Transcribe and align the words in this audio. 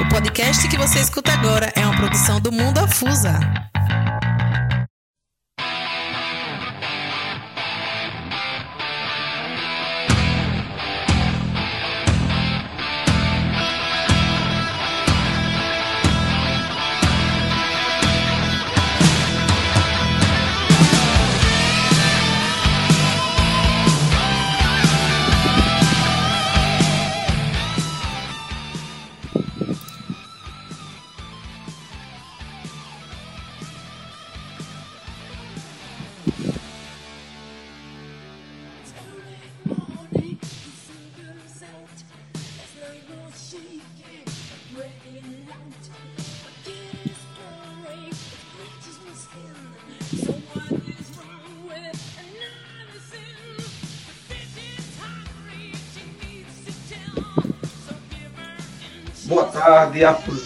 O 0.00 0.08
podcast 0.08 0.68
que 0.68 0.76
você 0.78 1.00
escuta 1.00 1.32
agora 1.32 1.72
é 1.74 1.84
uma 1.84 1.96
produção 1.96 2.40
do 2.40 2.52
Mundo 2.52 2.78
Afusa. 2.78 3.40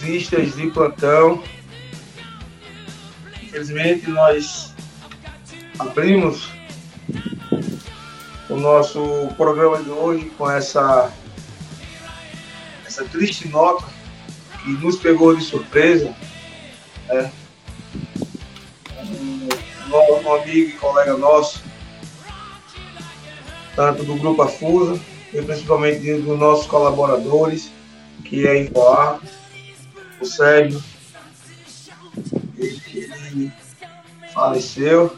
Afusistas 0.03 0.55
de 0.55 0.69
plantão. 0.69 1.41
Infelizmente, 3.41 4.09
nós 4.09 4.73
abrimos 5.79 6.49
o 8.49 8.57
nosso 8.57 9.29
programa 9.37 9.81
de 9.81 9.89
hoje 9.89 10.25
com 10.37 10.51
essa, 10.51 11.11
essa 12.85 13.05
triste 13.05 13.47
nota 13.47 13.85
que 14.61 14.71
nos 14.71 14.97
pegou 14.97 15.35
de 15.35 15.43
surpresa. 15.43 16.13
Né? 17.07 17.31
Um, 19.07 19.49
um 20.27 20.35
amigo 20.35 20.69
e 20.69 20.71
colega 20.73 21.15
nosso, 21.15 21.63
tanto 23.75 24.03
do 24.03 24.15
Grupo 24.15 24.41
Afusa, 24.41 24.99
e 25.33 25.41
principalmente 25.41 26.13
dos 26.15 26.37
nossos 26.37 26.67
colaboradores, 26.67 27.71
que 28.25 28.45
é 28.45 28.61
Incoar, 28.61 29.19
o 30.23 30.25
Sérgio, 30.25 30.83
ele, 32.57 33.51
faleceu 34.33 35.15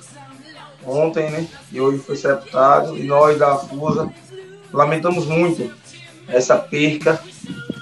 ontem, 0.86 1.30
né? 1.30 1.47
E 1.72 1.80
hoje 1.80 2.00
foi 2.00 2.16
sepultado. 2.16 2.97
E 2.97 3.03
nós 3.03 3.38
da 3.38 3.53
Afusa 3.53 4.12
lamentamos 4.73 5.25
muito 5.25 5.73
essa 6.28 6.58
perca 6.58 7.22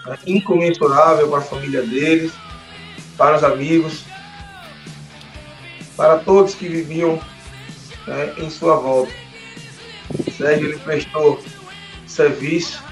né, 0.06 0.20
incomensurável 0.28 1.30
para 1.30 1.40
a 1.40 1.44
família 1.44 1.82
deles, 1.82 2.34
para 3.18 3.38
os 3.38 3.44
amigos, 3.44 4.04
para 5.96 6.20
todos 6.20 6.56
que 6.56 6.68
viviam 6.68 7.20
né, 8.06 8.34
em 8.38 8.50
sua 8.50 8.76
volta. 8.76 9.14
Sérgio 10.38 10.70
ele 10.70 10.80
prestou 10.80 11.42
serviço 12.06 12.84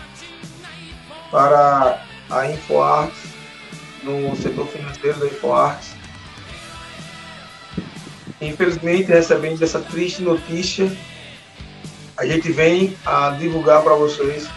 para 1.30 2.04
a 2.30 2.50
InfoArts, 2.50 3.31
no 4.04 4.36
setor 4.36 4.68
financeiro 4.68 5.20
da 5.20 5.26
InfoArts. 5.28 5.96
Infelizmente, 8.42 9.10
recebendo 9.10 9.62
essa 9.62 9.80
triste 9.80 10.22
notícia, 10.22 10.92
a 12.18 12.26
gente 12.26 12.52
vem 12.52 12.98
a 13.06 13.32
divulgar 13.32 13.84
para 13.84 13.94
vocês 13.94 14.50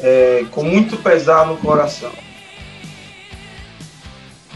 é, 0.00 0.44
com 0.50 0.62
muito 0.62 0.96
pesar 0.98 1.46
no 1.46 1.56
coração. 1.56 2.12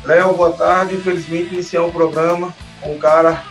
Léo, 0.05 0.35
boa 0.35 0.53
tarde. 0.53 0.95
Infelizmente, 0.95 1.55
iniciar 1.55 1.83
o 1.83 1.93
programa 1.93 2.55
com 2.81 2.95
um 2.95 2.99
cara 2.99 3.43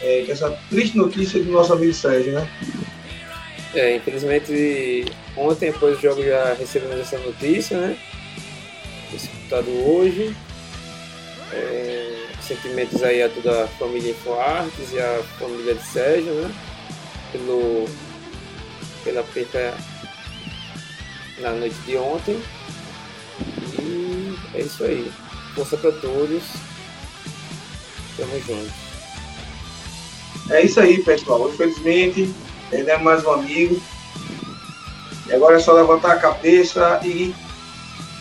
é, 0.00 0.24
com 0.26 0.32
essa 0.32 0.50
triste 0.68 0.96
notícia 0.96 1.42
do 1.42 1.52
nosso 1.52 1.72
amigo 1.72 1.92
Sérgio, 1.92 2.32
né? 2.32 2.48
É, 3.74 3.96
infelizmente 3.96 5.06
ontem 5.36 5.70
após 5.70 5.98
o 5.98 6.00
jogo 6.00 6.22
já 6.22 6.54
recebemos 6.54 6.98
essa 6.98 7.18
notícia, 7.18 7.78
né? 7.78 7.98
Disputado 9.10 9.70
hoje. 9.70 10.34
É, 11.52 12.26
sentimentos 12.40 13.02
aí 13.02 13.22
a 13.22 13.28
toda 13.28 13.64
a 13.64 13.68
família 13.68 14.12
Infoartes 14.12 14.92
e 14.92 14.98
a 14.98 15.22
família 15.38 15.74
de 15.74 15.82
Sérgio, 15.82 16.32
né? 16.34 16.54
Pelo, 17.30 17.84
pela 19.04 19.22
perca 19.22 19.74
na 21.38 21.50
noite 21.52 21.76
de 21.86 21.96
ontem. 21.96 22.40
E 23.78 24.36
é 24.54 24.60
isso 24.60 24.84
aí. 24.84 25.10
Força 25.54 25.76
para 25.76 25.92
todos. 25.92 26.42
Tamo 28.16 28.40
junto. 28.40 28.72
É 30.50 30.62
isso 30.62 30.80
aí, 30.80 31.02
pessoal. 31.02 31.48
Infelizmente, 31.48 32.34
Perdemos 32.72 33.00
é 33.00 33.04
mais 33.04 33.22
um 33.26 33.32
amigo. 33.32 33.82
Agora 35.32 35.56
é 35.56 35.60
só 35.60 35.72
levantar 35.72 36.12
a 36.12 36.18
cabeça 36.18 37.00
e 37.04 37.34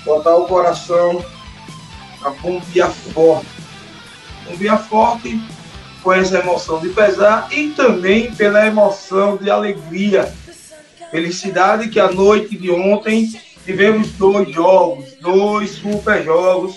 botar 0.05 0.35
o 0.35 0.45
coração 0.45 1.23
a 2.23 2.29
bombear 2.29 2.91
forte. 2.91 3.47
Bombear 4.45 4.87
forte 4.87 5.41
com 6.01 6.13
essa 6.13 6.39
emoção 6.39 6.79
de 6.79 6.89
pesar 6.89 7.47
e 7.51 7.69
também 7.69 8.33
pela 8.33 8.65
emoção 8.65 9.37
de 9.37 9.49
alegria. 9.49 10.33
Felicidade 11.11 11.89
que 11.89 11.99
a 11.99 12.09
noite 12.09 12.57
de 12.57 12.71
ontem 12.71 13.29
tivemos 13.65 14.11
dois 14.13 14.49
jogos, 14.49 15.13
dois 15.19 15.71
super 15.71 16.23
jogos. 16.23 16.75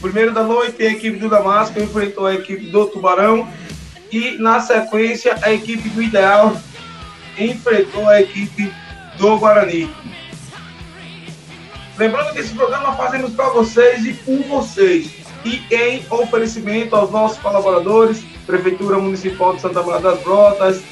Primeiro 0.00 0.32
da 0.32 0.42
noite 0.42 0.82
a 0.82 0.92
equipe 0.92 1.18
do 1.18 1.30
Damasco 1.30 1.80
enfrentou 1.80 2.26
a 2.26 2.34
equipe 2.34 2.66
do 2.66 2.86
Tubarão 2.86 3.48
e 4.12 4.36
na 4.38 4.60
sequência 4.60 5.36
a 5.42 5.52
equipe 5.52 5.88
do 5.88 6.02
Ideal 6.02 6.54
enfrentou 7.38 8.06
a 8.08 8.20
equipe 8.20 8.72
do 9.18 9.38
Guarani. 9.38 9.90
Lembrando 11.96 12.32
que 12.32 12.40
esse 12.40 12.54
programa 12.54 12.94
fazemos 12.94 13.32
para 13.32 13.48
vocês 13.50 14.04
e 14.04 14.12
por 14.12 14.42
vocês. 14.44 15.10
E 15.44 15.62
em 15.70 16.04
oferecimento 16.10 16.94
aos 16.94 17.10
nossos 17.10 17.38
colaboradores, 17.38 18.24
Prefeitura 18.46 18.98
Municipal 18.98 19.54
de 19.54 19.62
Santa 19.62 19.82
Maria 19.82 20.00
das 20.00 20.20
Brotas, 20.20 20.82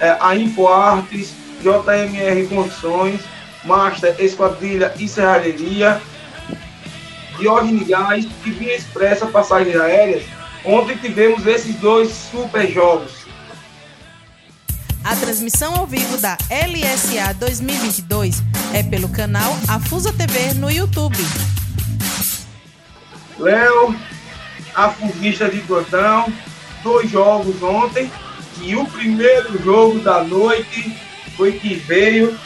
é, 0.00 0.16
a 0.20 0.34
InfoArtes, 0.36 1.34
JMR 1.60 2.46
Construções, 2.46 3.20
Master 3.64 4.14
Esquadrilha 4.18 4.94
e 4.98 5.08
Serralheria, 5.08 6.00
Diógenes 7.38 7.88
Gás 7.88 8.26
e 8.44 8.50
Via 8.50 8.76
Expressa 8.76 9.26
Passagens 9.26 9.76
Aéreas, 9.76 10.24
Ontem 10.66 10.96
tivemos 10.96 11.46
esses 11.46 11.76
dois 11.76 12.10
super 12.10 12.68
jogos. 12.68 13.24
A 15.08 15.14
transmissão 15.14 15.72
ao 15.76 15.86
vivo 15.86 16.18
da 16.18 16.36
LSA 16.50 17.32
2022 17.34 18.42
é 18.74 18.82
pelo 18.82 19.08
canal 19.08 19.56
Afusa 19.68 20.12
TV 20.12 20.54
no 20.54 20.68
YouTube. 20.68 21.16
Léo, 23.38 23.94
afugista 24.74 25.48
de 25.48 25.60
plantão, 25.60 26.26
dois 26.82 27.08
jogos 27.08 27.62
ontem 27.62 28.10
e 28.60 28.74
o 28.74 28.84
primeiro 28.84 29.62
jogo 29.62 30.00
da 30.00 30.24
noite 30.24 30.98
foi 31.36 31.52
que 31.52 31.76
veio 31.76 32.36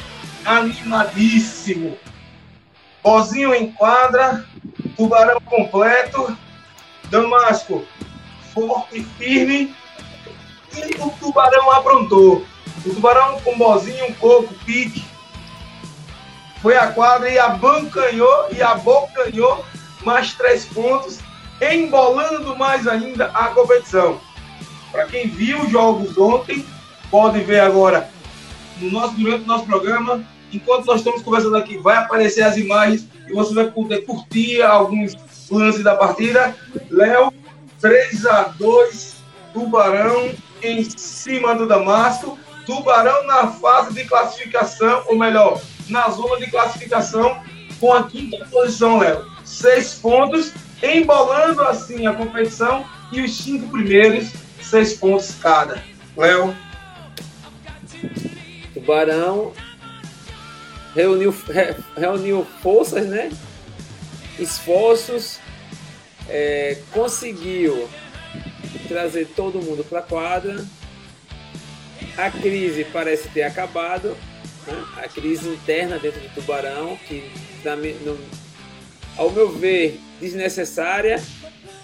animadíssimo. 0.44 1.96
Bozinho 3.02 3.54
em 3.54 3.72
quadra, 3.72 4.44
tubarão 4.98 5.40
completo, 5.46 6.36
Damasco 7.08 7.86
forte 8.52 8.98
e 8.98 9.04
firme. 9.16 9.74
E 10.76 11.02
o 11.02 11.10
tubarão 11.18 11.72
aprontou. 11.72 12.44
O 12.84 12.94
tubarão 12.94 13.40
com 13.40 13.58
bozinho, 13.58 14.06
um 14.06 14.14
coco, 14.14 14.54
pique. 14.64 15.04
Foi 16.62 16.76
a 16.76 16.88
quadra 16.88 17.30
e 17.30 17.38
abancanhou 17.38 18.48
e 18.52 18.62
abocanhou 18.62 19.64
mais 20.04 20.34
três 20.34 20.64
pontos, 20.66 21.18
embolando 21.60 22.56
mais 22.56 22.86
ainda 22.86 23.26
a 23.26 23.48
competição. 23.48 24.20
Para 24.90 25.06
quem 25.06 25.28
viu 25.28 25.62
os 25.62 25.70
jogos 25.70 26.16
ontem, 26.18 26.64
pode 27.10 27.40
ver 27.40 27.60
agora 27.60 28.10
no 28.78 28.90
nosso, 28.90 29.14
durante 29.14 29.44
o 29.44 29.46
nosso 29.46 29.66
programa. 29.66 30.24
Enquanto 30.52 30.86
nós 30.86 30.98
estamos 30.98 31.22
conversando 31.22 31.56
aqui, 31.56 31.78
vai 31.78 31.96
aparecer 31.96 32.42
as 32.42 32.56
imagens 32.56 33.06
e 33.28 33.32
você 33.32 33.54
vai 33.54 33.70
poder 33.70 34.04
curtir 34.04 34.62
alguns 34.62 35.16
lances 35.50 35.84
da 35.84 35.94
partida. 35.94 36.56
Léo 36.90 37.32
3 37.80 38.26
a 38.26 38.42
2 38.42 39.16
Tubarão 39.52 40.32
em 40.62 40.84
cima 40.84 41.54
do 41.54 41.66
Damasco. 41.66 42.38
Tubarão 42.70 43.26
na 43.26 43.48
fase 43.48 43.92
de 43.92 44.04
classificação, 44.04 45.02
ou 45.08 45.18
melhor, 45.18 45.60
na 45.88 46.08
zona 46.08 46.38
de 46.38 46.48
classificação 46.48 47.42
com 47.80 47.92
a 47.92 48.04
quinta 48.04 48.46
posição, 48.46 48.98
Léo. 48.98 49.28
Seis 49.44 49.94
pontos, 49.94 50.52
embolando 50.80 51.62
assim 51.62 52.06
a 52.06 52.14
competição 52.14 52.86
e 53.10 53.22
os 53.22 53.36
cinco 53.38 53.68
primeiros, 53.70 54.30
seis 54.62 54.94
pontos 54.94 55.34
cada. 55.42 55.82
Léo. 56.16 56.56
Tubarão 58.72 59.52
reuniu, 60.94 61.34
re, 61.48 61.74
reuniu 61.96 62.46
forças, 62.62 63.04
né? 63.08 63.32
Esforços, 64.38 65.40
é, 66.28 66.78
conseguiu 66.92 67.90
trazer 68.86 69.26
todo 69.34 69.60
mundo 69.60 69.82
para 69.82 69.98
a 69.98 70.02
quadra. 70.02 70.64
A 72.16 72.30
crise 72.30 72.84
parece 72.84 73.28
ter 73.28 73.42
acabado, 73.42 74.16
né? 74.66 74.84
a 74.96 75.08
crise 75.08 75.48
interna 75.48 75.98
dentro 75.98 76.20
do 76.20 76.28
Tubarão, 76.34 76.98
que 77.06 77.30
no, 78.04 78.18
ao 79.16 79.30
meu 79.30 79.50
ver 79.50 79.98
desnecessária, 80.20 81.22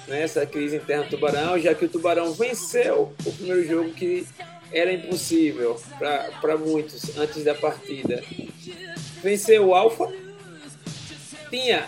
né? 0.06 0.22
essa 0.22 0.44
crise 0.46 0.76
interna 0.76 1.04
do 1.04 1.10
Tubarão, 1.10 1.58
já 1.58 1.74
que 1.74 1.84
o 1.84 1.88
Tubarão 1.88 2.32
venceu 2.32 3.12
o 3.24 3.32
primeiro 3.32 3.66
jogo 3.66 3.92
que 3.92 4.26
era 4.72 4.92
impossível 4.92 5.80
para 6.40 6.56
muitos 6.56 7.16
antes 7.16 7.44
da 7.44 7.54
partida. 7.54 8.22
Venceu 9.22 9.68
o 9.68 9.74
Alfa, 9.74 10.12
tinha 11.50 11.84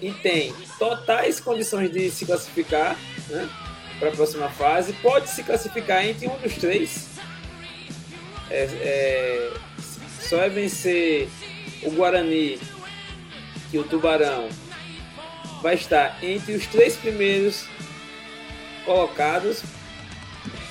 e 0.00 0.12
tem 0.12 0.52
totais 0.78 1.40
condições 1.40 1.90
de 1.90 2.10
se 2.10 2.26
classificar 2.26 2.98
né, 3.28 3.48
para 3.98 4.08
a 4.08 4.12
próxima 4.12 4.48
fase. 4.50 4.92
Pode 4.94 5.30
se 5.30 5.42
classificar 5.42 6.04
entre 6.04 6.26
um 6.28 6.36
dos 6.38 6.54
três. 6.54 7.13
É, 8.56 8.68
é, 8.82 9.52
só 10.20 10.40
é 10.40 10.48
vencer 10.48 11.28
o 11.82 11.90
Guarani 11.90 12.60
que 13.68 13.76
o 13.76 13.82
Tubarão 13.82 14.48
vai 15.60 15.74
estar 15.74 16.22
entre 16.22 16.54
os 16.54 16.64
três 16.68 16.94
primeiros 16.94 17.66
colocados 18.84 19.64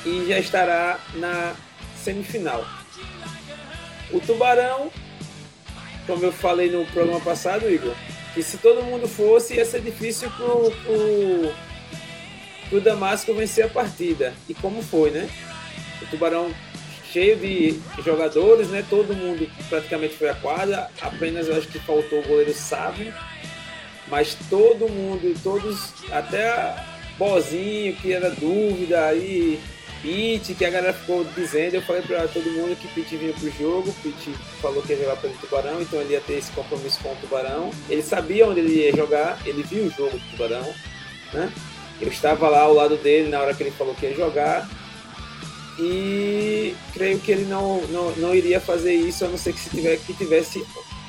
e 0.06 0.26
já 0.30 0.40
estará 0.40 0.98
na 1.16 1.56
semifinal. 2.02 2.66
O 4.12 4.20
Tubarão, 4.22 4.90
como 6.08 6.24
eu 6.24 6.32
falei 6.32 6.72
no 6.72 6.86
programa 6.86 7.20
passado, 7.20 7.70
Igor, 7.70 7.94
que 8.34 8.42
se 8.42 8.58
todo 8.60 8.82
mundo 8.84 9.10
fosse 9.10 9.56
ia 9.56 9.66
ser 9.66 9.82
difícil 9.82 10.32
pro, 10.32 10.72
pro, 10.72 11.54
pro 12.70 12.80
Damasco 12.80 13.34
vencer 13.34 13.66
a 13.66 13.70
partida. 13.70 14.34
E 14.48 14.54
como 14.54 14.82
foi, 14.82 15.12
né? 15.12 15.30
O 16.02 16.06
Tubarão 16.06 16.50
cheio 17.14 17.38
de 17.38 17.80
jogadores, 18.04 18.70
né? 18.70 18.84
Todo 18.90 19.16
mundo 19.16 19.48
praticamente 19.70 20.16
foi 20.16 20.30
à 20.30 20.34
quadra, 20.34 20.90
apenas 21.00 21.48
eu 21.48 21.56
acho 21.56 21.68
que 21.68 21.78
faltou 21.80 22.20
o 22.20 22.28
goleiro 22.28 22.54
Sávio, 22.54 23.14
mas 24.08 24.36
todo 24.50 24.90
mundo, 24.90 25.34
todos, 25.44 25.94
até 26.12 26.76
Bozinho, 27.18 27.96
que 27.98 28.12
era 28.12 28.32
dúvida, 28.32 29.06
aí 29.06 29.60
Pete, 30.02 30.54
que 30.54 30.66
a 30.66 30.70
galera 30.70 30.94
ficou 30.94 31.24
dizendo, 31.24 31.76
eu 31.76 31.82
falei 31.84 32.02
para 32.02 32.28
todo 32.28 32.52
mundo 32.52 32.76
que 32.76 32.88
Pete 32.90 33.16
vinha 33.16 33.32
pro 33.34 33.50
jogo, 33.52 33.96
Pete 34.04 34.32
falou 34.62 34.82
que 34.82 34.92
ia 34.92 35.00
jogar 35.00 35.16
pelo 35.18 35.34
Tubarão, 35.36 35.82
então 35.82 36.02
ele 36.02 36.14
ia 36.14 36.22
ter 36.22 36.34
esse 36.34 36.52
compromisso 36.52 37.00
com 37.02 37.14
o 37.14 37.16
Tubarão. 37.16 37.72
Ele 37.90 38.02
sabia 38.02 38.46
onde 38.48 38.60
ele 38.60 38.74
ia 38.74 38.94
jogar, 38.94 39.40
ele 39.46 39.64
viu 39.64 39.86
o 39.86 39.90
jogo 39.92 40.18
do 40.18 40.32
Tubarão, 40.32 40.74
né? 41.32 41.50
Eu 42.02 42.10
estava 42.10 42.50
lá 42.50 42.62
ao 42.64 42.74
lado 42.74 42.98
dele 42.98 43.30
na 43.30 43.40
hora 43.40 43.54
que 43.54 43.64
ele 43.64 43.72
falou 43.72 43.96
que 43.96 44.08
ia 44.08 44.14
jogar. 44.14 44.68
E 45.80 46.76
creio 46.94 47.20
que 47.20 47.32
ele 47.32 47.46
não, 47.46 47.82
não, 47.88 48.12
não 48.18 48.36
iria 48.36 48.60
fazer 48.60 48.94
isso, 48.94 49.26
a 49.26 49.28
não 49.28 49.38
ser 49.38 49.54
que, 49.54 49.60
se 49.60 49.70
tiver, 49.70 49.98
que 49.98 50.14
tivesse 50.14 50.64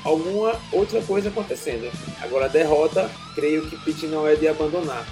alguma 0.04 0.58
outra 0.72 1.00
coisa 1.02 1.28
acontecendo. 1.28 1.90
Agora 2.20 2.46
a 2.46 2.48
derrota, 2.48 3.10
creio 3.34 3.68
que 3.68 3.76
Pete 3.84 4.06
não 4.06 4.26
é 4.26 4.34
de 4.34 4.48
abandonar. 4.48 5.06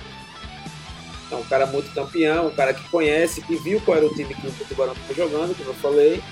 É 1.30 1.34
um 1.34 1.44
cara 1.44 1.66
muito 1.66 1.92
campeão, 1.94 2.48
um 2.48 2.54
cara 2.54 2.74
que 2.74 2.86
conhece, 2.90 3.40
que 3.40 3.56
viu 3.56 3.80
qual 3.80 3.96
era 3.96 4.06
o 4.06 4.14
time 4.14 4.34
que 4.34 4.46
o 4.46 4.66
Tubarão 4.68 4.92
estava 4.92 5.14
jogando, 5.14 5.56
como 5.56 5.70
eu 5.70 5.74
falei. 5.74 6.22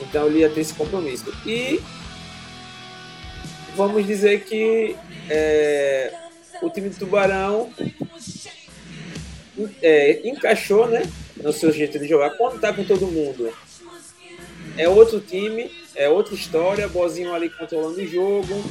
Então 0.00 0.26
ele 0.26 0.40
ia 0.40 0.50
ter 0.50 0.60
esse 0.60 0.74
compromisso. 0.74 1.32
E 1.46 1.80
vamos 3.76 4.04
dizer 4.04 4.44
que 4.44 4.96
é, 5.30 6.12
o 6.60 6.68
time 6.70 6.88
do 6.88 6.96
Tubarão 6.96 7.72
é, 9.80 10.28
encaixou 10.28 10.88
né, 10.88 11.08
no 11.42 11.52
seu 11.52 11.72
jeito 11.72 11.98
de 11.98 12.08
jogar. 12.08 12.30
Quando 12.30 12.56
está 12.56 12.72
com 12.72 12.84
todo 12.84 13.06
mundo, 13.06 13.52
é 14.76 14.88
outro 14.88 15.20
time, 15.20 15.70
é 15.94 16.08
outra 16.08 16.34
história. 16.34 16.88
Bozinho 16.88 17.34
ali 17.34 17.50
controlando 17.50 18.00
o 18.00 18.06
jogo. 18.06 18.64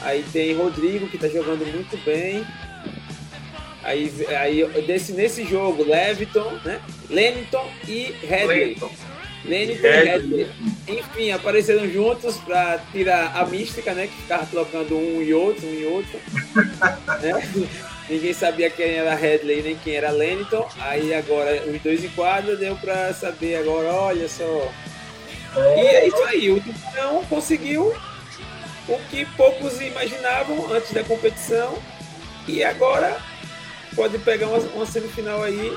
Aí 0.00 0.24
tem 0.32 0.54
Rodrigo 0.54 1.08
que 1.08 1.16
está 1.16 1.28
jogando 1.28 1.66
muito 1.66 1.96
bem. 2.04 2.44
Aí, 3.82 4.10
aí 4.28 4.82
desse, 4.86 5.12
nesse 5.12 5.44
jogo, 5.44 5.84
Leviton, 5.84 6.58
né? 6.64 6.80
Leniton 7.10 7.68
e 7.86 8.14
Redley. 8.22 8.78
Leniton 9.44 9.86
e 9.86 10.04
Redley. 10.04 10.50
Enfim, 10.88 11.30
apareceram 11.32 11.88
juntos 11.90 12.36
para 12.38 12.78
tirar 12.92 13.36
a 13.36 13.44
mística, 13.44 13.92
né? 13.92 14.06
Que 14.06 14.22
ficava 14.22 14.46
trocando 14.46 14.96
um 14.96 15.20
e 15.22 15.34
outro, 15.34 15.66
um 15.66 15.74
e 15.74 15.84
outro. 15.84 16.18
né? 17.20 17.68
Ninguém 18.08 18.34
sabia 18.34 18.68
quem 18.68 18.96
era 18.96 19.14
Redley 19.14 19.62
nem 19.62 19.76
quem 19.76 19.96
era 19.96 20.10
Leniton. 20.10 20.68
Aí 20.78 21.14
agora 21.14 21.62
os 21.66 21.80
dois 21.82 22.04
em 22.04 22.08
quadra 22.10 22.56
deu 22.56 22.76
para 22.76 23.12
saber 23.14 23.56
agora, 23.56 23.92
olha 23.92 24.28
só. 24.28 24.70
E 25.76 25.80
é 25.80 26.06
isso 26.06 26.22
aí, 26.24 26.50
o 26.50 26.60
Tubarão 26.60 27.24
conseguiu 27.24 27.94
o 28.88 28.98
que 29.08 29.24
poucos 29.36 29.80
imaginavam 29.80 30.72
antes 30.72 30.92
da 30.92 31.02
competição. 31.02 31.78
E 32.46 32.62
agora 32.62 33.16
pode 33.96 34.18
pegar 34.18 34.48
uma, 34.48 34.58
uma 34.58 34.86
semifinal 34.86 35.42
aí 35.42 35.74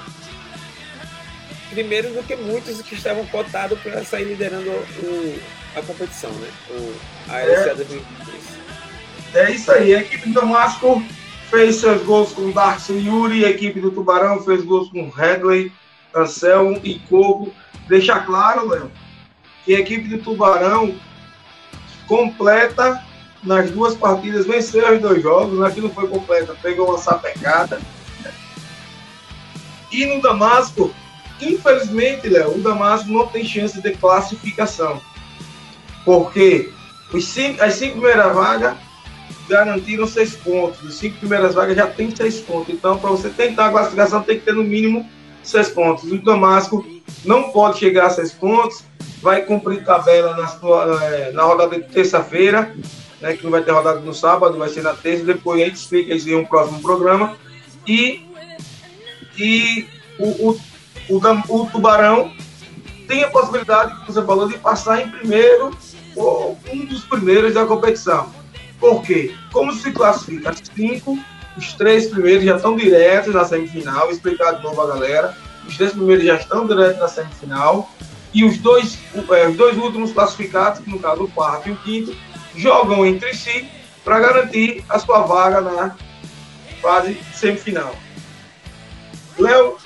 primeiro 1.70 2.10
do 2.14 2.24
que 2.24 2.36
muitos 2.36 2.82
que 2.82 2.96
estavam 2.96 3.26
cotados 3.28 3.80
para 3.80 4.04
sair 4.04 4.26
liderando 4.26 4.70
o, 4.70 5.40
a 5.76 5.82
competição, 5.82 6.32
né? 6.32 6.50
O, 6.72 6.96
a 7.30 7.40
LCA 7.40 7.72
é, 7.72 7.76
2023. 7.76 8.44
É 9.36 9.52
isso 9.52 9.72
aí, 9.72 9.96
a 9.96 10.02
equipe 10.02 10.30
do 10.30 10.42
Damasco 10.42 11.04
fez 11.50 11.78
seus 11.78 12.04
gols 12.04 12.34
com 12.34 12.52
Darcy 12.52 12.94
Yuri, 12.94 13.44
equipe 13.44 13.80
do 13.80 13.92
Tubarão 13.92 14.44
fez 14.44 14.64
gols 14.64 14.90
com 14.90 15.10
Redley, 15.10 15.72
Anselmo 16.16 16.80
e 16.84 17.00
Coco. 17.00 17.54
Deixa 17.88 18.20
claro, 18.20 18.68
Léo, 18.68 18.92
que 19.64 19.76
a 19.76 19.80
equipe 19.80 20.08
do 20.10 20.18
Tubarão 20.20 20.96
completa 22.08 23.04
nas 23.44 23.72
duas 23.72 23.96
partidas, 23.96 24.46
venceu 24.46 24.94
os 24.94 25.02
dois 25.02 25.22
jogos, 25.22 25.62
aqui 25.62 25.80
não 25.80 25.90
foi 25.90 26.08
completa, 26.08 26.56
pegou 26.62 26.90
uma 26.90 26.98
sapecada 26.98 27.80
e 29.92 30.06
no 30.06 30.22
Damasco, 30.22 30.94
infelizmente, 31.42 32.28
Léo, 32.28 32.56
o 32.56 32.62
Damasco 32.62 33.10
não 33.10 33.28
tem 33.28 33.46
chance 33.46 33.82
de 33.82 33.92
classificação. 33.92 35.02
Porque 36.04 36.72
os 37.14 37.26
cinco, 37.26 37.64
as 37.64 37.76
cinco 37.76 37.94
primeiras 37.94 38.34
vagas 38.34 38.78
garantiram 39.48 40.08
seis 40.08 40.36
pontos. 40.36 40.86
As 40.86 40.96
cinco 40.96 41.18
primeiras 41.18 41.56
vagas 41.56 41.76
já 41.76 41.88
tem 41.88 42.14
seis 42.16 42.40
pontos. 42.40 42.74
Então, 42.74 42.98
para 42.98 43.10
você 43.10 43.30
tentar 43.30 43.68
a 43.68 43.72
classificação, 43.72 44.22
tem 44.22 44.40
que 44.40 44.46
ter 44.46 44.54
no 44.54 44.64
mínimo 44.64 45.08
seis 45.44 45.70
pontos. 45.70 46.12
O 46.12 46.18
Damasco 46.18 46.86
não 47.26 47.52
pode 47.52 47.80
chegar 47.80 48.08
a 48.08 48.10
seis 48.10 48.32
pontos. 48.32 48.84
Vai 49.22 49.42
cumprir 49.44 49.84
tabela 49.84 50.36
na, 50.36 51.06
é, 51.06 51.32
na 51.32 51.44
rodada 51.44 51.76
de 51.76 51.88
terça-feira, 51.88 52.76
né, 53.20 53.36
que 53.36 53.44
não 53.44 53.50
vai 53.50 53.64
ter 53.64 53.72
rodada 53.72 54.00
no 54.00 54.14
sábado, 54.14 54.58
vai 54.58 54.70
ser 54.70 54.84
na 54.84 54.94
terça. 54.94 55.24
Depois 55.24 55.62
a 55.62 55.66
gente 55.66 55.76
explica 55.76 56.14
isso 56.14 56.30
em 56.30 56.36
um 56.36 56.46
próximo 56.46 56.82
programa. 56.82 57.36
E 57.88 58.28
e 59.38 59.88
o, 60.18 60.50
o, 60.50 60.60
o, 61.10 61.62
o 61.62 61.66
Tubarão 61.68 62.32
tem 63.08 63.24
a 63.24 63.30
possibilidade, 63.30 63.94
como 63.96 64.06
você 64.06 64.24
falou, 64.24 64.48
de 64.48 64.58
passar 64.58 65.02
em 65.02 65.10
primeiro 65.10 65.72
ou 66.16 66.58
um 66.72 66.86
dos 66.86 67.06
primeiros 67.06 67.54
da 67.54 67.66
competição. 67.66 68.34
Por 68.80 69.02
quê? 69.02 69.34
Como 69.52 69.74
se 69.74 69.92
classifica 69.92 70.54
cinco, 70.76 71.18
os 71.58 71.74
três 71.74 72.08
primeiros 72.08 72.44
já 72.44 72.56
estão 72.56 72.76
diretos 72.76 73.34
na 73.34 73.44
semifinal, 73.44 74.02
vou 74.02 74.12
explicar 74.12 74.54
de 74.54 74.64
novo 74.64 74.80
a 74.82 74.88
galera. 74.88 75.38
Os 75.68 75.76
três 75.76 75.92
primeiros 75.92 76.24
já 76.24 76.36
estão 76.36 76.68
diretos 76.68 77.00
na 77.00 77.08
semifinal. 77.08 77.90
E 78.34 78.44
os 78.44 78.58
dois, 78.60 79.00
é, 79.32 79.48
os 79.48 79.56
dois 79.56 79.78
últimos 79.78 80.12
classificados, 80.12 80.86
no 80.86 81.00
caso 81.00 81.24
o 81.24 81.32
quarto 81.32 81.70
e 81.70 81.72
o 81.72 81.78
quinto, 81.78 82.16
jogam 82.56 83.06
entre 83.06 83.34
si 83.34 83.68
para 84.04 84.20
garantir 84.20 84.84
a 84.88 85.00
sua 85.00 85.22
vaga 85.22 85.62
na 85.62 85.96
fase 86.82 87.18
semifinal. 87.34 87.96
Léo, 89.40 89.78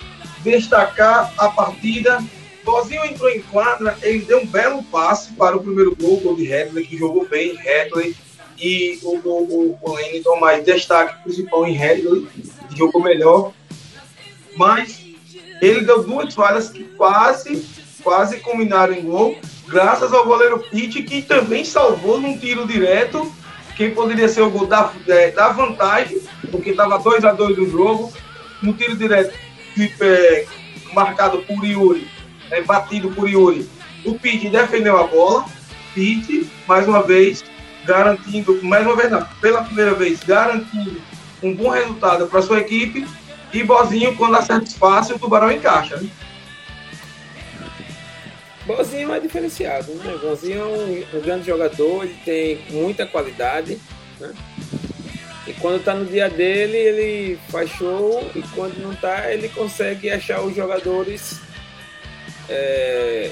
destacar 0.44 1.34
a 1.38 1.50
partida. 1.50 2.24
Bozinho 2.64 3.04
entrou 3.06 3.30
em 3.30 3.42
quadra, 3.42 3.98
ele 4.04 4.20
deu 4.20 4.42
um 4.42 4.46
belo 4.46 4.84
passe 4.84 5.32
para 5.34 5.58
o 5.58 5.64
primeiro 5.64 5.96
gol, 5.96 6.20
gol 6.20 6.36
de 6.36 6.52
Hedley, 6.52 6.86
que 6.86 6.96
jogou 6.96 7.28
bem, 7.28 7.58
Hedley, 7.66 8.16
e 8.62 9.00
o 9.04 9.20
gol 9.20 9.48
do 9.48 9.78
Wellington, 9.82 10.40
mas 10.40 10.64
destaque 10.64 11.24
principal 11.24 11.66
em 11.66 11.76
Hedley, 11.76 12.28
que 12.70 12.78
jogou 12.78 13.02
melhor. 13.02 13.52
Mas 14.56 15.02
ele 15.62 15.82
deu 15.82 16.04
duas 16.04 16.34
falhas 16.34 16.70
que 16.70 16.84
quase 16.84 17.66
quase 18.04 18.40
combinaram 18.40 18.94
em 18.94 19.04
gol, 19.04 19.38
graças 19.68 20.14
ao 20.14 20.26
goleiro 20.26 20.60
Pitt, 20.60 21.04
que 21.04 21.22
também 21.22 21.64
salvou 21.64 22.20
num 22.20 22.38
tiro 22.38 22.68
direto, 22.68 23.32
quem 23.76 23.92
poderia 23.92 24.28
ser 24.28 24.42
o 24.42 24.50
gol 24.50 24.68
da, 24.68 24.92
é, 25.08 25.32
da 25.32 25.50
vantagem, 25.50 26.22
porque 26.50 26.72
estava 26.72 27.00
2 27.00 27.24
a 27.24 27.32
2 27.32 27.58
no 27.58 27.70
jogo, 27.70 28.12
no 28.62 28.74
tiro 28.74 28.96
direto 28.96 29.34
é, 30.02 30.46
marcado 30.94 31.40
por 31.44 31.64
Yuri, 31.64 32.08
é, 32.50 32.62
batido 32.62 33.12
por 33.12 33.30
Yuri. 33.30 33.68
O 34.04 34.16
Pitt 34.16 34.50
defendeu 34.50 34.98
a 34.98 35.08
bola, 35.08 35.46
Pitt, 35.94 36.50
mais 36.68 36.88
uma 36.88 37.02
vez, 37.02 37.44
garantindo, 37.86 38.62
mais 38.64 38.86
uma 38.86 38.96
vez 38.96 39.12
não, 39.12 39.26
pela 39.42 39.64
primeira 39.64 39.94
vez, 39.94 40.20
garantindo 40.24 41.02
um 41.42 41.54
bom 41.54 41.70
resultado 41.70 42.28
para 42.28 42.42
sua 42.42 42.60
equipe, 42.60 43.08
e 43.54 43.64
Bozinho, 43.64 44.16
quando 44.16 44.36
acerta 44.36 44.72
fácil, 44.72 45.16
o 45.16 45.20
Tubarão 45.20 45.52
encaixa. 45.52 45.98
Né? 45.98 46.10
Bozinho 48.66 49.14
é 49.14 49.20
diferenciado, 49.20 49.94
né? 49.96 50.18
Bozinho 50.22 50.62
é 50.62 50.66
um, 50.66 51.18
um, 51.18 51.22
grande 51.22 51.46
jogador, 51.46 52.04
ele 52.06 52.16
tem 52.24 52.64
muita 52.70 53.06
qualidade, 53.06 53.80
né? 54.20 54.34
E 55.48 55.54
quando 55.54 55.84
tá 55.84 55.96
no 55.96 56.06
dia 56.06 56.30
dele, 56.30 56.78
ele 56.78 57.40
faz 57.50 57.70
show, 57.72 58.30
e 58.36 58.42
quando 58.56 58.78
não 58.78 58.94
tá, 58.96 59.32
ele 59.34 59.50
consegue 59.50 60.10
achar 60.10 60.42
os 60.42 60.56
jogadores 60.56 61.42
é, 62.48 63.32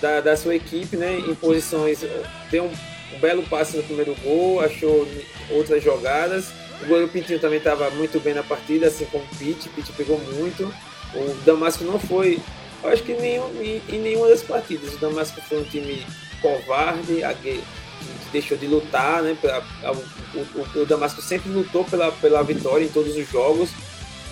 da, 0.00 0.20
da 0.20 0.36
sua 0.36 0.54
equipe, 0.54 0.96
né? 0.96 1.18
Em 1.18 1.34
posições. 1.34 2.04
Deu 2.50 2.64
um, 2.64 2.72
um 3.14 3.18
belo 3.18 3.42
passe 3.44 3.76
no 3.76 3.82
primeiro 3.82 4.14
gol, 4.22 4.60
achou 4.60 5.06
outras 5.50 5.82
jogadas. 5.82 6.50
O 6.82 6.86
goleiro 6.86 7.08
Pintinho 7.08 7.40
também 7.40 7.58
estava 7.58 7.90
muito 7.90 8.20
bem 8.20 8.34
na 8.34 8.42
partida, 8.42 8.86
assim 8.86 9.04
como 9.06 9.24
o 9.24 9.36
Pitt. 9.36 9.68
Pitt 9.70 9.92
pegou 9.92 10.18
muito. 10.18 10.72
O 11.14 11.34
Damasco 11.44 11.84
não 11.84 11.98
foi 11.98 12.40
eu 12.82 12.90
acho 12.90 13.02
que 13.02 13.14
nenhum, 13.14 13.50
em, 13.60 13.82
em 13.88 13.98
nenhuma 13.98 14.28
das 14.28 14.42
partidas. 14.42 14.94
O 14.94 14.98
Damasco 14.98 15.40
foi 15.42 15.60
um 15.60 15.64
time 15.64 16.06
covarde, 16.40 17.22
que 17.42 17.62
deixou 18.32 18.56
de 18.56 18.66
lutar, 18.66 19.22
né? 19.22 19.36
O, 20.34 20.38
o, 20.38 20.82
o, 20.82 20.86
Damasco 20.86 21.20
sempre 21.20 21.50
lutou 21.50 21.84
pela, 21.84 22.12
pela 22.12 22.42
vitória 22.42 22.84
em 22.84 22.88
todos 22.88 23.16
os 23.16 23.28
jogos, 23.28 23.70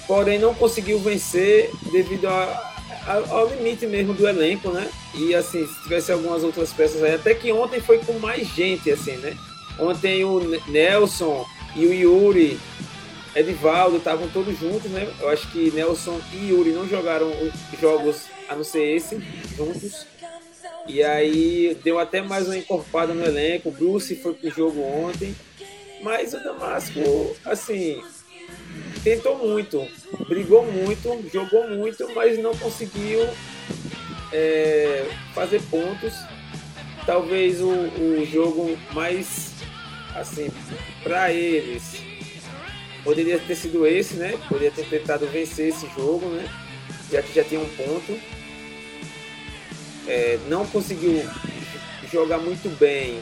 porém 0.06 0.38
não 0.38 0.54
conseguiu 0.54 1.00
vencer 1.00 1.71
devido 1.90 2.28
a, 2.28 2.33
a, 2.33 2.75
ao 3.06 3.48
limite 3.48 3.86
mesmo 3.86 4.14
do 4.14 4.26
elenco, 4.26 4.70
né? 4.70 4.90
E 5.14 5.34
assim, 5.34 5.66
se 5.66 5.82
tivesse 5.82 6.12
algumas 6.12 6.42
outras 6.42 6.72
peças 6.72 7.02
aí, 7.02 7.14
até 7.14 7.34
que 7.34 7.52
ontem 7.52 7.80
foi 7.80 7.98
com 7.98 8.14
mais 8.14 8.46
gente, 8.48 8.90
assim, 8.90 9.16
né? 9.16 9.36
Ontem 9.78 10.25
o 10.25 10.40
Nelson 10.68 11.46
e 11.75 11.86
o 11.86 11.92
Yuri 11.92 12.58
Edivaldo 13.34 13.98
estavam 13.98 14.28
todos 14.28 14.58
juntos, 14.58 14.90
né? 14.90 15.12
Eu 15.20 15.28
acho 15.28 15.50
que 15.52 15.70
Nelson 15.70 16.18
e 16.32 16.48
Yuri 16.48 16.70
não 16.70 16.88
jogaram 16.88 17.30
jogos 17.80 18.22
a 18.48 18.54
não 18.54 18.64
ser 18.64 18.96
esse, 18.96 19.20
juntos. 19.56 20.06
E 20.88 21.02
aí 21.02 21.76
deu 21.84 21.98
até 21.98 22.22
mais 22.22 22.46
uma 22.46 22.56
encorpada 22.56 23.12
no 23.12 23.25
elenco. 23.25 23.68
O 23.68 23.72
Bruce 23.72 24.16
foi 24.16 24.32
pro 24.34 24.50
jogo 24.50 24.80
ontem. 24.80 25.34
Mas 26.02 26.32
o 26.32 26.42
Damasco, 26.42 27.00
assim, 27.44 28.02
tentou 29.02 29.38
muito, 29.38 29.86
brigou 30.28 30.64
muito, 30.64 31.24
jogou 31.32 31.68
muito, 31.68 32.08
mas 32.14 32.38
não 32.38 32.56
conseguiu 32.56 33.26
é, 34.32 35.06
fazer 35.34 35.60
pontos. 35.70 36.14
Talvez 37.04 37.60
o, 37.60 37.70
o 37.70 38.26
jogo 38.26 38.76
mais, 38.92 39.52
assim, 40.14 40.50
para 41.02 41.32
eles, 41.32 42.02
poderia 43.04 43.38
ter 43.38 43.54
sido 43.54 43.86
esse, 43.86 44.14
né? 44.14 44.38
Poderia 44.48 44.72
ter 44.72 44.86
tentado 44.86 45.26
vencer 45.26 45.68
esse 45.68 45.88
jogo, 45.96 46.26
né? 46.30 46.48
Já 47.10 47.22
que 47.22 47.32
já 47.32 47.44
tinha 47.44 47.60
um 47.60 47.68
ponto 47.68 48.18
é, 50.06 50.38
não 50.48 50.64
conseguiu 50.66 51.22
jogar 52.10 52.38
muito 52.38 52.68
bem 52.78 53.20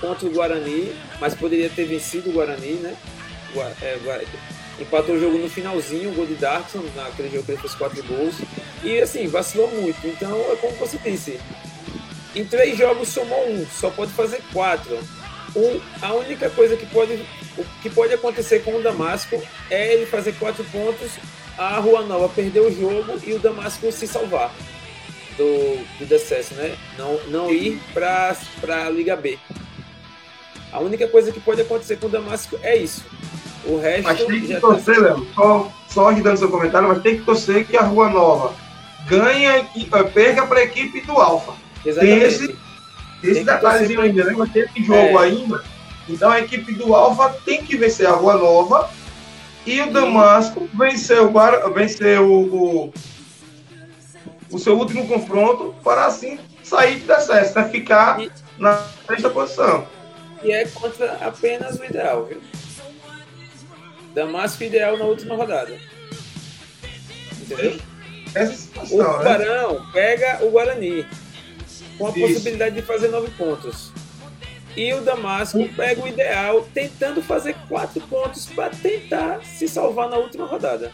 contra 0.00 0.26
o 0.26 0.30
Guarani, 0.30 0.94
mas 1.20 1.34
poderia 1.34 1.70
ter 1.70 1.84
vencido 1.84 2.30
o 2.30 2.32
Guarani, 2.32 2.74
né? 2.74 2.96
É, 3.80 3.98
empatou 4.80 5.14
o 5.14 5.20
jogo 5.20 5.38
no 5.38 5.48
finalzinho, 5.48 6.10
o 6.10 6.14
gol 6.14 6.26
de 6.26 6.34
Darkson, 6.34 6.82
naquele 6.94 7.30
jogo 7.30 7.44
que 7.44 7.52
ele 7.52 7.60
fez 7.60 7.74
quatro 7.74 8.02
gols. 8.04 8.34
E 8.82 9.00
assim, 9.00 9.26
vacilou 9.26 9.70
muito. 9.70 10.06
Então, 10.06 10.38
é 10.52 10.56
como 10.56 10.72
você 10.76 10.98
disse, 10.98 11.40
em 12.34 12.44
três 12.44 12.76
jogos 12.76 13.08
somou 13.08 13.48
um, 13.48 13.66
só 13.66 13.90
pode 13.90 14.12
fazer 14.12 14.42
quatro. 14.52 14.98
Um, 15.54 15.80
a 16.02 16.12
única 16.12 16.50
coisa 16.50 16.76
que 16.76 16.84
pode, 16.86 17.24
que 17.82 17.88
pode 17.88 18.12
acontecer 18.12 18.62
com 18.62 18.76
o 18.76 18.82
Damasco 18.82 19.42
é 19.70 19.94
ele 19.94 20.04
fazer 20.06 20.34
quatro 20.34 20.62
pontos, 20.64 21.12
a 21.56 21.78
Rua 21.78 22.02
Nova 22.02 22.28
perder 22.28 22.60
o 22.60 22.70
jogo 22.70 23.18
e 23.26 23.32
o 23.32 23.38
Damasco 23.38 23.90
se 23.90 24.06
salvar 24.06 24.52
do, 25.38 25.98
do 25.98 26.06
decesso, 26.06 26.54
né? 26.54 26.76
Não, 26.98 27.18
não 27.28 27.50
ir 27.50 27.80
para 27.94 28.36
a 28.68 28.90
Liga 28.90 29.16
B. 29.16 29.38
A 30.72 30.80
única 30.80 31.08
coisa 31.08 31.32
que 31.32 31.40
pode 31.40 31.62
acontecer 31.62 31.96
com 31.96 32.06
o 32.06 32.10
Damasco 32.10 32.58
é 32.62 32.76
isso. 32.76 33.02
O 33.66 33.78
resto. 33.78 34.04
Mas 34.04 34.24
tem 34.24 34.40
que 34.40 34.54
tá 34.54 34.60
torcer. 34.60 35.00
Léo, 35.00 35.26
só, 35.34 35.72
só 35.88 36.08
ajudando 36.08 36.36
seu 36.36 36.50
comentário, 36.50 36.88
mas 36.88 37.02
tem 37.02 37.18
que 37.18 37.24
torcer 37.24 37.66
que 37.66 37.76
a 37.76 37.82
Rua 37.82 38.08
Nova 38.08 38.54
ganha 39.06 39.66
e 39.74 39.88
eh, 39.92 40.02
perca 40.04 40.46
para 40.46 40.60
a 40.60 40.64
equipe 40.64 41.00
do 41.00 41.12
Alfa. 41.12 41.52
Exatamente. 41.84 42.18
Tem 42.18 42.28
esse, 42.28 42.56
esse 43.22 43.44
detalhezinho 43.44 44.00
ainda, 44.00 44.24
né? 44.24 44.34
Mas 44.36 44.52
tem 44.52 44.62
esse 44.62 44.84
jogo 44.84 45.18
é. 45.20 45.24
ainda. 45.24 45.62
Então 46.08 46.30
a 46.30 46.40
equipe 46.40 46.72
do 46.72 46.94
Alfa 46.94 47.30
tem 47.44 47.64
que 47.64 47.76
vencer 47.76 48.06
a 48.06 48.12
Rua 48.12 48.36
Nova 48.36 48.90
e 49.64 49.80
o 49.80 49.92
Damasco 49.92 50.68
venceu, 50.74 51.32
venceu 51.74 52.32
o, 52.32 52.92
o 54.50 54.58
seu 54.58 54.78
último 54.78 55.08
confronto 55.08 55.74
para 55.82 56.06
assim 56.06 56.38
sair 56.62 57.00
de 57.00 57.10
acesso, 57.10 57.58
né? 57.58 57.68
ficar 57.68 58.20
e, 58.20 58.30
na 58.58 58.86
sexta 59.06 59.30
posição. 59.30 59.86
E 60.42 60.52
é 60.52 60.64
contra 60.66 61.18
apenas 61.20 61.78
o 61.80 61.84
ideal, 61.84 62.24
viu? 62.26 62.40
Damasco 64.16 64.64
ideal 64.64 64.98
na 64.98 65.04
última 65.04 65.36
rodada. 65.36 65.78
Entendeu? 67.40 67.78
Essa 68.34 68.54
situação, 68.54 68.98
o 68.98 69.02
né? 69.02 69.18
Tubarão 69.18 69.74
né? 69.74 69.90
pega 69.92 70.44
o 70.44 70.50
Guarani 70.50 71.06
com 71.96 72.06
a 72.06 72.10
Isso. 72.10 72.20
possibilidade 72.20 72.74
de 72.74 72.82
fazer 72.82 73.08
nove 73.08 73.30
pontos. 73.38 73.92
E 74.76 74.92
o 74.92 75.00
Damasco 75.00 75.58
pega 75.74 76.02
o 76.02 76.08
ideal 76.08 76.66
tentando 76.74 77.22
fazer 77.22 77.54
quatro 77.68 78.00
pontos 78.08 78.46
para 78.46 78.70
tentar 78.70 79.44
se 79.44 79.68
salvar 79.68 80.10
na 80.10 80.16
última 80.16 80.46
rodada 80.46 80.92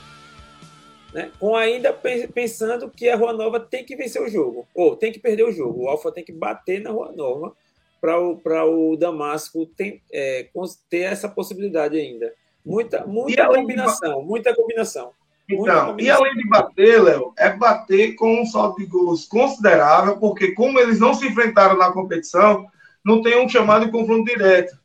né? 1.12 1.30
com 1.38 1.54
ainda 1.54 1.92
pensando 1.92 2.90
que 2.90 3.08
a 3.08 3.16
Rua 3.16 3.32
Nova 3.32 3.60
tem 3.60 3.84
que 3.84 3.94
vencer 3.94 4.22
o 4.22 4.28
jogo, 4.28 4.66
ou 4.74 4.96
tem 4.96 5.12
que 5.12 5.18
perder 5.18 5.44
o 5.44 5.52
jogo. 5.52 5.84
O 5.84 5.88
Alfa 5.88 6.10
tem 6.10 6.24
que 6.24 6.32
bater 6.32 6.80
na 6.80 6.90
Rua 6.90 7.12
Nova 7.12 7.54
para 8.00 8.18
o, 8.18 8.92
o 8.92 8.96
Damasco 8.96 9.66
tem, 9.66 10.02
é, 10.12 10.48
ter 10.88 11.02
essa 11.02 11.28
possibilidade 11.28 11.98
ainda. 11.98 12.34
Muita, 12.64 13.04
muita 13.06 13.46
combinação, 13.46 14.20
de... 14.20 14.26
muita 14.26 14.54
combinação. 14.54 15.12
Então, 15.48 15.86
combinação. 15.86 15.98
e 15.98 16.10
além 16.10 16.34
de 16.36 16.48
bater, 16.48 17.02
Léo, 17.02 17.34
é 17.36 17.50
bater 17.50 18.14
com 18.14 18.40
um 18.40 18.46
saldo 18.46 18.76
de 18.76 18.86
gols 18.86 19.26
considerável, 19.26 20.18
porque 20.18 20.52
como 20.52 20.78
eles 20.78 21.00
não 21.00 21.12
se 21.12 21.26
enfrentaram 21.26 21.76
na 21.76 21.92
competição, 21.92 22.66
não 23.04 23.20
tem 23.20 23.44
um 23.44 23.48
chamado 23.48 23.84
de 23.84 23.90
confronto 23.90 24.24
direto. 24.24 24.80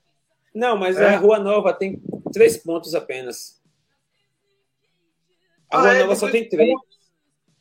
Não, 0.54 0.76
mas 0.76 0.98
é. 0.98 1.14
a 1.14 1.18
Rua 1.20 1.38
Nova 1.38 1.72
tem 1.72 2.02
três 2.34 2.58
pontos 2.58 2.96
apenas. 2.96 3.62
A 5.70 5.80
Rua 5.80 5.90
ah, 5.90 5.94
é, 5.94 6.00
Nova 6.00 6.16
só 6.16 6.30
tem 6.32 6.50
três. 6.50 6.74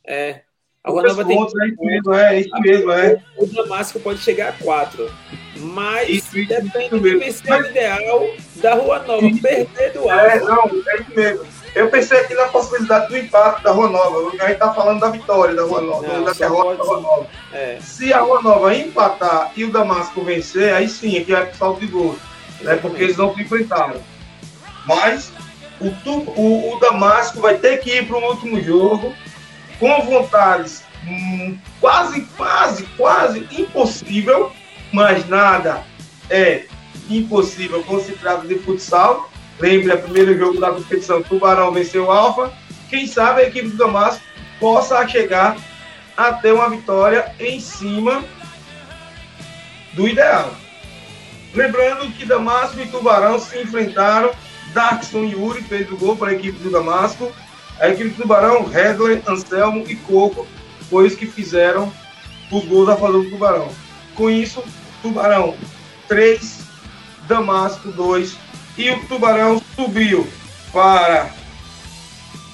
É. 0.06 0.45
A 0.86 0.90
Rua 0.90 1.02
Nova 1.02 1.24
tem 1.24 1.46
três. 1.46 1.52
É 1.60 1.68
isso 1.68 1.82
mesmo, 1.82 2.14
é 2.14 2.40
isso 2.40 2.60
mesmo, 2.60 2.92
é. 2.92 3.18
O 3.36 3.46
Damasco 3.46 3.98
pode 3.98 4.20
chegar 4.20 4.50
a 4.50 4.52
quatro. 4.52 5.10
Mas 5.56 6.08
isso, 6.08 6.38
isso, 6.38 6.48
depende 6.48 7.00
de 7.00 7.16
vencer 7.16 7.50
mas... 7.50 7.66
o 7.66 7.70
ideal 7.70 8.26
da 8.56 8.74
Rua 8.74 9.00
Nova. 9.00 9.26
Isso. 9.26 9.42
Perder 9.42 9.92
do 9.92 10.08
Alfa. 10.08 10.26
É, 10.26 10.38
não, 10.38 10.64
é 10.64 10.96
isso 11.00 11.10
mesmo. 11.16 11.46
Eu 11.74 11.90
pensei 11.90 12.20
aqui 12.20 12.34
na 12.34 12.44
possibilidade 12.46 13.08
do 13.08 13.18
empate 13.18 13.64
da 13.64 13.72
Rua 13.72 13.88
Nova. 13.88 14.28
A 14.28 14.30
gente 14.30 14.52
está 14.52 14.72
falando 14.72 15.00
da 15.00 15.10
vitória 15.10 15.56
da 15.56 15.62
Rua 15.62 15.80
Nova, 15.80 16.06
não, 16.06 16.24
da 16.24 16.32
derrota 16.32 16.76
da 16.76 16.84
Rua 16.84 17.00
Nova. 17.00 17.26
É. 17.52 17.78
Se 17.80 18.12
a 18.12 18.20
Rua 18.20 18.40
Nova 18.40 18.74
empatar 18.74 19.50
e 19.56 19.64
o 19.64 19.72
Damasco 19.72 20.22
vencer, 20.22 20.72
aí 20.72 20.88
sim, 20.88 21.18
aqui 21.18 21.34
é 21.34 21.52
salto 21.52 21.80
de 21.80 21.88
gol. 21.88 22.16
Né, 22.60 22.76
porque 22.76 23.02
eles 23.02 23.16
não 23.16 23.34
se 23.34 23.42
enfrentaram. 23.42 24.00
Mas 24.86 25.32
o, 25.80 25.88
o, 26.40 26.74
o 26.74 26.78
Damasco 26.78 27.40
vai 27.40 27.58
ter 27.58 27.78
que 27.78 27.90
ir 27.90 28.06
para 28.06 28.16
o 28.16 28.24
último 28.24 28.62
jogo 28.62 29.12
com 29.78 30.02
vontades 30.02 30.84
hum, 31.06 31.58
quase, 31.80 32.22
quase, 32.36 32.84
quase 32.96 33.46
impossível, 33.50 34.52
mas 34.92 35.28
nada 35.28 35.84
é 36.30 36.66
impossível 37.08 37.82
quando 37.84 38.04
se 38.04 38.12
trata 38.12 38.46
de 38.46 38.56
futsal. 38.58 39.30
Lembre, 39.58 39.92
o 39.94 40.02
primeiro 40.02 40.36
jogo 40.36 40.60
da 40.60 40.70
competição, 40.70 41.22
Tubarão 41.22 41.72
venceu 41.72 42.06
o 42.06 42.10
Alfa. 42.10 42.52
Quem 42.90 43.06
sabe 43.06 43.42
a 43.42 43.48
equipe 43.48 43.68
do 43.68 43.76
Damasco 43.76 44.22
possa 44.60 45.06
chegar 45.08 45.56
até 46.16 46.52
uma 46.52 46.68
vitória 46.68 47.34
em 47.38 47.60
cima 47.60 48.24
do 49.92 50.06
ideal. 50.08 50.52
Lembrando 51.54 52.10
que 52.12 52.26
Damasco 52.26 52.78
e 52.80 52.86
Tubarão 52.86 53.38
se 53.38 53.60
enfrentaram 53.62 54.30
Darkson 54.76 55.24
Yuri 55.24 55.62
fez 55.62 55.90
o 55.90 55.96
gol 55.96 56.16
para 56.16 56.30
a 56.30 56.34
equipe 56.34 56.58
do 56.58 56.70
Damasco. 56.70 57.32
A 57.78 57.88
equipe 57.88 58.10
do 58.10 58.26
Barão, 58.26 58.64
Redler, 58.64 59.22
Anselmo 59.26 59.84
e 59.86 59.96
Coco 59.96 60.46
foi 60.88 61.06
os 61.06 61.14
que 61.14 61.26
fizeram 61.26 61.92
os 62.50 62.64
gols 62.64 62.88
a 62.88 62.96
favor 62.96 63.22
do 63.22 63.30
Tubarão. 63.30 63.68
Com 64.14 64.30
isso, 64.30 64.62
Tubarão 65.02 65.54
3, 66.08 66.60
Damasco 67.28 67.90
2 67.90 68.36
e 68.78 68.90
o 68.90 69.06
Tubarão 69.06 69.60
subiu 69.74 70.26
para 70.72 71.30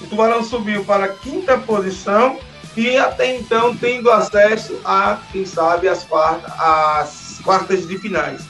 o 0.01 0.07
Tubarão 0.07 0.43
subiu 0.43 0.83
para 0.83 1.05
a 1.05 1.09
quinta 1.09 1.57
posição 1.57 2.37
e 2.75 2.97
até 2.97 3.35
então 3.35 3.75
tendo 3.75 4.11
acesso 4.11 4.79
a, 4.83 5.19
quem 5.31 5.45
sabe, 5.45 5.87
as 5.87 6.03
quartas, 6.03 6.51
as 6.59 7.39
quartas 7.43 7.87
de 7.87 7.97
finais. 7.97 8.43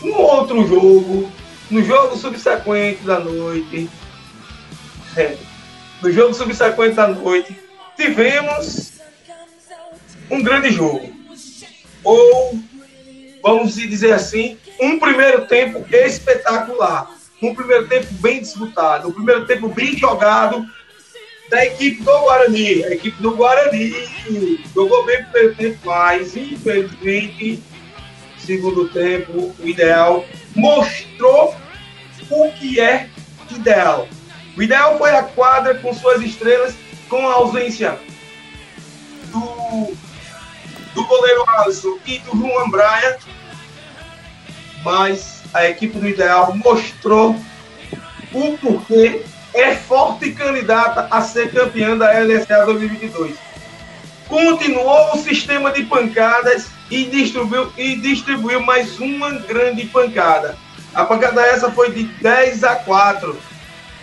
No 0.00 0.16
outro 0.16 0.66
jogo, 0.66 1.30
no 1.70 1.82
jogo 1.82 2.16
subsequente 2.16 3.02
da 3.02 3.18
noite, 3.20 3.90
é, 5.16 5.36
no 6.04 6.12
jogo 6.12 6.34
subsequente 6.34 6.94
da 6.94 7.08
noite, 7.08 7.56
tivemos 7.96 8.92
um 10.30 10.42
grande 10.42 10.70
jogo. 10.70 11.10
Ou, 12.04 12.60
vamos 13.42 13.74
dizer 13.74 14.12
assim, 14.12 14.58
um 14.78 14.98
primeiro 14.98 15.46
tempo 15.46 15.82
espetacular. 15.90 17.10
Um 17.40 17.54
primeiro 17.54 17.88
tempo 17.88 18.06
bem 18.20 18.40
disputado, 18.40 19.08
um 19.08 19.12
primeiro 19.12 19.46
tempo 19.46 19.68
bem 19.68 19.96
jogado 19.96 20.64
da 21.50 21.64
equipe 21.64 22.02
do 22.02 22.18
Guarani. 22.18 22.84
A 22.84 22.90
equipe 22.90 23.22
do 23.22 23.34
Guarani 23.34 23.94
jogou 24.74 25.06
bem 25.06 25.22
no 25.22 25.28
primeiro 25.30 25.54
tempo, 25.56 25.78
mas 25.84 26.36
infelizmente, 26.36 27.62
segundo 28.38 28.88
tempo, 28.90 29.54
o 29.58 29.66
ideal 29.66 30.24
mostrou 30.54 31.54
o 32.30 32.52
que 32.52 32.78
é 32.78 33.08
ideal. 33.50 34.06
O 34.56 34.62
ideal 34.62 34.96
foi 34.98 35.10
a 35.10 35.22
quadra 35.22 35.74
com 35.76 35.92
suas 35.92 36.22
estrelas, 36.22 36.74
com 37.08 37.28
a 37.28 37.34
ausência 37.34 37.98
do, 39.32 39.92
do 40.94 41.04
goleiro 41.06 41.44
Alisson 41.58 41.98
e 42.06 42.18
do 42.20 42.38
Juan 42.38 42.70
Braia, 42.70 43.18
mas 44.84 45.42
a 45.52 45.66
equipe 45.68 45.98
do 45.98 46.08
Ideal 46.08 46.54
mostrou 46.56 47.36
o 48.32 48.58
porquê 48.58 49.24
é 49.54 49.74
forte 49.74 50.32
candidata 50.32 51.06
a 51.10 51.22
ser 51.22 51.52
campeã 51.52 51.96
da 51.96 52.12
LSA 52.12 52.64
2022. 52.66 53.36
Continuou 54.26 55.14
o 55.14 55.18
sistema 55.18 55.70
de 55.70 55.84
pancadas 55.84 56.68
e 56.90 57.04
distribuiu, 57.04 57.72
e 57.76 57.96
distribuiu 57.96 58.60
mais 58.60 58.98
uma 58.98 59.30
grande 59.30 59.86
pancada. 59.86 60.56
A 60.92 61.04
pancada 61.04 61.44
essa 61.46 61.70
foi 61.70 61.92
de 61.92 62.04
10 62.04 62.64
a 62.64 62.76
4. 62.76 63.53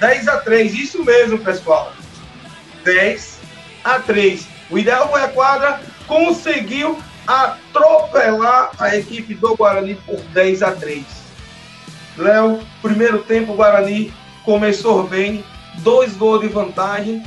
10 0.02 0.28
a 0.30 0.38
3, 0.38 0.74
isso 0.74 1.06
mesmo, 1.06 1.38
pessoal. 1.38 1.94
10 2.84 3.40
a 3.84 4.00
3. 4.00 4.48
O 4.72 4.80
ideal 4.80 5.16
a 5.16 5.28
quadra, 5.28 5.80
conseguiu 6.08 7.00
atropelar 7.28 8.72
a 8.80 8.96
equipe 8.96 9.36
do 9.36 9.56
Guarani 9.56 9.94
por 10.04 10.20
10 10.20 10.64
a 10.64 10.72
3. 10.72 11.06
Léo, 12.18 12.62
primeiro 12.82 13.20
tempo, 13.20 13.54
o 13.54 13.56
Guarani 13.56 14.12
começou 14.44 15.04
bem, 15.04 15.46
dois 15.78 16.14
gols 16.14 16.42
de 16.42 16.48
vantagem, 16.48 17.24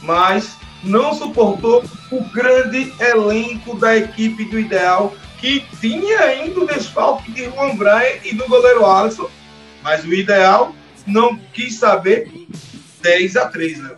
mas 0.00 0.56
não 0.82 1.12
suportou 1.12 1.84
o 2.10 2.24
grande 2.30 2.94
elenco 2.98 3.78
da 3.78 3.94
equipe 3.94 4.46
do 4.46 4.58
Ideal, 4.58 5.14
que 5.38 5.60
tinha 5.82 6.20
ainda 6.20 6.60
o 6.60 6.66
desfalque 6.66 7.30
de 7.30 7.44
Juan 7.44 7.76
Braia 7.76 8.20
e 8.24 8.34
do 8.34 8.48
goleiro 8.48 8.86
Alisson, 8.86 9.28
mas 9.82 10.02
o 10.02 10.14
Ideal 10.14 10.74
não 11.06 11.36
quis 11.36 11.76
saber 11.76 12.30
10 13.00 13.36
a 13.36 13.46
3, 13.46 13.78
né? 13.78 13.96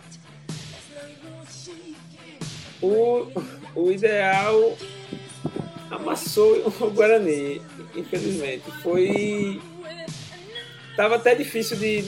O, 2.81 3.27
o 3.75 3.91
Ideal 3.91 4.77
amassou 5.91 6.63
o 6.65 6.89
Guarani, 6.91 7.61
infelizmente. 7.95 8.63
Foi. 8.83 9.59
Tava 10.95 11.15
até 11.15 11.35
difícil 11.35 11.77
de. 11.77 12.05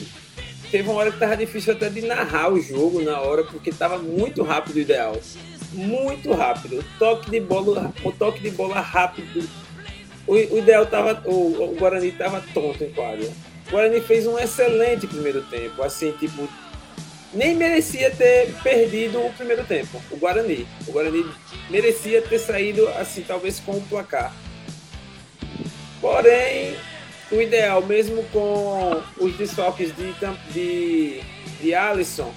Teve 0.70 0.88
uma 0.88 0.98
hora 0.98 1.12
que 1.12 1.18
tava 1.18 1.36
difícil 1.36 1.74
até 1.74 1.90
de 1.90 2.00
narrar 2.02 2.50
o 2.50 2.60
jogo 2.60 3.02
na 3.02 3.20
hora, 3.20 3.44
porque 3.44 3.70
tava 3.70 3.98
muito 3.98 4.42
rápido 4.42 4.76
o 4.76 4.80
ideal. 4.80 5.20
Muito 5.72 6.32
rápido. 6.32 6.78
O 6.78 6.84
toque 6.98 7.30
de 7.30 7.40
bola, 7.40 7.92
o 8.02 8.12
toque 8.12 8.40
de 8.40 8.50
bola 8.50 8.80
rápido. 8.80 9.46
O, 10.26 10.32
o 10.32 10.58
ideal 10.58 10.86
tava. 10.86 11.22
O, 11.26 11.64
o 11.64 11.76
Guarani 11.78 12.12
tava 12.12 12.42
tonto 12.54 12.82
em 12.84 12.90
quadra. 12.92 13.28
Guarani 13.72 14.02
fez 14.02 14.26
um 14.26 14.38
excelente 14.38 15.06
primeiro 15.06 15.40
tempo. 15.44 15.82
Assim, 15.82 16.12
tipo, 16.12 16.46
nem 17.32 17.56
merecia 17.56 18.10
ter 18.10 18.52
perdido 18.62 19.18
o 19.24 19.32
primeiro 19.32 19.64
tempo, 19.64 20.00
o 20.10 20.16
Guarani. 20.18 20.68
O 20.86 20.92
Guarani 20.92 21.24
merecia 21.70 22.20
ter 22.20 22.38
saído 22.38 22.86
assim, 22.90 23.22
talvez 23.22 23.58
com 23.58 23.72
o 23.72 23.80
placar. 23.80 24.34
Porém, 26.02 26.76
o 27.30 27.40
ideal, 27.40 27.80
mesmo 27.80 28.22
com 28.24 29.02
os 29.18 29.34
desfalques 29.36 29.90
de, 29.96 30.12
de, 30.52 31.20
de 31.62 31.74
Alisson, 31.74 32.30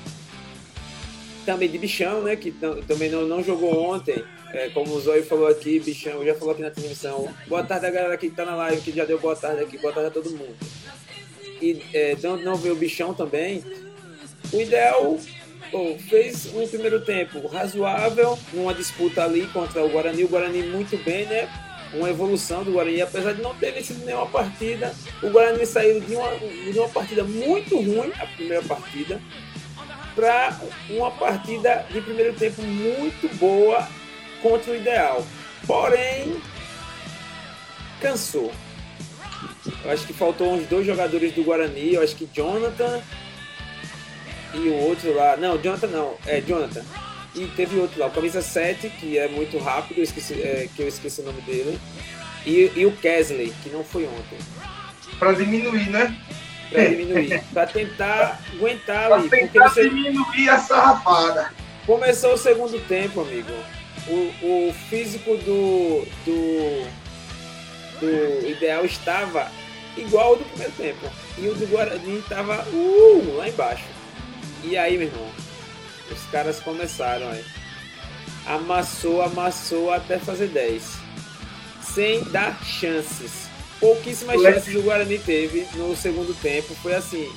também 1.45 1.69
de 1.69 1.77
Bichão, 1.77 2.21
né, 2.21 2.37
que 2.37 2.51
também 2.87 3.09
não, 3.09 3.27
não 3.27 3.43
jogou 3.43 3.91
ontem, 3.91 4.23
é, 4.53 4.69
como 4.69 4.93
o 4.93 5.01
Zóio 5.01 5.25
falou 5.25 5.47
aqui, 5.47 5.79
Bichão 5.81 6.23
já 6.23 6.33
falou 6.33 6.53
aqui 6.53 6.61
na 6.61 6.71
transmissão. 6.71 7.27
Boa 7.47 7.63
tarde 7.63 7.87
a 7.87 7.91
galera 7.91 8.15
que 8.15 8.27
está 8.27 8.45
na 8.45 8.55
live, 8.55 8.81
que 8.81 8.91
já 8.91 9.03
deu 9.03 9.19
boa 9.19 9.35
tarde 9.35 9.63
aqui, 9.63 9.77
boa 9.77 9.91
tarde 9.91 10.07
a 10.07 10.11
todo 10.11 10.29
mundo. 10.29 10.55
E 11.65 11.81
é, 11.93 12.15
não, 12.21 12.55
veio 12.55 12.75
o 12.75 12.77
Bichão 12.77 13.13
também 13.13 13.63
o 14.51 14.61
ideal 14.61 15.17
fez 16.07 16.53
um 16.53 16.67
primeiro 16.67 17.01
tempo 17.01 17.45
razoável, 17.47 18.37
numa 18.53 18.73
disputa 18.73 19.23
ali 19.23 19.45
contra 19.47 19.83
o 19.83 19.89
Guarani. 19.89 20.23
O 20.23 20.27
Guarani 20.27 20.63
muito 20.63 20.95
bem, 21.03 21.25
né? 21.25 21.49
Uma 21.93 22.09
evolução 22.09 22.63
do 22.63 22.71
Guarani, 22.71 23.01
apesar 23.01 23.33
de 23.33 23.41
não 23.41 23.53
ter 23.55 23.71
vencido 23.71 24.05
nenhuma 24.05 24.27
partida. 24.27 24.93
O 25.21 25.29
Guarani 25.29 25.65
saiu 25.65 25.99
de 25.99 26.15
uma, 26.15 26.29
de 26.37 26.79
uma 26.79 26.89
partida 26.89 27.23
muito 27.23 27.75
ruim, 27.75 28.11
a 28.19 28.25
primeira 28.25 28.63
partida, 28.63 29.21
para 30.15 30.57
uma 30.89 31.11
partida 31.11 31.85
de 31.91 31.99
primeiro 32.01 32.33
tempo 32.33 32.61
muito 32.61 33.27
boa 33.35 33.87
contra 34.41 34.71
o 34.71 34.75
ideal. 34.75 35.25
Porém, 35.67 36.39
cansou. 37.99 38.51
Eu 39.83 39.91
acho 39.91 40.05
que 40.05 40.13
faltou 40.13 40.53
uns 40.53 40.67
dois 40.67 40.85
jogadores 40.85 41.33
do 41.33 41.43
Guarani. 41.43 41.93
Eu 41.93 42.01
acho 42.01 42.15
que 42.15 42.29
Jonathan 42.33 43.01
e 44.53 44.69
o 44.69 44.75
outro 44.75 45.13
lá. 45.13 45.35
Não, 45.37 45.57
Jonathan 45.57 45.87
não, 45.87 46.15
é 46.25 46.41
Jonathan. 46.41 46.83
E 47.35 47.47
teve 47.47 47.77
outro 47.77 47.99
lá, 47.99 48.07
o 48.07 48.11
camisa 48.11 48.41
7, 48.41 48.89
que 48.89 49.17
é 49.17 49.27
muito 49.27 49.57
rápido, 49.57 49.97
eu 49.97 50.03
esqueci, 50.03 50.35
é, 50.35 50.69
que 50.73 50.81
eu 50.81 50.87
esqueci 50.87 51.19
o 51.19 51.25
nome 51.25 51.41
dele. 51.41 51.77
E, 52.45 52.71
e 52.75 52.85
o 52.85 52.91
Kesley, 52.93 53.53
que 53.61 53.69
não 53.69 53.83
foi 53.83 54.05
ontem. 54.05 54.37
Para 55.19 55.33
diminuir, 55.33 55.89
né? 55.89 56.15
Para 56.71 56.85
diminuir. 56.85 57.43
para 57.53 57.67
tentar 57.67 58.39
aguentar 58.53 59.07
pra 59.07 59.15
ali. 59.17 59.29
Tentar 59.29 59.47
porque 59.47 59.59
você... 59.59 59.89
diminuir 59.89 60.49
a 60.49 60.59
sarrafada. 60.59 61.51
Começou 61.85 62.33
o 62.33 62.37
segundo 62.37 62.79
tempo, 62.87 63.21
amigo. 63.21 63.51
O, 64.07 64.69
o 64.69 64.73
físico 64.89 65.35
do, 65.37 66.07
do, 66.25 66.87
do 67.99 68.47
ideal 68.47 68.85
estava 68.85 69.49
igual 69.97 70.29
ao 70.29 70.35
do 70.37 70.45
primeiro 70.45 70.73
tempo. 70.73 71.11
E 71.37 71.47
o 71.47 71.55
do 71.55 71.67
Guarani 71.67 72.19
estava 72.19 72.65
uh, 72.69 73.37
lá 73.37 73.47
embaixo. 73.47 73.85
E 74.63 74.77
aí, 74.77 74.97
meu 74.97 75.07
irmão, 75.07 75.29
os 76.11 76.21
caras 76.31 76.59
começaram 76.59 77.29
aí. 77.29 77.43
Amassou, 78.45 79.21
amassou 79.21 79.91
até 79.91 80.19
fazer 80.19 80.47
10. 80.47 80.83
Sem 81.81 82.23
dar 82.25 82.63
chances. 82.63 83.45
Pouquíssimas 83.79 84.41
chances 84.41 84.75
o 84.75 84.81
Guarani 84.81 85.19
teve 85.19 85.67
no 85.75 85.95
segundo 85.95 86.33
tempo. 86.41 86.75
Foi 86.75 86.95
assim, 86.95 87.31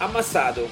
amassado. 0.00 0.68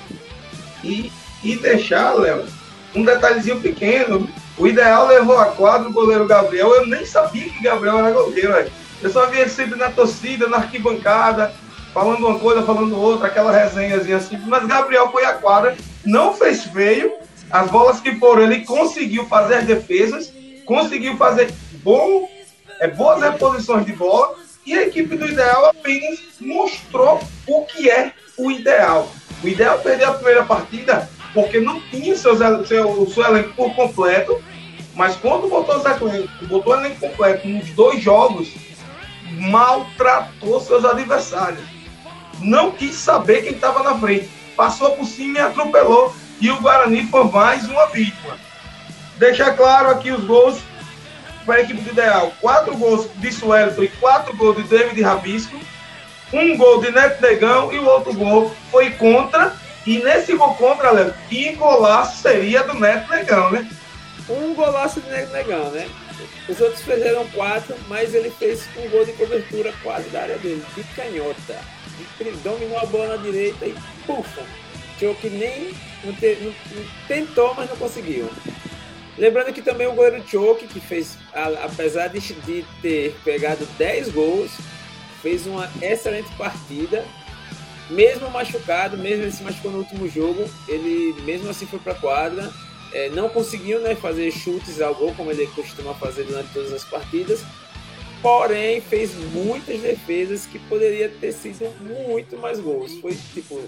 E, 0.83 1.11
e 1.43 1.57
deixar, 1.57 2.15
Léo, 2.15 2.47
um 2.95 3.05
detalhezinho 3.05 3.61
pequeno. 3.61 4.29
O 4.57 4.67
ideal 4.67 5.07
levou 5.07 5.39
a 5.39 5.47
quadro 5.47 5.91
o 5.91 5.93
goleiro 5.93 6.27
Gabriel. 6.27 6.75
Eu 6.75 6.87
nem 6.87 7.05
sabia 7.05 7.49
que 7.49 7.63
Gabriel 7.63 7.99
era 7.99 8.11
goleiro. 8.13 8.71
Eu 9.03 9.11
só 9.11 9.27
via 9.27 9.49
sempre 9.49 9.79
na 9.79 9.91
torcida, 9.91 10.49
na 10.49 10.59
arquibancada 10.59 11.53
falando 11.95 12.27
uma 12.27 12.39
coisa, 12.41 12.65
falando 12.65 13.01
outra, 13.01 13.29
aquela 13.29 13.53
resenhazinha 13.53 14.17
assim. 14.17 14.37
Mas 14.47 14.67
Gabriel 14.67 15.13
foi 15.13 15.25
a 15.25 15.35
quadra, 15.35 15.77
não 16.05 16.35
fez 16.35 16.65
feio. 16.65 17.15
As 17.49 17.71
bolas 17.71 18.01
que 18.01 18.17
foram, 18.17 18.43
ele 18.43 18.65
conseguiu 18.65 19.27
fazer 19.27 19.55
as 19.57 19.65
defesas, 19.65 20.33
conseguiu 20.67 21.17
fazer 21.17 21.55
bom, 21.85 22.29
é, 22.81 22.89
boas 22.89 23.23
reposições 23.23 23.87
de 23.87 23.93
bola. 23.93 24.35
E 24.67 24.75
a 24.75 24.83
equipe 24.83 25.17
do 25.17 25.27
Ideal 25.27 25.67
apenas 25.67 26.19
mostrou 26.41 27.23
o 27.47 27.65
que 27.67 27.89
é 27.89 28.13
o 28.37 28.51
ideal. 28.51 29.09
O 29.43 29.47
Ideal 29.47 29.79
perdeu 29.79 30.09
a 30.09 30.15
primeira 30.15 30.43
partida 30.43 31.09
porque 31.35 31.61
não 31.61 31.81
tinha 31.91 32.17
seus, 32.17 32.39
seu, 32.67 33.07
seu 33.07 33.25
elenco 33.25 33.53
por 33.55 33.75
completo. 33.75 34.43
Mas 34.95 35.17
quando 35.17 35.49
botou, 35.49 35.77
o 35.77 36.47
botou 36.47 36.73
o 36.73 36.77
elenco 36.77 37.01
completo 37.01 37.49
nos 37.49 37.69
dois 37.71 38.01
jogos, 38.01 38.55
maltratou 39.39 40.61
seus 40.61 40.85
adversários 40.85 41.75
não 42.41 42.71
quis 42.71 42.95
saber 42.95 43.43
quem 43.43 43.53
estava 43.53 43.83
na 43.83 43.99
frente. 43.99 44.29
Passou 44.57 44.93
por 44.93 45.07
cima 45.07 45.39
e 45.39 45.43
atropelou. 45.43 46.15
E 46.41 46.51
o 46.51 46.61
Guarani 46.61 47.07
foi 47.07 47.25
mais 47.25 47.65
uma 47.69 47.87
vítima. 47.87 48.37
Deixar 49.17 49.57
claro 49.57 49.91
aqui 49.91 50.11
os 50.11 50.25
gols 50.25 50.59
para 51.47 51.57
a 51.57 51.61
equipe 51.61 51.81
do 51.81 51.91
Ideal, 51.91 52.33
quatro 52.41 52.77
gols 52.77 53.09
de 53.17 53.31
Suelton 53.31 53.83
e 53.83 53.89
quatro 53.89 54.37
gols 54.37 54.57
de 54.57 54.63
David 54.65 55.01
Rabisco. 55.03 55.57
Um 56.33 56.57
gol 56.57 56.81
de 56.81 56.91
Neto 56.91 57.23
Negão 57.23 57.73
e 57.73 57.79
o 57.79 57.85
outro 57.85 58.13
gol 58.15 58.55
foi 58.71 58.91
contra. 58.91 59.55
E 59.87 59.99
nesse 59.99 60.35
gol 60.35 60.55
contra, 60.55 60.91
Léo, 60.91 61.15
que 61.29 61.53
golaço 61.53 62.23
seria 62.23 62.63
do 62.63 62.75
Neto 62.75 63.11
Negão, 63.11 63.51
né? 63.51 63.69
Um 64.29 64.55
golaço 64.55 65.01
de 65.01 65.11
Neto 65.11 65.33
Negão, 65.33 65.71
né? 65.71 65.89
Os 66.49 66.61
outros 66.61 66.83
fizeram 66.83 67.27
quatro, 67.29 67.77
mas 67.89 68.15
ele 68.15 68.31
fez 68.31 68.67
um 68.77 68.89
gol 68.89 69.05
de 69.05 69.13
cobertura 69.13 69.73
quase 69.83 70.09
da 70.11 70.23
área 70.23 70.39
dele, 70.39 70.65
de 70.75 70.85
canhota. 70.95 71.59
Ele 72.19 72.37
dominou 72.43 72.79
a 72.79 72.87
bola 72.87 73.17
na 73.17 73.23
direita 73.23 73.67
e 73.67 73.75
pufa! 74.07 74.43
Choke 74.99 75.29
nem 75.29 75.75
não, 76.05 76.15
te, 76.15 76.39
não, 76.41 76.55
tentou, 77.09 77.55
mas 77.55 77.69
não 77.69 77.77
conseguiu. 77.77 78.31
Lembrando 79.19 79.53
que 79.53 79.63
também 79.63 79.87
o 79.87 79.93
goleiro 79.93 80.25
Choke, 80.27 80.67
que 80.67 80.81
fez, 80.81 81.19
apesar 81.63 82.09
de, 82.09 82.21
de 82.21 82.65
ter 82.83 83.15
pegado 83.25 83.67
10 83.79 84.11
gols, 84.11 84.53
fez 85.23 85.47
uma 85.47 85.71
excelente 85.81 86.33
partida. 86.37 87.05
Mesmo 87.91 88.31
machucado, 88.31 88.97
mesmo 88.97 89.25
ele 89.25 89.33
se 89.33 89.43
machucou 89.43 89.71
no 89.71 89.79
último 89.79 90.09
jogo, 90.09 90.49
ele 90.69 91.15
mesmo 91.23 91.51
assim 91.51 91.67
foi 91.67 91.79
para 91.79 91.93
a 91.93 91.97
quadra. 91.97 92.51
É, 92.93 93.09
não 93.11 93.29
conseguiu 93.29 93.81
né, 93.81 93.95
fazer 93.95 94.31
chutes 94.31 94.81
ao 94.81 94.95
gol, 94.95 95.13
como 95.17 95.31
ele 95.31 95.47
costuma 95.49 95.95
fazer 95.95 96.25
durante 96.25 96.53
todas 96.53 96.73
as 96.73 96.85
partidas, 96.85 97.41
porém 98.23 98.81
fez 98.81 99.15
muitas 99.33 99.81
defesas 99.81 100.47
que 100.47 100.59
poderia 100.61 101.09
ter 101.09 101.33
sido 101.33 101.69
muito 101.81 102.39
mais 102.39 102.61
gols. 102.61 102.93
Foi 103.01 103.17
tipo 103.35 103.61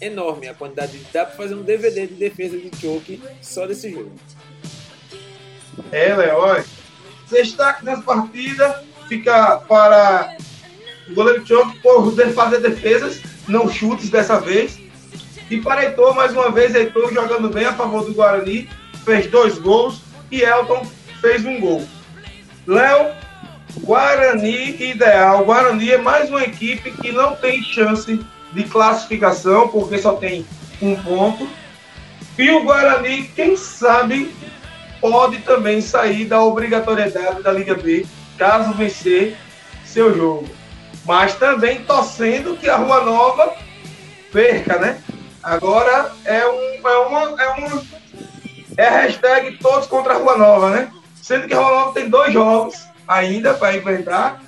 enorme 0.00 0.48
a 0.48 0.54
quantidade. 0.54 0.98
Dá 1.12 1.24
para 1.26 1.36
fazer 1.36 1.54
um 1.54 1.62
DVD 1.62 2.06
de 2.06 2.14
defesa 2.14 2.56
de 2.56 2.70
choke 2.80 3.22
só 3.40 3.66
desse 3.66 3.90
jogo. 3.90 4.12
É, 5.90 6.14
Léo. 6.14 6.64
Destaque 7.30 7.84
nessa 7.84 8.02
partida 8.02 8.84
fica 9.08 9.58
para 9.68 10.36
o 11.08 11.14
goleiro 11.14 11.46
Choke 11.46 11.78
por 11.80 12.14
fazer 12.34 12.60
defesas, 12.60 13.20
não 13.48 13.70
chutes 13.70 14.10
dessa 14.10 14.40
vez. 14.40 14.78
E 15.50 15.60
para 15.60 15.84
Heitor, 15.84 16.14
mais 16.14 16.32
uma 16.32 16.50
vez, 16.50 16.74
Heitor 16.74 17.12
jogando 17.12 17.50
bem 17.50 17.66
a 17.66 17.72
favor 17.72 18.04
do 18.04 18.14
Guarani, 18.14 18.68
fez 19.04 19.26
dois 19.26 19.58
gols 19.58 20.00
e 20.30 20.42
Elton 20.42 20.86
fez 21.20 21.44
um 21.44 21.60
gol. 21.60 21.86
Léo, 22.66 23.12
Guarani 23.80 24.82
ideal. 24.82 25.44
Guarani 25.44 25.90
é 25.90 25.98
mais 25.98 26.28
uma 26.30 26.42
equipe 26.42 26.90
que 26.90 27.12
não 27.12 27.36
tem 27.36 27.62
chance 27.62 28.20
de 28.52 28.64
classificação, 28.64 29.68
porque 29.68 29.98
só 29.98 30.14
tem 30.14 30.46
um 30.80 30.94
ponto. 30.96 31.48
E 32.38 32.50
o 32.50 32.62
Guarani, 32.64 33.24
quem 33.34 33.56
sabe, 33.56 34.34
pode 35.00 35.38
também 35.38 35.80
sair 35.80 36.24
da 36.24 36.42
obrigatoriedade 36.42 37.42
da 37.42 37.52
Liga 37.52 37.74
B, 37.74 38.06
caso 38.38 38.72
vencer 38.72 39.36
seu 39.84 40.14
jogo. 40.16 40.48
Mas 41.04 41.34
também 41.34 41.84
torcendo 41.84 42.56
que 42.56 42.68
a 42.68 42.76
Rua 42.76 43.02
Nova 43.02 43.54
perca, 44.32 44.78
né? 44.78 45.02
Agora 45.42 46.12
é, 46.24 46.46
um, 46.46 46.88
é 46.88 46.98
uma. 46.98 47.42
É 47.42 47.48
uma 47.48 47.82
é 48.76 48.86
a 48.86 49.02
hashtag 49.02 49.58
todos 49.58 49.86
contra 49.86 50.14
a 50.14 50.16
Rua 50.16 50.38
Nova, 50.38 50.70
né? 50.70 50.90
Sendo 51.20 51.46
que 51.46 51.54
a 51.54 51.58
Rua 51.58 51.70
Nova 51.70 51.92
tem 51.92 52.08
dois 52.08 52.32
jogos 52.32 52.86
ainda 53.06 53.54
para 53.54 53.76
enfrentar. 53.76 54.40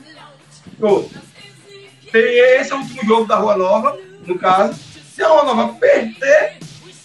Tem 2.11 2.23
esse 2.23 2.73
é 2.73 2.75
o 2.75 2.79
último 2.79 3.05
jogo 3.05 3.27
da 3.27 3.37
Rua 3.37 3.57
Nova, 3.57 3.99
no 4.27 4.39
caso. 4.39 4.79
Se 5.15 5.23
a 5.23 5.29
Rua 5.29 5.45
Nova 5.45 5.75
perder, 5.75 6.59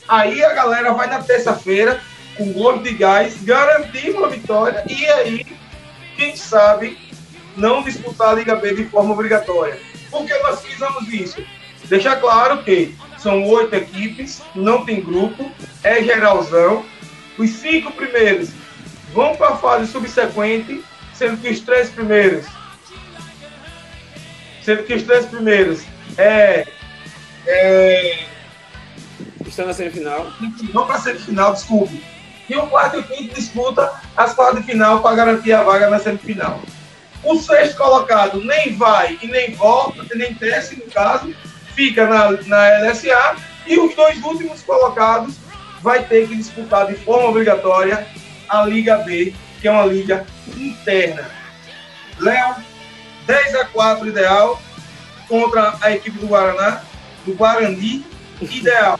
aí 0.08 0.44
a 0.44 0.54
galera 0.54 0.94
vai 0.94 1.08
na 1.08 1.22
terça-feira 1.22 2.00
com 2.38 2.54
gol 2.54 2.78
de 2.78 2.94
gás, 2.94 3.44
garantir 3.44 4.12
uma 4.12 4.30
vitória 4.30 4.84
e 4.88 5.06
aí, 5.06 5.46
quem 6.16 6.36
sabe, 6.36 6.98
não 7.60 7.84
disputar 7.84 8.30
a 8.30 8.34
Liga 8.34 8.56
B 8.56 8.74
de 8.74 8.86
forma 8.86 9.14
obrigatória. 9.14 9.80
Por 10.10 10.26
que 10.26 10.34
nós 10.40 10.62
fizemos 10.62 11.08
isso? 11.14 11.44
Deixar 11.86 12.18
claro 12.18 12.64
que 12.64 12.96
são 13.18 13.44
oito 13.46 13.76
equipes, 13.76 14.42
não 14.56 14.86
tem 14.86 15.02
grupo, 15.02 15.52
é 15.84 16.04
geralzão. 16.04 16.86
Os 17.38 17.50
cinco 17.52 17.92
primeiros 17.92 18.50
vão 19.14 19.36
para 19.36 19.50
a 19.50 19.58
fase 19.58 19.92
subsequente, 19.92 20.84
sendo 21.14 21.38
que 21.38 21.50
os 21.50 21.60
três 21.62 21.90
primeiros, 21.90 22.46
sendo 24.64 24.84
que 24.84 24.94
os 24.94 25.04
três 25.04 25.26
primeiros 25.26 25.84
é, 26.18 26.68
é 27.48 28.26
estão 29.46 29.66
na 29.66 29.74
semifinal. 29.74 30.32
Vão 30.74 30.86
para 30.86 30.96
a 30.96 31.00
semifinal, 31.00 31.54
desculpe. 31.54 32.04
E 32.50 32.56
o 32.56 32.68
quarto 32.68 32.98
e 32.98 33.00
o 33.00 33.04
quinto 33.04 33.36
disputa 33.36 33.92
as 34.18 34.34
quartas 34.34 34.62
de 34.62 34.72
final 34.72 35.02
para 35.02 35.16
garantir 35.16 35.54
a 35.54 35.64
vaga 35.64 35.90
na 35.90 36.00
semifinal. 36.00 36.62
O 37.24 37.38
sexto 37.38 37.78
colocado 37.78 38.44
nem 38.44 38.76
vai 38.76 39.20
e 39.22 39.28
nem 39.28 39.54
volta, 39.54 40.06
nem 40.16 40.34
desce, 40.34 40.78
no 40.78 40.86
caso, 40.92 41.34
fica 41.76 42.08
na, 42.08 42.32
na 42.32 42.80
LSA. 42.80 43.36
E 43.68 43.78
os 43.78 43.94
dois 43.96 44.22
últimos 44.24 44.62
colocados 44.62 45.36
vai 45.82 46.04
ter 46.04 46.28
que 46.28 46.36
disputar 46.36 46.88
de 46.88 46.96
forma 46.96 47.30
obrigatória 47.30 48.08
a 48.48 48.66
Liga 48.66 48.98
B, 49.00 49.34
que 49.62 49.68
é 49.68 49.72
uma 49.72 49.86
liga 49.86 50.26
interna. 50.58 51.30
Léo, 52.20 52.56
10 53.28 53.56
a 53.56 53.66
4 53.66 54.08
ideal 54.08 54.62
contra 55.28 55.76
a 55.82 55.92
equipe 55.92 56.18
do 56.18 56.28
Guaraná, 56.28 56.82
do 57.26 57.34
Guarani, 57.34 58.06
ideal. 58.42 59.00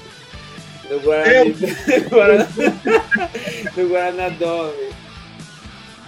Do 0.88 1.00
Guarani. 1.00 1.52
Do 3.76 3.90
Guaraná, 3.90 4.30
do 4.30 4.46
Guaraná. 4.46 5.00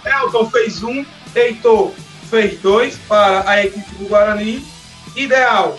Elton 0.04 0.50
fez 0.50 0.82
um, 0.82 1.04
Heitor 1.34 1.92
fez 2.28 2.58
dois 2.60 2.96
para 3.08 3.48
a 3.48 3.64
equipe 3.64 3.94
do 3.96 4.08
Guarani. 4.08 4.64
Ideal, 5.14 5.78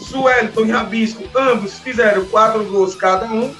Suelton 0.00 0.66
e 0.66 0.70
Rabisco, 0.70 1.24
ambos 1.34 1.78
fizeram 1.80 2.24
quatro 2.26 2.64
gols 2.64 2.94
cada 2.94 3.26
um. 3.26 3.54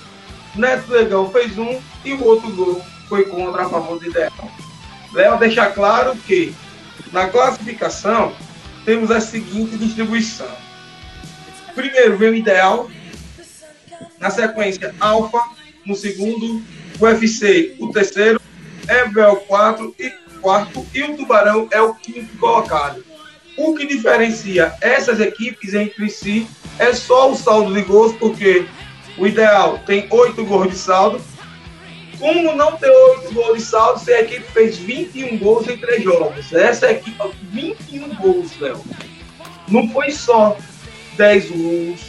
Neto 0.55 0.90
Legão 0.93 1.31
fez 1.31 1.59
um 1.59 1.81
e 2.05 2.12
o 2.12 2.25
outro 2.25 2.51
gol 2.53 2.83
foi 3.09 3.25
contra 3.25 3.62
a 3.62 3.69
favor 3.69 3.99
do 3.99 4.07
Ideal. 4.07 4.33
Léo 5.12 5.38
deixa 5.38 5.66
claro 5.66 6.16
que 6.16 6.55
na 7.12 7.27
classificação 7.29 8.33
temos 8.85 9.11
a 9.11 9.21
seguinte 9.21 9.77
distribuição. 9.77 10.51
Primeiro 11.75 12.16
vem 12.16 12.31
o 12.31 12.35
Ideal, 12.35 12.88
na 14.19 14.31
sequência 14.31 14.95
Alfa, 15.01 15.40
no 15.85 15.97
segundo, 15.97 16.62
UFC 17.01 17.77
o 17.81 17.90
terceiro, 17.93 18.40
Ebel 18.88 19.37
4 19.49 19.95
e 19.99 20.12
quarto 20.40 20.87
e 20.94 21.03
o 21.03 21.16
Tubarão 21.16 21.68
é 21.70 21.81
o 21.81 21.94
quinto 21.94 22.37
colocado. 22.38 23.05
O 23.57 23.74
que 23.74 23.87
diferencia 23.87 24.74
essas 24.81 25.20
equipes 25.20 25.74
entre 25.74 26.09
si 26.09 26.46
é 26.79 26.92
só 26.94 27.31
o 27.31 27.37
saldo 27.37 27.74
de 27.74 27.83
gols, 27.83 28.14
porque 28.16 28.66
o 29.18 29.26
ideal 29.26 29.79
tem 29.85 30.07
oito 30.11 30.44
gols 30.44 30.70
de 30.70 30.76
saldo. 30.76 31.20
Como 32.18 32.55
não 32.55 32.76
ter 32.76 32.90
oito 32.90 33.33
gols 33.33 33.59
de 33.59 33.64
saldo 33.64 34.00
se 34.00 34.12
a 34.12 34.20
equipe 34.20 34.50
fez 34.53 34.79
21 34.79 35.38
gols 35.38 35.68
em 35.68 35.76
três 35.76 36.03
jogos? 36.03 36.53
Essa 36.53 36.90
equipe, 36.90 37.16
21 37.50 38.14
gols, 38.14 38.59
Léo. 38.59 38.83
Não 39.68 39.88
foi 39.88 40.11
só 40.11 40.57
10 41.16 41.50
gols 41.50 42.00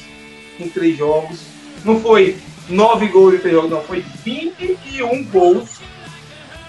em 0.60 0.70
três 0.70 0.98
jogos. 0.98 1.42
Não 1.84 2.00
foi 2.00 2.38
9 2.70 3.08
gols 3.08 3.36
em 3.36 3.38
três 3.40 3.56
jogos, 3.56 3.72
não. 3.72 3.82
Foi 3.82 4.04
21 4.24 5.24
gols 5.26 5.80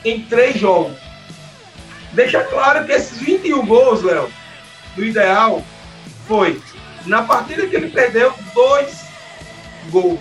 em 0.05 0.21
três 0.23 0.59
jogos. 0.59 0.97
Deixa 2.13 2.43
claro 2.45 2.85
que 2.85 2.93
esses 2.93 3.19
21 3.19 3.67
gols, 3.67 4.03
Léo, 4.03 4.31
do 4.95 5.05
ideal, 5.05 5.65
foi 6.27 6.61
na 7.07 7.23
partida 7.23 7.67
que 7.67 7.77
ele 7.77 7.91
perdeu, 7.91 8.33
dois 8.55 9.03
gols. 9.91 10.21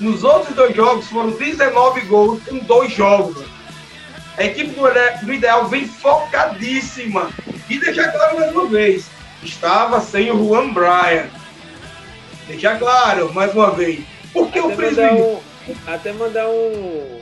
Nos 0.00 0.24
outros 0.24 0.54
dois 0.54 0.74
jogos 0.74 1.06
foram 1.06 1.30
19 1.30 2.00
gols 2.02 2.40
em 2.50 2.58
dois 2.58 2.92
jogos. 2.92 3.44
A 4.36 4.44
equipe 4.44 4.74
do, 4.74 5.32
Ideal 5.32 5.68
vem 5.68 5.86
focadíssima. 5.86 7.30
E 7.70 7.78
deixar 7.78 8.10
claro 8.10 8.40
mais 8.40 8.52
uma 8.52 8.66
vez: 8.66 9.06
estava 9.42 10.00
sem 10.00 10.32
o 10.32 10.48
Juan 10.48 10.72
Bryan. 10.72 11.28
Deixar 12.48 12.78
claro 12.78 13.32
mais 13.32 13.54
uma 13.54 13.70
vez. 13.70 14.04
Porque 14.32 14.58
até 14.58 14.68
o 14.68 14.76
presidente. 14.76 15.22
Um, 15.22 15.40
até 15.86 16.12
mandar 16.12 16.48
um, 16.48 17.20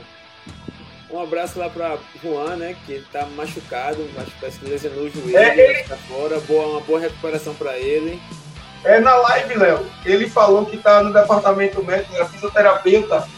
um 1.12 1.20
abraço 1.20 1.58
lá 1.58 1.68
para 1.68 1.98
Juan, 2.22 2.56
né? 2.56 2.74
Que 2.86 3.04
tá 3.12 3.26
machucado, 3.36 4.08
mas 4.16 4.28
parece 4.40 4.58
que 4.58 4.70
lesionou 4.70 5.04
o 5.04 5.10
joelho, 5.10 5.36
é, 5.36 5.58
ele... 5.58 5.82
tá 5.84 5.96
fora. 5.96 6.40
Boa, 6.40 6.66
uma 6.66 6.80
boa 6.80 7.00
recuperação 7.00 7.54
para 7.54 7.78
ele. 7.78 8.20
É 8.84 8.98
na 8.98 9.14
live, 9.14 9.54
Léo. 9.54 9.86
Ele 10.04 10.28
falou 10.28 10.66
que 10.66 10.76
tá 10.78 11.02
no 11.02 11.12
departamento 11.12 11.84
médico, 11.84 12.20
a 12.20 12.26
fisioterapeuta. 12.26 13.28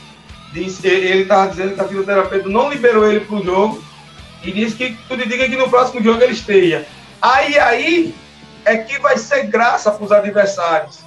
Disse, 0.52 0.86
ele 0.86 1.24
tava 1.24 1.50
dizendo 1.50 1.74
que 1.74 1.80
a 1.80 1.88
fisioterapeuta 1.88 2.48
não 2.48 2.70
liberou 2.70 3.10
ele 3.10 3.20
pro 3.20 3.44
jogo. 3.44 3.82
E 4.42 4.52
disse 4.52 4.76
que 4.76 4.96
tudo 5.08 5.24
indica 5.24 5.48
que 5.48 5.56
no 5.56 5.68
próximo 5.68 6.02
jogo 6.02 6.22
ele 6.22 6.32
esteja. 6.32 6.86
Aí 7.20 7.58
aí 7.58 8.14
é 8.64 8.76
que 8.76 8.98
vai 8.98 9.18
ser 9.18 9.44
graça 9.46 9.90
para 9.90 10.04
os 10.04 10.12
adversários. 10.12 11.00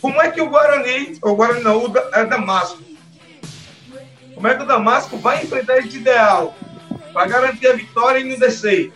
Como 0.00 0.20
é 0.20 0.30
que 0.30 0.40
o 0.40 0.48
Guarani, 0.48 1.18
o 1.22 1.34
Guarani 1.34 1.62
não, 1.62 1.78
o 1.78 1.92
é 2.12 2.24
Damasco, 2.24 2.78
como 4.34 4.48
é 4.48 4.54
que 4.54 4.62
o 4.62 4.66
Damasco 4.66 5.16
vai 5.18 5.42
enfrentar 5.42 5.78
esse 5.78 5.96
ideal? 5.96 6.54
para 7.14 7.28
garantir 7.28 7.68
a 7.68 7.74
vitória 7.74 8.18
e 8.18 8.24
não 8.24 8.36
descer. 8.36 8.92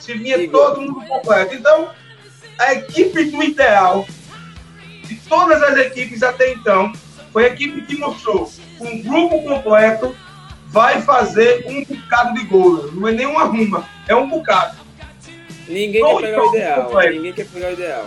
Se 0.00 0.14
vinha 0.14 0.48
todo 0.48 0.80
mundo 0.80 1.06
completo. 1.06 1.54
Então, 1.54 1.90
a 2.58 2.72
equipe 2.72 3.24
do 3.24 3.42
ideal 3.42 4.08
de 5.04 5.14
todas 5.28 5.62
as 5.62 5.76
equipes 5.76 6.22
até 6.22 6.52
então 6.52 6.90
foi 7.32 7.44
a 7.44 7.48
equipe 7.48 7.82
que 7.82 7.96
mostrou 7.98 8.50
um 8.80 9.02
grupo 9.02 9.42
completo 9.42 10.16
vai 10.68 11.00
fazer 11.02 11.66
um 11.68 11.84
bocado 11.84 12.34
de 12.34 12.44
gol. 12.46 12.90
Não 12.92 13.06
é 13.06 13.12
nem 13.12 13.26
uma 13.26 13.44
ruma, 13.44 13.86
é 14.08 14.14
um 14.16 14.28
bocado. 14.28 14.78
Ninguém 15.68 16.00
Dois 16.00 16.20
quer 16.20 16.30
pegar 16.30 16.42
o 16.42 16.54
ideal. 16.54 16.84
completos. 16.84 17.16
Ninguém 17.16 17.32
quer 17.34 17.46
pegar 17.46 17.68
o 17.68 17.72
ideal. 17.72 18.06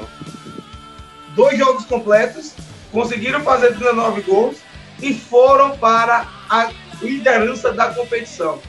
Dois 1.36 1.58
jogos 1.58 1.86
completos, 1.86 2.54
conseguiram 2.92 3.42
fazer 3.42 3.74
19 3.74 4.22
gols 4.22 4.58
e 5.02 5.14
foram 5.14 5.78
para 5.78 6.28
a 6.50 6.70
liderança 7.02 7.74
da 7.74 7.94
competição. 7.94 8.60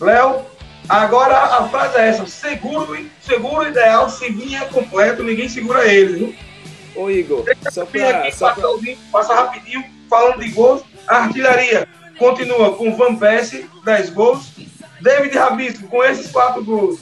Léo, 0.00 0.42
agora 0.88 1.36
a 1.36 1.68
frase 1.68 1.98
é 1.98 2.08
essa: 2.08 2.26
seguro, 2.26 2.98
seguro 3.20 3.68
ideal, 3.68 4.08
se 4.08 4.30
vinha 4.30 4.64
completo, 4.66 5.22
ninguém 5.22 5.48
segura 5.48 5.86
ele. 5.86 6.14
Viu? 6.14 6.34
Ô 6.96 7.10
Igor, 7.10 7.44
só 7.70 7.84
pra. 7.84 8.20
aqui, 8.20 8.32
Só 8.32 8.48
passa, 8.48 8.60
pra... 8.60 8.72
link, 8.80 8.98
passa 9.10 9.34
rapidinho, 9.34 9.84
falando 10.08 10.40
de 10.40 10.50
gols. 10.50 10.82
A 11.08 11.16
artilharia 11.16 11.88
continua 12.18 12.76
com 12.76 12.96
Van 12.96 13.16
Persie, 13.16 13.68
10 13.84 14.10
gols. 14.10 14.52
David 15.00 15.36
Rabisco, 15.36 15.88
com 15.88 16.02
esses 16.02 16.30
4 16.30 16.64
gols, 16.64 17.00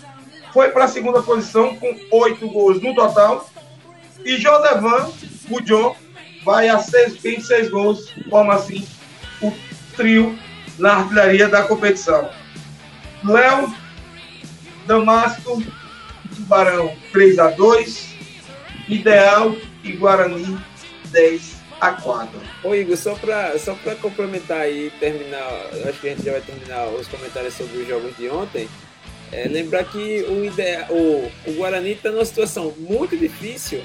foi 0.52 0.70
para 0.70 0.84
a 0.84 0.88
segunda 0.88 1.22
posição 1.22 1.76
com 1.76 1.94
8 2.10 2.48
gols 2.48 2.82
no 2.82 2.94
total. 2.94 3.48
E 4.24 4.36
Josevan, 4.36 5.10
o 5.50 5.60
John, 5.60 5.94
vai 6.44 6.68
a 6.68 6.78
6, 6.78 7.16
26 7.16 7.70
gols, 7.70 8.10
forma 8.28 8.54
assim 8.54 8.86
o 9.40 9.52
trio 9.96 10.38
na 10.78 10.94
artilharia 10.94 11.48
da 11.48 11.62
competição. 11.62 12.28
Léo, 13.24 13.72
Damasco, 14.86 15.62
Tubarão 16.34 16.94
3 17.12 17.38
a 17.38 17.50
2 17.50 18.12
Ideal 18.88 19.54
e 19.84 19.92
Guarani 19.92 20.58
10 21.10 21.62
a 21.80 21.92
4 21.92 22.40
Ô 22.64 22.74
Igor, 22.74 22.96
só 22.96 23.14
pra, 23.14 23.58
só 23.58 23.76
complementar 24.00 24.70
e 24.70 24.90
terminar, 24.98 25.48
acho 25.88 26.00
que 26.00 26.08
a 26.08 26.10
gente 26.14 26.24
já 26.24 26.32
vai 26.32 26.40
terminar 26.40 26.88
os 26.88 27.08
comentários 27.08 27.54
sobre 27.54 27.78
os 27.78 27.88
jogos 27.88 28.16
de 28.16 28.28
ontem. 28.28 28.68
É, 29.30 29.48
lembrar 29.48 29.84
que 29.84 30.24
o, 30.28 30.44
ideal, 30.44 30.86
o, 30.90 31.30
o 31.46 31.52
Guarani 31.54 31.92
está 31.92 32.10
numa 32.10 32.24
situação 32.24 32.74
muito 32.78 33.16
difícil, 33.16 33.82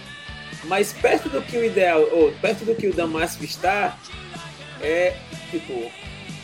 mas 0.65 0.93
perto 0.93 1.29
do 1.29 1.41
que 1.41 1.57
o 1.57 1.63
ideal, 1.65 2.01
ou 2.11 2.31
perto 2.33 2.65
do 2.65 2.75
que 2.75 2.87
o 2.87 2.93
Damasco 2.93 3.43
está, 3.43 3.97
é 4.81 5.15
tipo, 5.51 5.91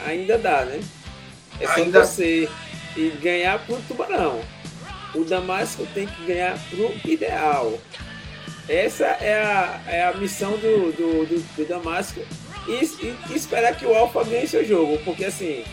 ainda 0.06 0.38
dá, 0.38 0.66
né? 0.66 0.80
É 1.60 1.68
só 1.68 1.74
Ainda- 1.76 2.06
você 2.06 2.50
e 2.96 3.10
ganhar 3.22 3.60
pro 3.66 3.78
Tubarão. 3.88 4.42
O 5.16 5.24
Damasco 5.24 5.86
tem 5.94 6.08
que 6.08 6.26
ganhar 6.26 6.58
pro 6.70 6.94
ideal. 7.06 7.80
Essa 8.68 9.06
é 9.06 9.34
a, 9.44 9.82
é 9.88 10.04
a 10.06 10.14
missão 10.14 10.52
do, 10.54 10.92
do, 10.94 11.26
do, 11.26 11.56
do 11.56 11.66
Damasco 11.68 12.22
e, 12.68 12.72
e- 12.72 13.16
e 13.30 13.36
esperar 13.36 13.76
que 13.76 13.86
o 13.86 13.94
Alfa 13.94 14.24
ganhe 14.24 14.48
seu 14.48 14.66
jogo, 14.66 14.98
porque 15.04 15.26
assim, 15.26 15.64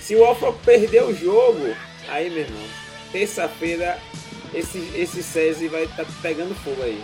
se 0.00 0.14
o 0.14 0.24
Alfa 0.24 0.52
perder 0.52 1.02
o 1.04 1.14
jogo, 1.16 1.74
aí 2.08 2.28
meu 2.28 2.40
irmão, 2.40 2.62
terça-feira 3.10 3.98
esse, 4.54 4.78
esse 4.94 5.22
SESI 5.22 5.68
vai 5.68 5.84
estar 5.84 6.04
pegando 6.22 6.54
fogo 6.56 6.82
aí. 6.82 7.02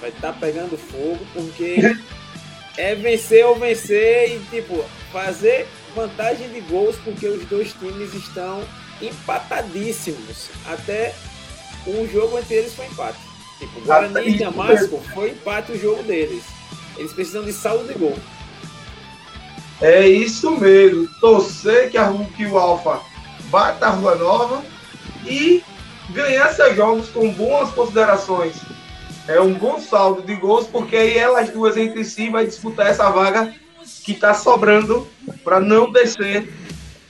Vai 0.00 0.10
estar 0.10 0.32
pegando 0.34 0.78
fogo, 0.78 1.18
porque 1.32 1.96
é 2.76 2.94
vencer 2.94 3.44
ou 3.44 3.56
vencer 3.56 4.36
e 4.36 4.38
tipo, 4.50 4.84
fazer 5.12 5.66
vantagem 5.94 6.48
de 6.50 6.60
gols, 6.60 6.96
porque 7.04 7.26
os 7.26 7.44
dois 7.46 7.72
times 7.72 8.14
estão 8.14 8.62
empatadíssimos. 9.00 10.50
Até 10.66 11.14
o 11.86 12.06
jogo 12.06 12.38
entre 12.38 12.56
eles 12.56 12.74
foi 12.74 12.86
empate. 12.86 13.18
Tipo, 13.58 13.80
Guarani 13.80 14.28
e 14.28 14.38
Damasco 14.38 15.02
foi 15.12 15.30
empate 15.30 15.72
o 15.72 15.80
jogo 15.80 16.02
deles. 16.04 16.44
Eles 16.96 17.12
precisam 17.12 17.44
de 17.44 17.52
saldo 17.52 17.92
de 17.92 17.98
gol. 17.98 18.16
É 19.80 20.06
isso 20.06 20.50
mesmo. 20.52 21.08
Torcer 21.20 21.90
que, 21.90 21.98
a, 21.98 22.12
que 22.36 22.46
o 22.46 22.58
Alfa 22.58 23.00
bata 23.44 23.86
a 23.86 23.90
Rua 23.90 24.14
Nova 24.16 24.64
e 25.24 25.62
ganhar 26.10 26.52
seus 26.52 26.76
jogos 26.76 27.08
com 27.08 27.30
boas 27.32 27.70
considerações. 27.70 28.56
É 29.28 29.38
um 29.38 29.52
bom 29.52 29.78
saldo 29.78 30.22
de 30.22 30.34
gols, 30.34 30.66
porque 30.66 30.96
aí 30.96 31.18
elas 31.18 31.50
duas 31.50 31.76
entre 31.76 32.02
si 32.02 32.30
vai 32.30 32.46
disputar 32.46 32.86
essa 32.86 33.10
vaga 33.10 33.54
que 34.02 34.12
está 34.12 34.32
sobrando 34.32 35.06
para 35.44 35.60
não 35.60 35.92
descer, 35.92 36.50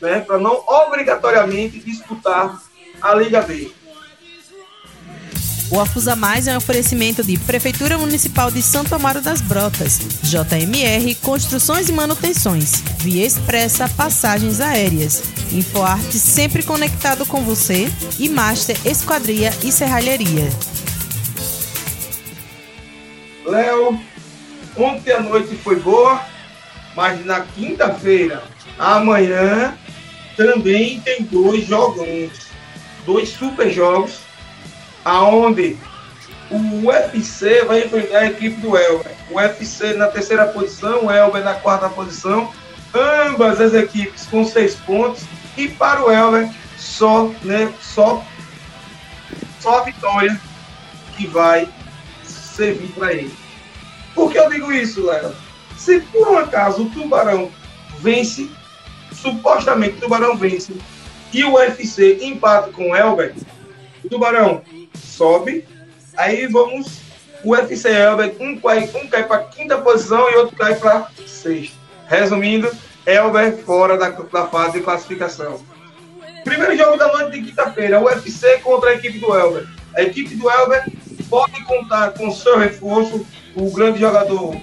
né? 0.01 0.19
para 0.21 0.37
não 0.37 0.65
obrigatoriamente 0.67 1.79
disputar 1.79 2.61
a 3.01 3.15
Liga 3.15 3.41
B. 3.43 3.71
O 5.71 5.79
Afusa 5.79 6.17
Mais 6.17 6.49
é 6.49 6.55
um 6.55 6.57
oferecimento 6.57 7.23
de 7.23 7.39
Prefeitura 7.39 7.99
Municipal 7.99 8.51
de 8.51 8.63
Santo 8.63 8.95
Amaro 8.95 9.21
das 9.21 9.43
Brotas, 9.43 10.01
JMR 10.23 11.15
Construções 11.17 11.89
e 11.89 11.93
Manutenções, 11.93 12.83
Via 12.99 13.25
Expressa 13.25 13.89
Passagens 13.91 14.61
Aéreas, 14.61 15.23
InfoArte 15.53 16.19
sempre 16.19 16.63
conectado 16.63 17.27
com 17.27 17.43
você 17.43 17.87
e 18.19 18.29
Master 18.31 18.79
Esquadria 18.87 19.51
e 19.63 19.71
Serralheria. 19.71 20.49
Léo, 23.49 23.99
ontem 24.77 25.13
a 25.13 25.21
noite 25.21 25.57
foi 25.57 25.77
boa, 25.81 26.21
mas 26.95 27.25
na 27.25 27.41
quinta-feira, 27.41 28.43
amanhã, 28.79 29.77
também 30.37 31.01
tem 31.01 31.23
dois 31.23 31.67
jogos, 31.67 32.31
dois 33.07 33.31
super 33.31 33.71
jogos, 33.71 34.21
aonde 35.05 35.79
o 36.51 36.87
UFC 36.87 37.65
vai 37.65 37.85
enfrentar 37.85 38.19
a 38.19 38.27
equipe 38.27 38.61
do 38.61 38.77
Elber. 38.77 39.13
O 39.31 39.37
UFC 39.37 39.95
na 39.95 40.09
terceira 40.09 40.47
posição, 40.47 41.07
o 41.07 41.11
Elber 41.11 41.43
na 41.43 41.55
quarta 41.55 41.89
posição, 41.89 42.53
ambas 42.95 43.61
as 43.61 43.73
equipes 43.73 44.27
com 44.27 44.45
seis 44.45 44.75
pontos, 44.75 45.25
e 45.57 45.69
para 45.69 46.05
o 46.05 46.11
Elber 46.11 46.51
só, 46.77 47.31
né, 47.43 47.73
só, 47.81 48.25
só 49.59 49.81
a 49.81 49.85
vitória 49.85 50.39
que 51.17 51.27
vai 51.27 51.69
servir 52.59 52.89
para 52.89 53.13
ele. 53.13 53.33
Por 54.15 54.33
que 54.33 54.39
eu 54.39 54.51
digo 54.51 54.73
isso, 54.73 55.07
Léo? 55.07 55.33
Se 55.77 56.01
por 56.01 56.29
um 56.29 56.39
acaso 56.39 56.83
o 56.83 56.91
Tubarão 56.91 57.51
vence, 58.01 58.51
supostamente 59.13 59.99
o 59.99 60.01
Tubarão 60.01 60.37
vence, 60.37 60.75
e 61.33 61.45
o 61.45 61.55
UFC 61.55 62.19
empata 62.23 62.73
com 62.73 62.91
o 62.91 62.97
Elber, 62.97 63.35
o 64.05 64.09
Tubarão 64.09 64.63
sobe, 64.95 65.65
aí 66.17 66.49
vamos, 66.49 67.01
o 67.45 67.53
UFC 67.53 67.89
Elber, 67.89 68.35
um 68.41 68.59
cai, 68.59 68.91
um 68.95 69.07
cai 69.07 69.25
para 69.25 69.45
quinta 69.45 69.79
posição 69.79 70.29
e 70.31 70.37
outro 70.37 70.57
cai 70.57 70.75
para 70.75 71.09
sexta. 71.27 71.77
Resumindo, 72.09 72.71
Elber 73.07 73.57
fora 73.59 73.97
da, 73.97 74.09
da 74.11 74.47
fase 74.49 74.79
de 74.79 74.85
classificação. 74.85 75.61
Primeiro 76.43 76.77
jogo 76.77 76.97
da 76.97 77.09
noite 77.09 77.39
de 77.39 77.51
quinta-feira, 77.51 78.01
UFC 78.01 78.59
contra 78.59 78.91
a 78.91 78.95
equipe 78.95 79.19
do 79.19 79.35
Elber. 79.35 79.69
A 79.95 80.03
equipe 80.03 80.35
do 80.35 80.51
Elber 80.51 80.85
pode 81.29 81.63
contar 81.65 82.13
com 82.13 82.31
seu 82.31 82.59
reforço, 82.59 83.27
o 83.55 83.71
grande 83.71 84.01
jogador 84.01 84.61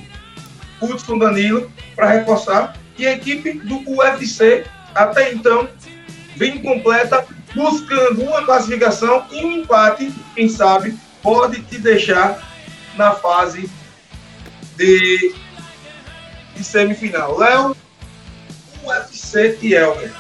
Hudson 0.82 1.18
Danilo, 1.18 1.72
para 1.96 2.10
reforçar. 2.10 2.78
E 2.98 3.06
a 3.06 3.14
equipe 3.14 3.54
do 3.54 3.84
UFC, 3.90 4.66
até 4.94 5.34
então, 5.34 5.68
bem 6.38 6.62
completa, 6.62 7.26
buscando 7.54 8.24
uma 8.24 8.46
classificação 8.46 9.26
e 9.32 9.44
um 9.44 9.52
empate, 9.52 10.14
quem 10.34 10.48
sabe, 10.48 10.98
pode 11.22 11.62
te 11.64 11.78
deixar 11.78 12.42
na 12.96 13.12
fase 13.12 13.70
de, 14.78 15.36
de 16.56 16.64
semifinal. 16.64 17.38
Léo, 17.38 17.76
UFC 18.84 19.58
e 19.62 19.74
Elber. 19.74 20.14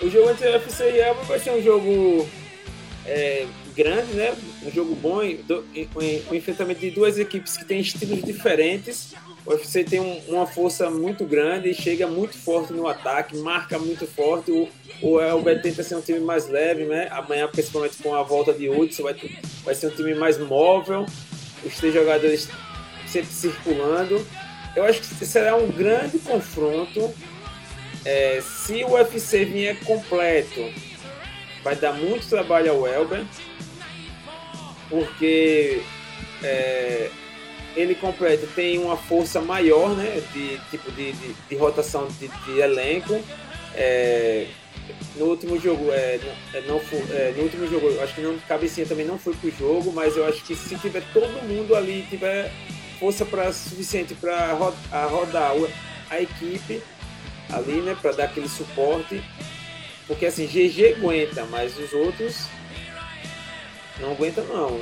O 0.00 0.10
jogo 0.10 0.30
entre 0.30 0.48
UFC 0.48 0.90
e 0.90 1.00
Elba 1.00 1.22
vai 1.22 1.38
ser 1.38 1.52
um 1.52 1.62
jogo 1.62 2.28
é, 3.06 3.46
grande, 3.76 4.12
né? 4.14 4.34
Um 4.64 4.70
jogo 4.70 4.94
bom, 4.94 5.20
um 5.22 6.34
enfrentamento 6.34 6.80
de 6.80 6.90
duas 6.90 7.18
equipes 7.18 7.56
que 7.56 7.64
têm 7.64 7.80
estilos 7.80 8.22
diferentes. 8.22 9.14
O 9.44 9.50
UFC 9.52 9.84
tem 9.84 10.00
um- 10.00 10.20
uma 10.28 10.46
força 10.46 10.90
muito 10.90 11.24
grande, 11.24 11.72
chega 11.72 12.06
muito 12.06 12.36
forte 12.36 12.72
no 12.72 12.86
ataque, 12.88 13.36
marca 13.36 13.78
muito 13.78 14.06
forte. 14.06 14.50
O, 14.50 14.68
o 15.02 15.20
Elber 15.20 15.62
tenta 15.62 15.82
ser 15.84 15.94
um 15.96 16.00
time 16.00 16.18
mais 16.20 16.48
leve, 16.48 16.84
né? 16.84 17.06
Amanhã, 17.12 17.46
principalmente 17.48 17.96
com 18.02 18.14
a 18.14 18.22
volta 18.24 18.52
de 18.52 18.68
Hudson, 18.68 19.04
vai, 19.04 19.14
vai 19.64 19.74
ser 19.74 19.86
um 19.86 19.90
time 19.90 20.14
mais 20.14 20.36
móvel. 20.38 21.06
Os 21.64 21.76
três 21.76 21.94
jogadores 21.94 22.48
sempre 23.06 23.32
circulando. 23.32 24.26
Eu 24.74 24.84
acho 24.84 25.00
que 25.00 25.24
será 25.24 25.56
um 25.56 25.68
grande 25.70 26.18
confronto. 26.18 27.14
É, 28.04 28.40
se 28.42 28.84
o 28.84 28.92
UFC 28.92 29.44
vier 29.44 29.78
completo, 29.84 30.60
vai 31.66 31.74
dar 31.74 31.92
muito 31.92 32.28
trabalho 32.28 32.70
ao 32.70 32.86
Elber, 32.86 33.24
porque 34.88 35.82
é, 36.40 37.10
ele 37.74 37.96
completo 37.96 38.46
tem 38.54 38.78
uma 38.78 38.96
força 38.96 39.40
maior, 39.40 39.96
né? 39.96 40.22
De 40.32 40.60
tipo 40.70 40.92
de, 40.92 41.10
de, 41.10 41.34
de 41.48 41.56
rotação 41.56 42.06
de, 42.20 42.28
de 42.28 42.60
elenco. 42.60 43.20
É, 43.74 44.46
no 45.16 45.24
último 45.24 45.58
jogo, 45.58 45.90
é, 45.90 46.20
é 46.54 46.60
não 46.68 46.80
é, 47.10 47.34
no 47.36 47.42
último 47.42 47.66
jogo, 47.66 48.00
acho 48.00 48.14
que 48.14 48.20
não 48.20 48.38
cabecinha 48.46 48.86
também 48.86 49.04
não 49.04 49.18
foi 49.18 49.34
pro 49.34 49.50
jogo, 49.50 49.92
mas 49.92 50.16
eu 50.16 50.24
acho 50.24 50.44
que 50.44 50.54
se 50.54 50.76
tiver 50.76 51.02
todo 51.12 51.42
mundo 51.48 51.74
ali, 51.74 52.06
tiver 52.08 52.52
força 53.00 53.24
para 53.24 53.52
suficiente 53.52 54.14
para 54.14 54.52
rodar 55.08 55.52
a 56.08 56.20
equipe 56.20 56.80
ali, 57.52 57.80
né, 57.80 57.96
para 58.00 58.12
dar 58.12 58.24
aquele 58.26 58.48
suporte, 58.48 59.20
porque 60.06 60.26
assim 60.26 60.46
GG 60.46 60.96
aguenta, 60.96 61.44
mas 61.50 61.76
os 61.78 61.92
outros 61.92 62.46
não 64.00 64.12
aguenta 64.12 64.42
não. 64.42 64.80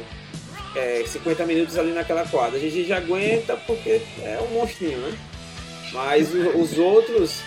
É, 0.77 1.05
50 1.07 1.47
minutos 1.47 1.79
ali 1.79 1.93
naquela 1.93 2.27
quadra. 2.27 2.59
GG 2.59 2.85
já 2.85 2.97
aguenta 2.97 3.57
porque 3.57 4.03
é 4.23 4.39
um 4.41 4.55
monstrinho, 4.55 4.99
né? 4.99 5.17
Mas 5.93 6.35
os 6.35 6.77
outros 6.77 7.41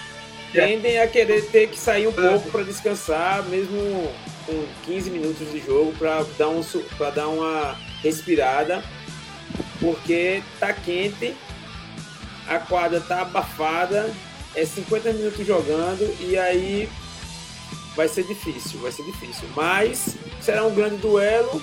tendem 0.54 1.00
a 1.00 1.08
querer 1.08 1.46
ter 1.48 1.68
que 1.68 1.78
sair 1.78 2.08
um 2.08 2.13
pouco 2.13 2.50
para 2.50 2.63
descansar, 2.63 3.44
mesmo 3.46 4.10
com 4.46 4.66
15 4.86 5.10
minutos 5.10 5.52
de 5.52 5.60
jogo, 5.60 5.94
para 5.98 6.26
dar, 6.38 6.48
um, 6.48 6.62
dar 7.13 7.28
uma 7.28 7.78
respirada, 8.02 8.82
porque 9.80 10.42
tá 10.60 10.72
quente, 10.72 11.36
a 12.48 12.58
quadra 12.60 13.02
tá 13.02 13.24
abafada, 13.24 14.10
é 14.56 14.66
50 14.66 15.12
minutos 15.12 15.46
jogando 15.46 16.16
e 16.22 16.38
aí 16.38 16.90
vai 17.98 18.08
ser 18.08 18.24
difícil, 18.24 18.80
vai 18.80 18.94
ser 18.94 19.04
difícil. 19.04 19.50
Mas 19.54 20.16
será 20.40 20.66
um 20.66 20.74
grande 20.74 20.96
duelo. 20.98 21.62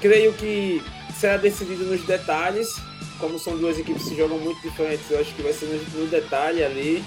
Creio 0.00 0.32
que 0.34 0.80
será 1.18 1.36
decidido 1.36 1.84
nos 1.84 2.04
detalhes 2.04 2.68
como 3.18 3.38
são 3.38 3.56
duas 3.56 3.78
equipes 3.78 4.08
que 4.08 4.16
jogam 4.16 4.38
muito 4.38 4.60
diferentes, 4.62 5.10
eu 5.10 5.20
acho 5.20 5.34
que 5.34 5.42
vai 5.42 5.52
ser 5.52 5.66
no, 5.66 6.00
no 6.00 6.06
detalhe 6.06 6.62
ali. 6.62 7.04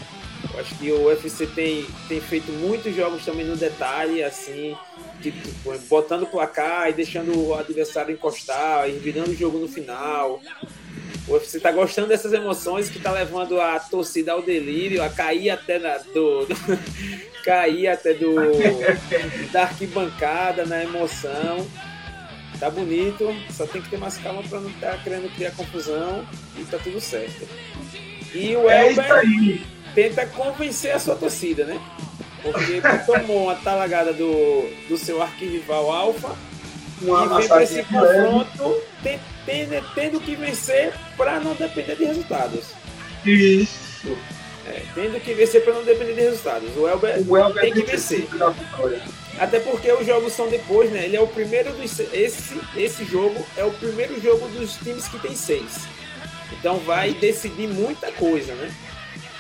Eu 0.54 0.60
acho 0.60 0.76
que 0.76 0.92
o 0.92 1.06
UFC 1.06 1.46
tem, 1.48 1.86
tem 2.08 2.20
feito 2.20 2.52
muitos 2.52 2.96
jogos 2.96 3.24
também 3.24 3.46
no 3.46 3.56
detalhe, 3.56 4.24
assim, 4.24 4.76
tipo, 5.22 5.48
botando 5.88 6.24
o 6.24 6.28
placar 6.28 6.90
e 6.90 6.94
deixando 6.94 7.38
o 7.38 7.54
adversário 7.54 8.14
encostar, 8.14 8.90
e 8.90 8.94
virando 8.94 9.32
o 9.32 9.36
jogo 9.36 9.60
no 9.60 9.68
final. 9.68 10.42
O 11.28 11.34
UFC 11.34 11.60
tá 11.60 11.72
gostando 11.72 12.08
dessas 12.08 12.34
emoções 12.34 12.90
que 12.90 13.00
tá 13.00 13.12
levando 13.12 13.60
a 13.62 13.80
torcida 13.80 14.32
ao 14.32 14.42
delírio, 14.42 15.04
a 15.04 15.10
cair 15.10 15.52
até 15.52 15.78
na, 15.78 15.98
do, 15.98 16.46
do 16.46 16.56
cair 17.46 17.88
até 17.88 18.14
do 18.14 18.36
da 19.52 19.64
arquibancada 19.64 20.66
na 20.66 20.84
emoção 20.84 21.68
tá 22.62 22.70
bonito, 22.70 23.36
só 23.50 23.66
tem 23.66 23.82
que 23.82 23.90
ter 23.90 23.98
mais 23.98 24.18
calma 24.18 24.44
para 24.44 24.60
não 24.60 24.70
estar 24.70 24.92
tá 24.92 24.98
querendo 25.00 25.34
criar 25.36 25.50
confusão 25.52 26.24
e 26.56 26.64
tá 26.64 26.78
tudo 26.78 27.02
certo. 27.02 27.48
E 28.36 28.56
o 28.56 28.70
é 28.70 28.88
Elber 28.88 29.62
tenta 29.96 30.28
convencer 30.28 30.92
a 30.92 31.00
sua 31.00 31.16
torcida, 31.16 31.66
né? 31.66 31.82
Porque 32.44 32.80
tomou 33.08 33.46
uma 33.46 33.56
talagada 33.56 34.14
do, 34.14 34.70
do 34.88 34.96
seu 34.96 35.20
arquirrival 35.24 35.92
Alfa 35.92 36.38
e 37.02 37.38
vem 37.38 37.48
para 37.48 37.64
esse 37.64 37.84
confronto 37.84 38.82
tendo, 39.46 39.94
tendo 39.94 40.20
que 40.20 40.36
vencer 40.36 40.94
para 41.18 41.40
não 41.40 41.56
depender 41.56 41.96
de 41.96 42.06
resultados. 42.06 42.66
Isso. 43.26 44.18
É, 44.68 44.84
tendo 44.94 45.20
que 45.20 45.34
vencer 45.34 45.64
para 45.64 45.74
não 45.74 45.84
depender 45.84 46.14
de 46.14 46.22
resultados. 46.22 46.70
O 46.78 46.88
Elber, 46.88 47.24
o 47.28 47.38
Elber 47.38 47.62
tem 47.62 47.74
que 47.74 47.82
vencer. 47.82 48.28
Até 49.40 49.60
porque 49.60 49.92
os 49.92 50.06
jogos 50.06 50.34
são 50.34 50.50
depois, 50.50 50.92
né? 50.92 51.06
Ele 51.06 51.16
é 51.16 51.22
o 51.22 51.28
primeiro 51.28 51.74
dos. 51.74 52.00
Esse, 52.14 52.60
esse 52.76 53.06
jogo 53.06 53.44
é 53.58 53.64
o 53.64 53.72
primeiro 53.72 54.22
jogo 54.22 54.48
dos 54.50 54.76
times 54.76 55.08
que 55.08 55.18
tem 55.20 55.36
seis. 55.36 55.88
Então 56.52 56.78
vai 56.80 57.14
decidir 57.14 57.68
muita 57.68 58.12
coisa, 58.12 58.54
né? 58.54 58.72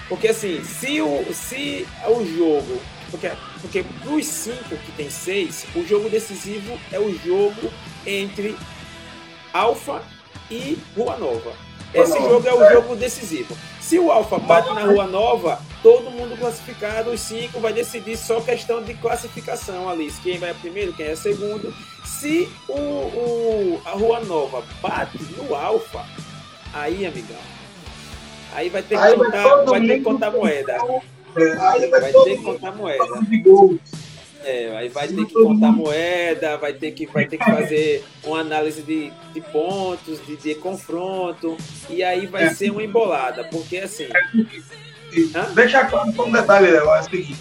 Porque 0.09 0.29
assim, 0.29 0.63
se 0.63 1.01
o, 1.01 1.25
se 1.33 1.87
o 2.07 2.25
jogo. 2.25 2.81
Porque, 3.11 3.31
porque 3.61 3.83
dos 4.03 4.25
cinco 4.25 4.77
que 4.77 4.91
tem 4.93 5.09
seis, 5.09 5.65
o 5.75 5.85
jogo 5.85 6.09
decisivo 6.09 6.79
é 6.91 6.99
o 6.99 7.13
jogo 7.19 7.71
entre 8.07 8.57
Alfa 9.53 10.01
e 10.49 10.77
Rua 10.95 11.17
Nova. 11.17 11.51
Esse 11.93 12.17
jogo 12.17 12.47
é 12.47 12.53
o 12.53 12.71
jogo 12.71 12.95
decisivo. 12.95 13.55
Se 13.81 13.99
o 13.99 14.09
Alfa 14.11 14.39
bate 14.39 14.73
na 14.73 14.85
Rua 14.85 15.05
Nova, 15.05 15.61
todo 15.83 16.09
mundo 16.09 16.37
classificado, 16.39 17.11
os 17.11 17.19
cinco 17.19 17.59
vai 17.59 17.73
decidir 17.73 18.15
só 18.15 18.39
questão 18.39 18.81
de 18.81 18.93
classificação 18.93 19.89
ali. 19.89 20.09
Quem 20.23 20.37
vai 20.37 20.53
primeiro, 20.53 20.93
quem 20.93 21.07
é 21.07 21.15
segundo. 21.15 21.73
Se 22.05 22.49
o, 22.69 22.73
o 22.73 23.81
a 23.85 23.91
Rua 23.91 24.21
Nova 24.21 24.63
bate 24.81 25.17
no 25.35 25.53
Alfa, 25.53 26.05
aí, 26.73 27.05
amigão, 27.05 27.37
aí 28.53 28.69
vai 28.69 28.81
ter 28.81 28.97
que 28.97 29.03
aí 29.03 29.17
contar, 29.17 29.55
vai, 29.65 29.81
ter 29.81 29.97
que 29.97 30.03
contar 30.03 30.31
moeda. 30.31 30.77
Vai, 31.33 31.87
vai 31.87 32.11
ter 32.11 32.37
que 32.37 32.43
contar 32.43 32.71
moeda. 32.71 33.03
É, 34.43 34.75
aí 34.75 34.89
vai 34.89 35.07
ter 35.07 35.25
que 35.25 35.33
contar 35.33 35.71
moeda, 35.71 36.57
vai 36.57 36.73
ter 36.73 36.91
que, 36.91 37.05
vai 37.05 37.25
ter 37.25 37.37
que 37.37 37.45
fazer 37.45 38.03
uma 38.23 38.39
análise 38.39 38.81
de, 38.81 39.11
de 39.33 39.41
pontos, 39.41 40.19
de, 40.25 40.35
de 40.35 40.55
confronto, 40.55 41.55
e 41.89 42.03
aí 42.03 42.25
vai 42.25 42.45
é. 42.45 42.49
ser 42.53 42.71
uma 42.71 42.83
embolada, 42.83 43.43
porque 43.43 43.77
assim. 43.77 44.05
É, 44.05 45.53
deixa 45.53 45.85
claro 45.85 46.09
um 46.17 46.31
detalhe, 46.31 46.71
Léo, 46.71 46.89
é 46.89 46.99
o 46.99 47.03
seguinte: 47.03 47.37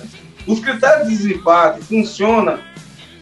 os 0.47 0.61
critérios 0.61 1.09
de 1.09 1.17
desempate 1.17 1.81
funcionam 1.81 2.59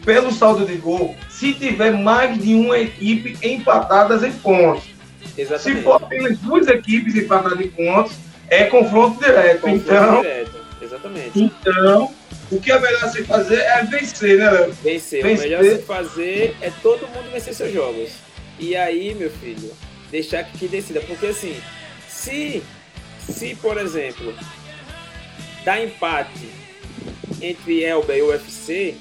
pelo 0.03 0.31
saldo 0.31 0.65
de 0.65 0.75
gol 0.75 1.15
se 1.29 1.53
tiver 1.53 1.91
mais 1.91 2.37
de 2.41 2.53
uma 2.55 2.77
equipe 2.77 3.37
empatadas 3.41 4.23
em 4.23 4.31
pontos. 4.31 4.89
Exatamente. 5.37 5.77
Se 5.79 5.83
for 5.83 5.95
apenas 6.03 6.37
duas 6.39 6.67
equipes 6.67 7.15
empatadas 7.15 7.59
em 7.61 7.69
pontos, 7.69 8.13
é 8.49 8.65
confronto 8.65 9.23
direto. 9.23 9.61
Confronto 9.61 9.83
então, 9.85 10.21
direto. 10.21 10.58
Exatamente. 10.99 11.39
Então, 11.39 12.13
o 12.51 12.59
que 12.59 12.71
é 12.71 12.79
melhor 12.79 13.09
se 13.09 13.23
fazer 13.23 13.59
é 13.59 13.83
vencer, 13.83 14.37
né, 14.37 14.49
Léo? 14.49 14.73
Vencer. 14.83 15.23
vencer. 15.23 15.37
O 15.37 15.49
melhor 15.49 15.63
se 15.63 15.83
fazer 15.83 16.55
é 16.61 16.71
todo 16.81 17.07
mundo 17.07 17.31
vencer 17.31 17.53
seus 17.53 17.73
jogos. 17.73 18.11
E 18.59 18.75
aí, 18.75 19.15
meu 19.15 19.31
filho, 19.31 19.71
deixar 20.11 20.43
que 20.43 20.67
decida. 20.67 20.99
Porque 21.01 21.27
assim, 21.27 21.55
se, 22.07 22.61
se 23.19 23.55
por 23.55 23.77
exemplo, 23.77 24.33
dá 25.63 25.81
empate 25.81 26.49
entre 27.41 27.83
Elba 27.83 28.15
e 28.15 28.21
UFC, 28.21 28.95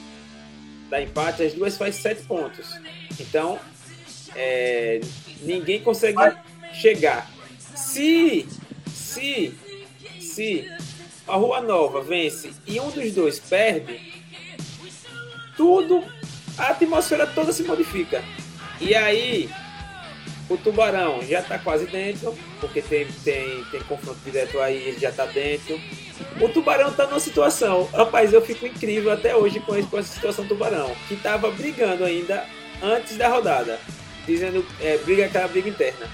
dá 0.89 1.03
empate, 1.03 1.43
as 1.43 1.55
duas 1.55 1.77
faz 1.77 1.97
sete 1.97 2.23
pontos. 2.23 2.71
Então, 3.19 3.59
é, 4.37 5.01
ninguém 5.43 5.81
consegue 5.81 6.19
chegar. 6.73 7.29
Se, 7.75 8.47
se, 8.87 9.55
se 10.21 10.71
a 11.29 11.37
Rua 11.37 11.61
Nova 11.61 12.01
vence 12.01 12.51
e 12.67 12.81
um 12.81 12.91
dos 12.91 13.13
dois 13.13 13.39
perde, 13.39 14.01
tudo, 15.57 16.03
a 16.57 16.69
atmosfera 16.69 17.27
toda 17.27 17.53
se 17.53 17.63
modifica. 17.63 18.23
E 18.81 18.95
aí, 18.95 19.51
o 20.49 20.57
Tubarão 20.57 21.21
já 21.23 21.41
está 21.41 21.59
quase 21.59 21.87
dentro, 21.87 22.37
porque 22.61 22.81
tem, 22.81 23.07
tem, 23.25 23.65
tem 23.71 23.81
confronto 23.83 24.19
direto 24.25 24.59
aí, 24.61 24.77
ele 24.77 24.99
já 24.99 25.11
está 25.11 25.27
dentro. 25.27 25.79
O 26.41 26.49
Tubarão 26.49 26.89
está 26.89 27.07
numa 27.07 27.21
situação, 27.21 27.89
rapaz, 27.93 28.33
eu 28.33 28.41
fico 28.41 28.67
incrível 28.67 29.13
até 29.13 29.37
hoje 29.37 29.61
com, 29.61 29.81
com 29.87 29.99
essa 29.99 30.15
situação 30.15 30.45
do 30.45 30.49
Tubarão, 30.49 30.95
que 31.07 31.15
estava 31.15 31.51
brigando 31.51 32.05
ainda 32.05 32.45
antes 32.83 33.17
da 33.17 33.29
rodada, 33.29 33.79
dizendo, 34.27 34.65
é, 34.81 34.97
briga 34.99 35.27
aquela 35.27 35.49
briga 35.49 35.69
interna 35.69 36.09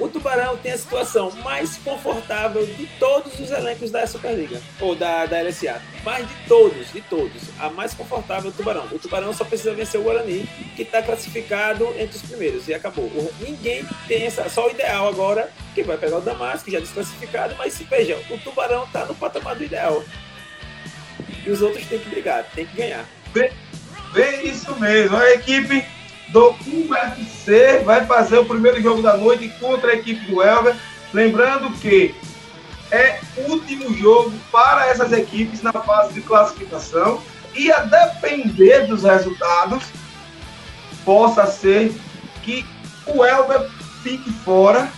o 0.00 0.08
Tubarão 0.08 0.56
tem 0.56 0.72
a 0.72 0.78
situação 0.78 1.30
mais 1.42 1.76
confortável 1.76 2.64
de 2.64 2.86
todos 2.98 3.38
os 3.38 3.50
elencos 3.50 3.90
da 3.90 4.06
Superliga, 4.06 4.60
ou 4.80 4.94
da, 4.94 5.26
da 5.26 5.42
LSA. 5.42 5.80
Mas 6.02 6.26
de 6.26 6.34
todos, 6.48 6.90
de 6.90 7.02
todos. 7.02 7.42
A 7.58 7.68
mais 7.68 7.92
confortável 7.92 8.50
é 8.50 8.52
o 8.52 8.56
Tubarão. 8.56 8.86
O 8.90 8.98
Tubarão 8.98 9.32
só 9.34 9.44
precisa 9.44 9.74
vencer 9.74 10.00
o 10.00 10.04
Guarani, 10.04 10.48
que 10.74 10.82
está 10.82 11.02
classificado 11.02 11.84
entre 11.98 12.16
os 12.16 12.22
primeiros, 12.22 12.66
e 12.66 12.72
acabou. 12.72 13.04
O, 13.04 13.30
ninguém 13.40 13.84
tem 14.08 14.24
essa. 14.24 14.48
Só 14.48 14.68
o 14.68 14.70
ideal 14.70 15.06
agora, 15.06 15.52
que 15.74 15.82
vai 15.82 15.98
pegar 15.98 16.16
o 16.16 16.22
Damasco, 16.22 16.64
que 16.64 16.70
já 16.70 16.78
é 16.78 16.80
desclassificado, 16.80 17.54
mas 17.58 17.74
se 17.74 17.84
veja, 17.84 18.18
o 18.30 18.38
Tubarão 18.38 18.84
está 18.84 19.04
no 19.04 19.14
patamar 19.14 19.54
do 19.54 19.64
ideal. 19.64 20.02
E 21.44 21.50
os 21.50 21.60
outros 21.60 21.86
têm 21.86 21.98
que 21.98 22.08
brigar, 22.08 22.44
têm 22.54 22.64
que 22.64 22.76
ganhar. 22.76 23.04
Bem, 23.34 23.50
bem 24.14 24.48
isso 24.48 24.74
mesmo. 24.80 25.16
A 25.16 25.30
equipe 25.32 25.99
do 26.30 26.54
UFC 26.88 27.80
vai 27.84 28.06
fazer 28.06 28.38
o 28.38 28.44
primeiro 28.44 28.80
jogo 28.80 29.02
da 29.02 29.16
noite 29.16 29.48
contra 29.60 29.90
a 29.90 29.94
equipe 29.94 30.24
do 30.26 30.42
Elver. 30.42 30.76
Lembrando 31.12 31.70
que 31.78 32.14
é 32.90 33.20
último 33.48 33.94
jogo 33.94 34.32
para 34.50 34.86
essas 34.86 35.12
equipes 35.12 35.62
na 35.62 35.72
fase 35.72 36.14
de 36.14 36.20
classificação 36.20 37.20
e 37.54 37.70
a 37.70 37.80
depender 37.80 38.86
dos 38.86 39.02
resultados 39.02 39.84
possa 41.04 41.46
ser 41.46 41.92
que 42.42 42.64
o 43.06 43.24
Elber 43.24 43.68
fique 44.02 44.30
fora 44.30 44.90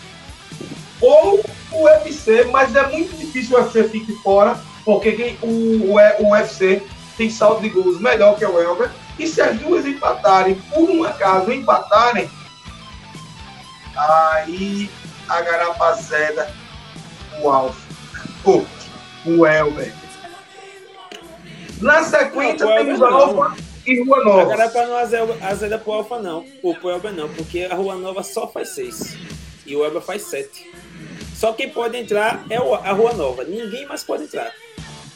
ou 1.00 1.44
o 1.70 1.84
UFC, 1.84 2.44
mas 2.44 2.74
é 2.76 2.86
muito 2.88 3.16
difícil 3.16 3.56
o 3.56 3.60
UFC 3.60 3.84
fique 3.84 4.12
fora 4.22 4.58
porque 4.84 5.36
o, 5.42 5.46
o, 5.46 5.96
o 5.96 6.32
UFC 6.32 6.82
tem 7.16 7.30
saldo 7.30 7.62
de 7.62 7.68
gols 7.70 8.00
melhor 8.00 8.36
que 8.36 8.44
o 8.44 8.60
Elber 8.60 8.90
e 9.18 9.26
se 9.26 9.40
as 9.40 9.58
duas 9.58 9.86
empatarem, 9.86 10.54
por 10.54 10.90
um 10.90 11.04
acaso 11.04 11.52
empatarem, 11.52 12.30
Aí 13.96 14.90
a 15.28 15.40
Garapaceda, 15.42 16.50
o 17.40 17.48
Alfa, 17.48 17.80
o, 18.44 18.66
o 19.26 19.46
Elber. 19.46 19.92
Na 21.80 22.02
sequência 22.02 22.64
Não, 22.64 22.76
temos 22.76 23.00
não. 23.00 23.08
Alfa 23.08 23.56
e 23.86 24.02
Rua 24.02 24.18
A 24.18 24.24
Nova. 24.24 24.44
Garapa 24.44 24.86
não 24.86 24.96
azeda, 24.96 25.78
pro 25.78 25.92
Alfa, 25.92 26.18
não. 26.20 26.44
Ou 26.62 26.74
pro 26.74 26.90
Elber, 26.90 27.12
não. 27.12 27.28
Porque 27.28 27.68
a 27.70 27.74
Rua 27.74 27.96
Nova 27.96 28.22
só 28.22 28.46
faz 28.48 28.70
seis. 28.70 29.16
E 29.66 29.74
o 29.76 29.84
Elber 29.84 30.00
faz 30.00 30.22
sete. 30.22 30.70
Só 31.34 31.52
quem 31.52 31.68
pode 31.68 31.96
entrar 31.96 32.44
é 32.48 32.56
a 32.56 32.92
Rua 32.92 33.12
Nova. 33.14 33.44
Ninguém 33.44 33.84
mais 33.86 34.02
pode 34.04 34.24
entrar. 34.24 34.52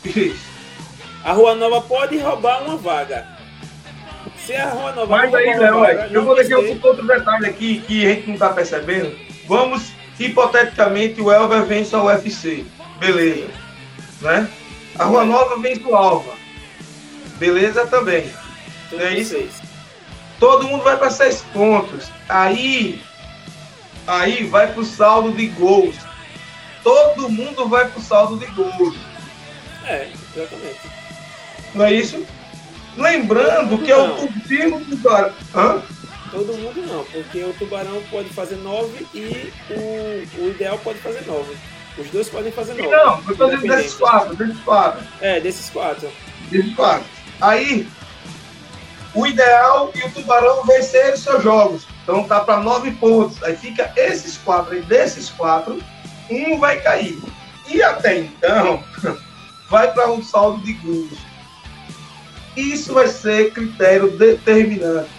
A 1.25 1.33
Rua 1.33 1.57
Nova 1.57 1.81
pode 1.81 2.17
roubar 2.19 2.63
uma 2.63 2.77
vaga. 2.77 3.36
Se 4.47 4.57
Nova 4.57 5.07
Mas 5.07 5.35
aí, 5.35 5.59
uma 5.59 5.81
Léo, 5.81 6.01
eu 6.03 6.11
não 6.13 6.25
vou 6.25 6.37
deixar 6.37 6.57
outro 6.59 7.05
detalhe 7.05 7.47
aqui 7.47 7.81
que 7.81 8.07
a 8.07 8.15
gente 8.15 8.29
não 8.29 8.35
está 8.35 8.51
percebendo. 8.51 9.19
Vamos, 9.49 9.91
hipoteticamente, 10.21 11.21
o 11.21 11.33
Elber 11.33 11.65
vence 11.65 11.97
a 11.97 12.03
UFC. 12.05 12.65
Beleza. 13.01 13.49
Né? 14.21 14.49
A 14.97 15.05
Rua 15.05 15.25
Nova 15.25 15.59
vence 15.59 15.83
o 15.83 15.97
Alva. 15.97 16.33
Beleza 17.39 17.89
também. 17.89 18.31
Tudo 18.89 19.03
é 19.03 19.15
isso? 19.15 19.37
Todo 20.39 20.69
mundo 20.69 20.85
vai 20.85 20.97
para 20.97 21.11
seis 21.11 21.43
pontos. 21.53 22.09
Aí, 22.29 23.03
aí 24.07 24.45
vai 24.45 24.73
para 24.73 24.81
o 24.81 24.85
saldo 24.85 25.33
de 25.33 25.49
gols. 25.49 25.97
Todo 26.85 27.29
mundo 27.29 27.69
vai 27.69 27.89
para 27.89 27.99
o 27.99 28.03
saldo 28.03 28.39
de 28.39 28.47
gols. 28.53 28.97
É, 29.85 30.09
exatamente. 30.37 30.81
Não 31.75 31.85
é 31.85 31.93
isso? 31.93 32.25
Lembrando 32.97 33.79
que 33.79 33.91
é 33.91 33.97
o 33.97 34.29
time 34.47 34.85
do 34.85 34.97
cara. 35.03 35.35
Hã? 35.55 35.83
Todo 36.31 36.53
mundo 36.55 36.83
não, 36.87 37.05
porque 37.05 37.45
o 37.45 37.53
Tubarão 37.55 38.03
pode 38.11 38.29
fazer 38.31 38.57
nove 38.57 39.07
e 39.15 39.53
o, 39.71 40.43
o 40.43 40.51
Ideal 40.51 40.79
pode 40.79 40.99
fazer 40.99 41.25
nove. 41.27 41.57
Os 41.99 42.11
dois 42.11 42.29
podem 42.29 42.53
fazer 42.53 42.75
nove. 42.75 42.91
Não, 42.91 43.23
eu 43.29 43.37
tô 43.37 43.47
dizendo 43.47 43.75
desses 43.75 43.95
quatro, 43.95 44.37
desses 44.37 44.61
quatro. 44.61 45.07
É, 45.21 45.41
desses 45.41 45.71
quatro. 45.71 46.11
Desses 46.51 46.75
quatro. 46.75 47.07
Aí, 47.41 47.89
o 49.15 49.27
ideal 49.27 49.91
e 49.95 50.03
o 50.03 50.11
Tubarão 50.11 50.65
vencerem 50.65 51.17
seus 51.17 51.43
jogos. 51.43 51.87
Então 52.03 52.25
tá 52.25 52.41
para 52.41 52.61
nove 52.61 52.91
pontos. 52.93 53.43
Aí 53.43 53.57
fica 53.57 53.91
esses 53.97 54.37
quatro. 54.39 54.75
Aí 54.75 54.83
desses 54.83 55.31
quatro, 55.31 55.83
um 56.31 56.59
vai 56.59 56.81
cair. 56.81 57.19
E 57.69 57.83
até 57.83 58.19
então, 58.19 58.83
vai 59.71 59.93
para 59.93 60.11
um 60.11 60.23
saldo 60.23 60.63
de 60.63 60.75
gols. 60.75 61.26
Isso 62.57 62.95
vai 62.95 63.09
ser 63.09 63.53
critério 63.53 64.17
determinante. 64.17 65.11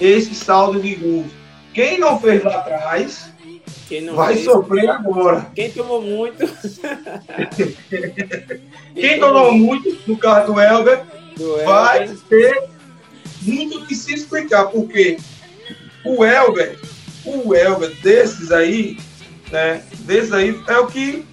Esse 0.00 0.34
saldo 0.34 0.80
de 0.80 0.94
gols. 0.94 1.26
Quem 1.74 1.98
não 1.98 2.18
fez 2.18 2.42
lá 2.42 2.56
atrás, 2.56 3.30
Quem 3.88 4.00
não 4.00 4.14
vai 4.14 4.34
fez, 4.34 4.46
sofrer 4.46 4.88
agora. 4.88 5.50
Quem 5.54 5.70
tomou 5.70 6.00
muito. 6.00 6.38
Quem 8.94 9.20
tomou 9.20 9.52
muito, 9.52 9.98
no 10.06 10.16
caso 10.16 10.52
do 10.52 10.60
Elber, 10.60 11.02
do 11.36 11.56
vai 11.64 12.04
Elber, 12.04 12.18
ter 12.28 12.64
muito 13.42 13.84
que 13.86 13.94
se 13.94 14.14
explicar, 14.14 14.66
porque 14.66 15.18
o 16.04 16.24
Elber, 16.24 16.78
o 17.24 17.54
Elber 17.54 17.94
desses 18.02 18.50
aí, 18.50 18.98
né, 19.50 19.82
desses 20.00 20.32
aí 20.32 20.58
é 20.66 20.78
o 20.78 20.86
que 20.86 21.26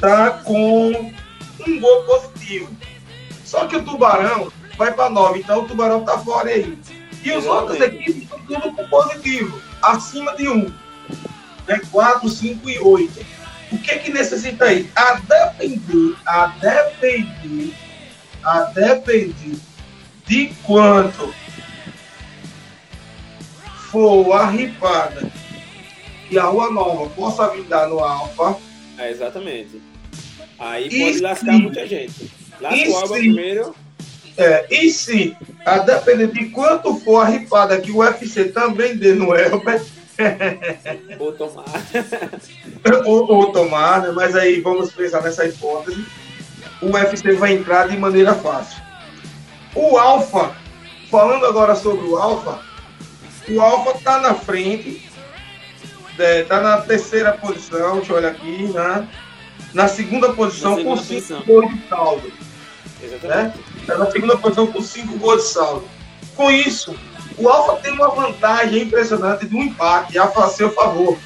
tá 0.00 0.30
com 0.30 1.12
um 1.66 1.80
gol 1.80 2.02
positivo. 2.04 2.68
Só 3.54 3.66
que 3.68 3.76
o 3.76 3.84
Tubarão 3.84 4.52
vai 4.76 4.92
para 4.92 5.08
9, 5.08 5.38
então 5.38 5.62
o 5.62 5.68
Tubarão 5.68 6.04
tá 6.04 6.18
fora 6.18 6.50
aí. 6.50 6.76
E 7.22 7.30
os 7.30 7.44
Exatamente. 7.44 7.82
equipes 7.84 8.22
estão 8.24 8.40
tudo 8.40 8.72
com 8.72 8.88
positivo, 8.88 9.62
acima 9.80 10.34
de 10.36 10.48
1. 10.48 10.72
Né, 11.68 11.80
4, 11.92 12.28
5 12.28 12.68
e 12.68 12.78
8. 12.80 13.26
O 13.70 13.78
que 13.78 13.98
que 14.00 14.12
necessita 14.12 14.64
aí? 14.64 14.90
A 14.96 15.14
depender, 15.20 16.16
a 16.26 16.46
depender, 16.48 17.72
a 18.42 18.60
depender 18.64 19.56
de 20.26 20.46
quanto 20.64 21.32
for 23.92 24.32
a 24.32 24.50
ripada 24.50 25.30
que 26.28 26.36
a 26.36 26.44
Rua 26.44 26.72
Nova 26.72 27.08
possa 27.10 27.48
vir 27.50 27.62
dar 27.64 27.88
no 27.88 28.00
Alfa, 28.00 28.58
É, 28.98 29.12
exatamente. 29.12 29.80
Aí 30.58 30.88
E 30.88 31.04
pode 31.04 31.20
lascar 31.20 31.52
muita 31.52 31.86
gente. 31.86 32.43
Lasca 32.60 32.76
e 32.76 32.90
se- 32.92 33.08
primeiro. 33.08 33.74
é, 34.36 34.66
e 34.70 34.90
se, 34.90 35.36
a 35.64 35.78
depender 35.78 36.28
de 36.28 36.46
quanto 36.46 36.94
for 37.00 37.20
a 37.20 37.24
ripada 37.28 37.80
que 37.80 37.90
o 37.90 37.98
UFC 37.98 38.44
também 38.46 38.96
dê 38.96 39.12
no 39.14 39.34
Elber, 39.34 39.82
Ou 41.18 41.32
tomar. 41.32 41.64
ou, 43.04 43.32
ou 43.32 43.52
tomar, 43.52 44.00
né? 44.02 44.12
mas 44.14 44.36
aí 44.36 44.60
vamos 44.60 44.92
pensar 44.92 45.20
nessa 45.22 45.44
hipótese, 45.44 46.04
o 46.80 46.90
UFC 46.92 47.32
vai 47.34 47.52
entrar 47.54 47.88
de 47.88 47.96
maneira 47.96 48.32
fácil. 48.34 48.80
O 49.74 49.98
Alfa, 49.98 50.54
falando 51.10 51.46
agora 51.46 51.74
sobre 51.74 52.06
o 52.06 52.16
Alfa, 52.16 52.60
o 53.48 53.60
Alfa 53.60 53.98
tá 54.04 54.20
na 54.20 54.34
frente, 54.34 55.08
é, 56.16 56.44
tá 56.44 56.60
na 56.60 56.80
terceira 56.82 57.32
posição, 57.32 57.96
deixa 57.96 58.12
eu 58.12 58.16
olhar 58.16 58.30
aqui, 58.30 58.68
né? 58.72 59.08
Na 59.74 59.88
segunda 59.88 60.32
posição 60.32 60.76
Na 60.76 60.84
com 60.84 60.96
segunda 60.96 61.02
5 61.02 61.20
posição. 61.20 61.42
gols 61.46 61.74
de 61.74 61.88
saldo. 61.88 62.32
Exatamente. 63.02 63.58
Está 63.80 63.98
na 63.98 64.10
segunda 64.10 64.38
posição 64.38 64.66
com 64.68 64.80
5 64.80 65.18
gols 65.18 65.42
de 65.42 65.48
saldo. 65.48 65.88
Com 66.36 66.50
isso, 66.50 66.96
o 67.36 67.48
Alfa 67.48 67.82
tem 67.82 67.92
uma 67.92 68.08
vantagem 68.08 68.82
impressionante 68.82 69.46
de 69.46 69.56
um 69.56 69.62
empate 69.64 70.16
a 70.18 70.48
seu 70.48 70.70
favor. 70.70 71.18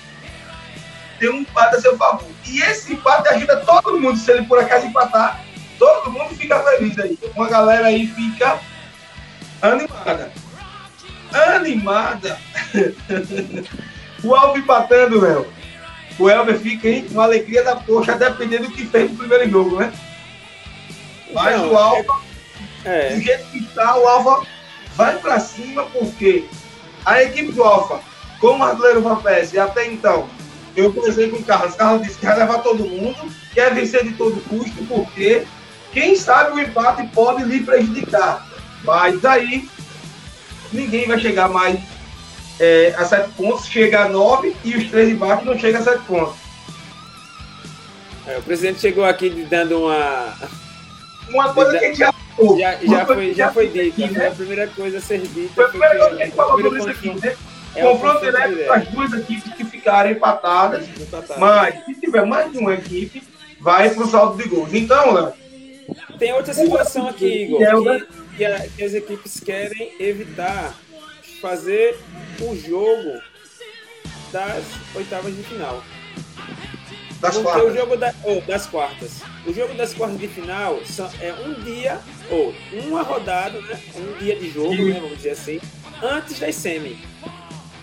Tem 1.19 1.29
um 1.29 1.41
empate 1.41 1.77
a 1.77 1.81
seu 1.81 1.97
favor. 1.97 2.29
E 2.47 2.61
esse 2.63 2.95
empate 2.95 3.29
ajuda 3.29 3.59
todo 3.59 4.01
mundo. 4.01 4.17
Se 4.17 4.31
ele 4.33 4.47
por 4.47 4.59
acaso 4.59 4.87
empatar, 4.87 5.45
todo 5.79 6.11
mundo 6.11 6.35
fica 6.35 6.59
feliz 6.61 6.99
aí. 6.99 7.19
Uma 7.37 7.49
galera 7.49 7.87
aí 7.87 8.07
fica 8.07 8.59
animada. 9.61 10.33
Animada. 11.33 12.39
o 14.25 14.35
Alfa 14.35 14.59
empatando, 14.59 15.21
Léo. 15.21 15.58
O 16.19 16.29
Elber 16.29 16.59
fica 16.59 16.89
aí 16.89 17.03
com 17.03 17.21
alegria 17.21 17.63
da 17.63 17.77
poxa, 17.77 18.15
dependendo 18.17 18.65
do 18.65 18.73
que 18.73 18.87
fez 18.87 19.11
no 19.11 19.17
primeiro 19.17 19.49
jogo, 19.49 19.77
né? 19.77 19.93
Mas 21.33 21.55
Então, 21.55 21.73
o 21.73 21.77
Alfa 21.77 22.21
É, 22.85 23.15
do 23.15 23.21
jeito 23.21 23.45
que 23.51 23.59
está, 23.59 23.97
o 23.97 24.09
Alfa 24.09 24.47
vai 24.97 25.19
para 25.19 25.39
cima, 25.39 25.85
porque 25.87 26.45
a 27.05 27.23
equipe 27.23 27.53
do 27.53 27.63
Alfa, 27.63 28.01
como 28.41 28.65
o 28.65 28.67
Artilheiro 28.67 29.03
Van 29.03 29.17
Persie, 29.17 29.59
até 29.59 29.87
então, 29.87 30.29
eu 30.77 30.93
conversei 30.93 31.29
com 31.29 31.37
o 31.37 31.45
Carlos, 31.45 31.75
o 31.75 31.77
Carlos 31.77 32.03
disse 32.03 32.19
que 32.19 32.27
vai 32.27 32.39
levar 32.39 32.59
todo 32.59 32.85
mundo, 32.85 33.33
quer 33.53 33.75
vencer 33.75 34.05
de 34.05 34.13
todo 34.13 34.41
custo, 34.49 34.85
porque 34.87 35.45
quem 35.93 36.17
sabe 36.17 36.53
o 36.53 36.59
empate 36.61 37.07
pode 37.09 37.45
lhe 37.45 37.63
prejudicar. 37.63 38.47
Mas 38.85 39.25
aí, 39.25 39.69
ninguém 40.73 41.07
vai 41.07 41.19
chegar 41.19 41.49
mais 41.49 41.79
é, 42.61 42.95
a 42.97 43.05
sete 43.05 43.31
pontos, 43.31 43.67
chega 43.67 44.05
a 44.05 44.09
nove 44.09 44.55
e 44.65 44.77
os 44.77 44.91
três 44.91 45.09
de 45.09 45.15
baixo 45.15 45.45
não 45.45 45.59
chegam 45.59 45.81
a 45.81 45.85
sete 45.85 46.03
pontos. 46.05 46.37
é, 48.27 48.39
o 48.39 48.43
presidente 48.43 48.81
chegou 48.81 49.05
aqui 49.05 49.31
dando 49.49 49.85
uma. 49.85 50.35
Uma 51.31 51.53
coisa 51.53 51.79
que 51.79 51.85
a 51.85 51.89
gente 51.89 51.99
já 51.99 52.13
Já, 52.59 52.79
já 52.87 53.07
foi, 53.07 53.29
que 53.31 53.35
já 53.35 53.53
foi 53.53 53.67
aqui, 53.67 53.91
dita. 53.91 54.19
né? 54.19 54.29
A 54.29 54.31
primeira 54.31 54.67
coisa 54.69 54.99
a 54.99 55.01
ser 55.01 55.21
dita. 55.21 55.53
Foi 55.55 55.65
a 55.65 55.69
primeira 55.69 55.99
coisa 55.99 56.17
que 56.17 56.25
gente 56.25 56.35
falou 56.37 56.61
sobre 56.63 56.79
isso 56.79 56.89
aqui, 56.89 57.09
né? 57.27 57.37
é 57.77 57.85
o 57.85 57.91
Confronto 57.91 58.21
direto 58.21 58.73
as 58.73 58.89
duas 58.89 59.13
equipes 59.13 59.53
que 59.55 59.65
ficarem 59.65 60.13
empatadas. 60.13 60.87
Empatado. 60.99 61.39
Mas 61.41 61.85
se 61.85 61.95
tiver 62.01 62.25
mais 62.25 62.51
de 62.51 62.59
uma 62.59 62.75
equipe, 62.75 63.23
vai 63.61 63.91
para 63.91 64.03
o 64.05 64.09
saldo 64.11 64.43
de 64.43 64.49
gols. 64.49 64.73
Então, 64.73 65.13
Léo, 65.13 65.33
Tem 66.19 66.33
outra 66.33 66.53
situação 66.55 67.09
aqui, 67.09 67.45
Igor, 67.45 67.63
É, 67.63 67.99
que, 68.01 68.07
que 68.39 68.45
a- 68.45 68.67
que 68.77 68.85
as 68.85 68.95
equipes 68.95 69.41
querem 69.41 69.93
evitar 70.01 70.75
fazer 71.41 71.99
o 72.41 72.57
jogo 72.57 73.21
das 74.33 74.65
oitavas 74.95 75.35
de 75.35 75.43
final. 75.43 75.83
das 77.21 77.35
Porque 77.37 77.39
o 77.39 77.43
quartas. 77.53 77.75
jogo 77.75 77.97
da- 77.97 78.15
ou, 78.23 78.41
das 78.43 78.67
quartas. 78.67 79.11
O 79.45 79.53
jogo 79.53 79.75
das 79.75 79.93
quartas 79.95 80.21
de 80.21 80.29
final 80.29 80.81
são, 80.85 81.11
é 81.21 81.33
um 81.33 81.55
dia, 81.65 81.99
ou 82.31 82.55
uma 82.73 83.03
rodada, 83.03 83.61
né? 83.61 83.81
um 83.97 84.19
dia 84.19 84.37
de 84.37 84.51
jogo, 84.51 84.75
né? 84.77 85.01
vamos 85.01 85.17
dizer 85.17 85.31
assim, 85.31 85.61
antes 86.03 86.39
das 86.39 86.55
semi. 86.55 86.97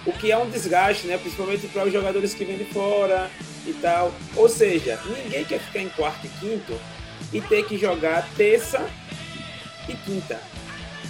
O 0.06 0.14
que 0.14 0.32
é 0.32 0.38
um 0.38 0.50
desgaste, 0.50 1.08
né? 1.08 1.18
principalmente 1.18 1.68
para 1.68 1.84
os 1.86 1.92
jogadores 1.92 2.34
que 2.34 2.46
vêm 2.46 2.58
de 2.58 2.66
fora 2.66 3.30
e 3.66 3.74
tal. 3.74 4.14
Ou 4.36 4.48
seja, 4.48 5.00
ninguém 5.06 5.44
quer 5.44 5.60
ficar 5.60 5.80
em 5.80 5.90
quarto 5.90 6.26
e 6.26 6.30
quinto 6.40 6.80
e 7.34 7.42
ter 7.42 7.66
que 7.66 7.78
jogar 7.78 8.26
terça 8.38 8.88
e 9.90 9.94
quinta. 9.96 10.40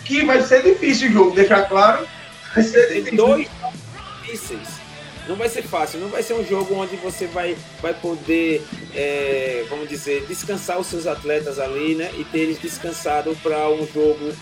Que 0.05 0.25
vai 0.25 0.41
ser 0.41 0.63
difícil 0.63 1.09
o 1.09 1.13
jogo, 1.13 1.35
deixar 1.35 1.67
claro. 1.67 2.07
Vai 2.55 2.63
ser 2.63 2.87
difícil. 2.87 3.17
dois 3.17 3.47
jogos 3.59 3.79
difíceis. 4.21 4.85
não 5.27 5.35
vai 5.35 5.49
ser 5.49 5.63
fácil, 5.63 5.99
não 5.99 6.07
vai 6.07 6.23
ser 6.23 6.33
um 6.33 6.45
jogo 6.45 6.75
onde 6.75 6.95
você 6.97 7.27
vai, 7.27 7.57
vai 7.81 7.93
poder, 7.93 8.63
é, 8.93 9.65
vamos 9.69 9.89
dizer, 9.89 10.25
descansar 10.27 10.79
os 10.79 10.87
seus 10.87 11.05
atletas 11.07 11.59
ali, 11.59 11.95
né? 11.95 12.11
E 12.17 12.23
ter 12.23 12.39
eles 12.39 12.59
descansados 12.59 13.37
para 13.39 13.69
um 13.69 13.85
jogo. 13.87 14.33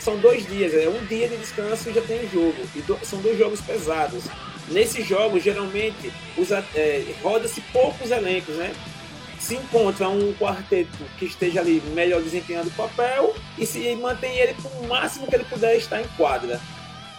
São 0.00 0.18
dois 0.18 0.46
dias, 0.46 0.74
é 0.74 0.88
um 0.88 1.04
dia 1.06 1.28
de 1.28 1.36
descanso 1.36 1.88
e 1.88 1.94
já 1.94 2.02
tem 2.02 2.26
um 2.26 2.28
jogo. 2.28 2.56
E 2.74 2.80
do, 2.80 2.98
são 3.02 3.20
dois 3.20 3.38
jogos 3.38 3.60
pesados. 3.60 4.24
Nesses 4.68 5.06
jogos, 5.06 5.42
geralmente, 5.42 6.12
é, 6.74 7.04
roda-se 7.22 7.60
poucos 7.72 8.10
elencos, 8.10 8.56
né? 8.56 8.74
Se 9.38 9.54
encontra 9.54 10.08
um 10.08 10.34
quarteto 10.34 10.98
que 11.18 11.26
esteja 11.26 11.60
ali 11.60 11.80
melhor 11.94 12.20
desempenhando 12.20 12.68
o 12.68 12.72
papel 12.72 13.34
e 13.56 13.64
se 13.64 13.94
mantém 13.94 14.36
ele 14.36 14.54
com 14.54 14.68
o 14.68 14.88
máximo 14.88 15.26
que 15.26 15.36
ele 15.36 15.44
puder 15.44 15.76
estar 15.76 16.00
em 16.00 16.08
quadra. 16.16 16.60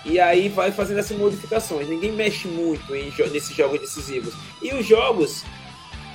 E 0.10 0.22
aí 0.22 0.48
vai 0.48 0.72
fazendo 0.72 1.00
essas 1.00 1.18
modificações. 1.18 1.90
Ninguém 1.90 2.14
mexe 2.14 2.48
muito 2.48 2.96
em, 2.96 3.12
nesses 3.32 3.54
jogos 3.54 3.82
decisivos. 3.82 4.34
E 4.62 4.74
os 4.74 4.86
jogos 4.86 5.44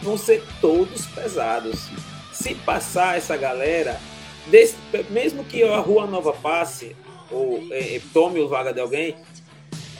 vão 0.02 0.16
ser 0.16 0.42
todos 0.62 1.04
pesados. 1.06 1.90
Se 2.32 2.54
passar 2.54 3.18
essa 3.18 3.36
galera, 3.36 4.00
desse, 4.46 4.76
mesmo 5.10 5.44
que 5.44 5.62
a 5.62 5.78
Rua 5.78 6.06
Nova 6.06 6.32
passe, 6.32 6.96
ou 7.30 7.62
é, 7.70 8.00
tome 8.14 8.40
o 8.40 8.48
vaga 8.48 8.72
de 8.72 8.80
alguém, 8.80 9.14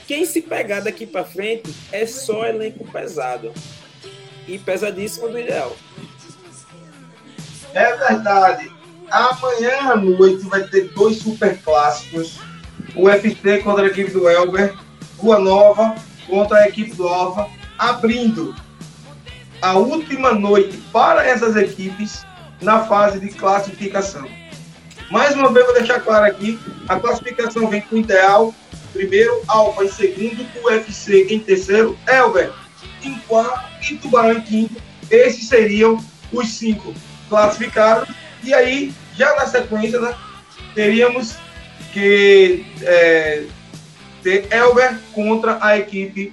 quem 0.07 0.25
se 0.25 0.41
pegar 0.41 0.81
daqui 0.81 1.07
para 1.07 1.25
frente 1.25 1.75
é 1.93 2.07
só 2.07 2.47
elenco 2.47 2.91
pesado. 2.91 3.53
E 4.49 4.59
pesadíssimo 4.59 5.29
do 5.29 5.39
ideal. 5.39 5.77
É 7.75 7.97
verdade. 7.97 8.73
Amanhã 9.11 9.93
à 9.93 9.97
noite 9.97 10.47
vai 10.47 10.67
ter 10.67 10.89
dois 10.95 11.19
super 11.19 11.61
clássicos. 11.63 12.41
O 12.95 13.09
FC 13.09 13.59
contra 13.59 13.85
a 13.85 13.87
equipe 13.87 14.11
do 14.11 14.29
Elber. 14.29 14.75
Rua 15.19 15.39
Nova 15.39 15.95
contra 16.27 16.59
a 16.59 16.69
equipe 16.69 16.95
do 16.95 17.07
Alva. 17.07 17.49
Abrindo 17.79 18.55
a 19.61 19.75
última 19.75 20.33
noite 20.33 20.77
para 20.93 21.25
essas 21.27 21.57
equipes 21.57 22.25
na 22.61 22.85
fase 22.85 23.21
de 23.21 23.29
classificação. 23.29 24.29
Mais 25.11 25.35
uma 25.35 25.53
vez, 25.53 25.67
vou 25.67 25.75
deixar 25.75 26.01
claro 26.01 26.27
aqui: 26.27 26.59
a 26.89 26.99
classificação 26.99 27.69
vem 27.69 27.81
com 27.83 27.97
o 27.97 27.99
ideal 27.99 28.55
primeiro, 28.93 29.43
Alfa 29.49 29.85
em 29.85 29.89
segundo, 29.89 30.47
UFC 30.63 31.27
em 31.31 31.41
terceiro, 31.41 31.99
Elber 32.07 32.53
em 33.03 33.19
quarto 33.21 33.71
e 33.91 33.97
Tubarão 33.97 34.39
em 34.39 34.41
quinto. 34.43 34.81
Esses 35.11 35.49
seriam 35.49 36.03
os 36.33 36.49
cinco 36.51 36.95
classificados. 37.29 38.09
E 38.45 38.53
aí, 38.55 38.93
já 39.17 39.35
na 39.35 39.47
sequência, 39.47 40.01
né, 40.01 40.15
teríamos 40.75 41.37
que 41.93 42.65
é, 42.83 43.45
ter 44.23 44.53
Elber 44.53 44.99
contra 45.13 45.59
a 45.65 45.79
equipe 45.79 46.33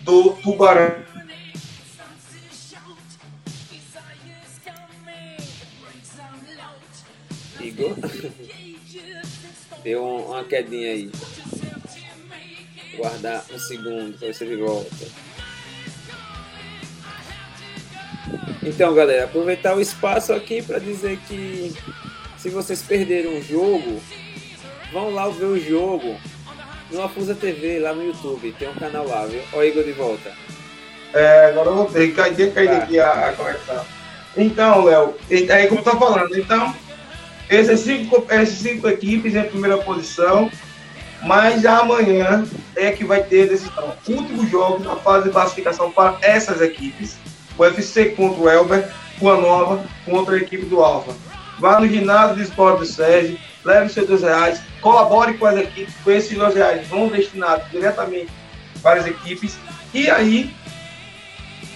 do 0.00 0.34
Tubarão. 0.34 1.02
Igor, 7.60 7.96
deu 9.82 10.04
uma 10.04 10.44
quedinha 10.44 10.92
aí 10.92 11.10
guardar 12.96 13.44
um 13.52 13.58
segundo 13.58 14.18
para 14.18 14.32
você 14.32 14.56
volta. 14.56 15.06
Então, 18.62 18.94
galera, 18.94 19.24
aproveitar 19.24 19.76
o 19.76 19.80
espaço 19.80 20.32
aqui 20.32 20.62
para 20.62 20.78
dizer 20.78 21.18
que 21.28 21.74
se 22.38 22.48
vocês 22.48 22.82
perderam 22.82 23.38
o 23.38 23.42
jogo, 23.42 24.00
vão 24.94 25.12
lá 25.12 25.28
ver 25.28 25.46
o 25.46 25.60
jogo 25.60 26.16
no 26.92 27.02
Afusa 27.02 27.34
TV, 27.34 27.80
lá 27.80 27.92
no 27.92 28.04
YouTube. 28.04 28.54
Tem 28.56 28.68
um 28.68 28.74
canal 28.74 29.06
lá, 29.06 29.26
viu? 29.26 29.42
Ó, 29.52 29.62
Igor 29.62 29.82
de 29.82 29.90
volta. 29.90 30.32
É, 31.12 31.46
agora 31.46 31.68
eu 31.68 31.74
voltei. 31.74 32.12
Caí, 32.12 32.50
caí 32.52 32.68
tá. 32.68 32.76
aqui 32.76 33.00
a, 33.00 33.28
a 33.28 33.32
conexão. 33.32 33.84
Então, 34.36 34.84
Léo, 34.84 35.14
aí 35.30 35.66
como 35.68 35.82
tá 35.82 35.96
falando, 35.96 36.36
então, 36.36 36.74
essas 37.48 37.80
cinco, 37.80 38.24
essas 38.28 38.54
cinco 38.54 38.88
equipes 38.88 39.34
em 39.34 39.42
primeira 39.44 39.78
posição, 39.78 40.50
mas 41.22 41.66
amanhã 41.66 42.44
é 42.76 42.92
que 42.92 43.04
vai 43.04 43.22
ter 43.22 43.48
decisão. 43.48 43.96
Últimos 44.08 44.48
jogos 44.48 44.84
na 44.84 44.96
fase 44.96 45.26
de 45.26 45.30
classificação 45.30 45.90
para 45.90 46.18
essas 46.22 46.60
equipes. 46.60 47.16
O 47.56 47.62
UFC 47.62 48.06
contra 48.10 48.42
o 48.42 48.48
Elber, 48.48 48.88
Rua 49.20 49.40
Nova 49.40 49.84
contra 50.04 50.34
a 50.34 50.38
equipe 50.38 50.66
do 50.66 50.80
Alfa. 50.82 51.12
Vá 51.58 51.78
no 51.80 51.88
ginásio 51.88 52.36
de 52.36 52.42
esporte 52.42 52.80
do 52.80 52.86
Sérgio, 52.86 53.38
leve 53.64 53.88
seus 53.88 54.08
dois 54.08 54.22
reais, 54.22 54.60
colabore 54.84 55.36
com 55.38 55.46
as 55.46 55.56
equipes, 55.56 55.94
com 56.04 56.10
esses 56.12 56.38
dois 56.38 56.54
reais 56.54 56.86
vão 56.86 57.08
destinados 57.08 57.68
diretamente 57.70 58.30
para 58.80 59.00
as 59.00 59.06
equipes. 59.06 59.58
E 59.92 60.08
aí, 60.08 60.54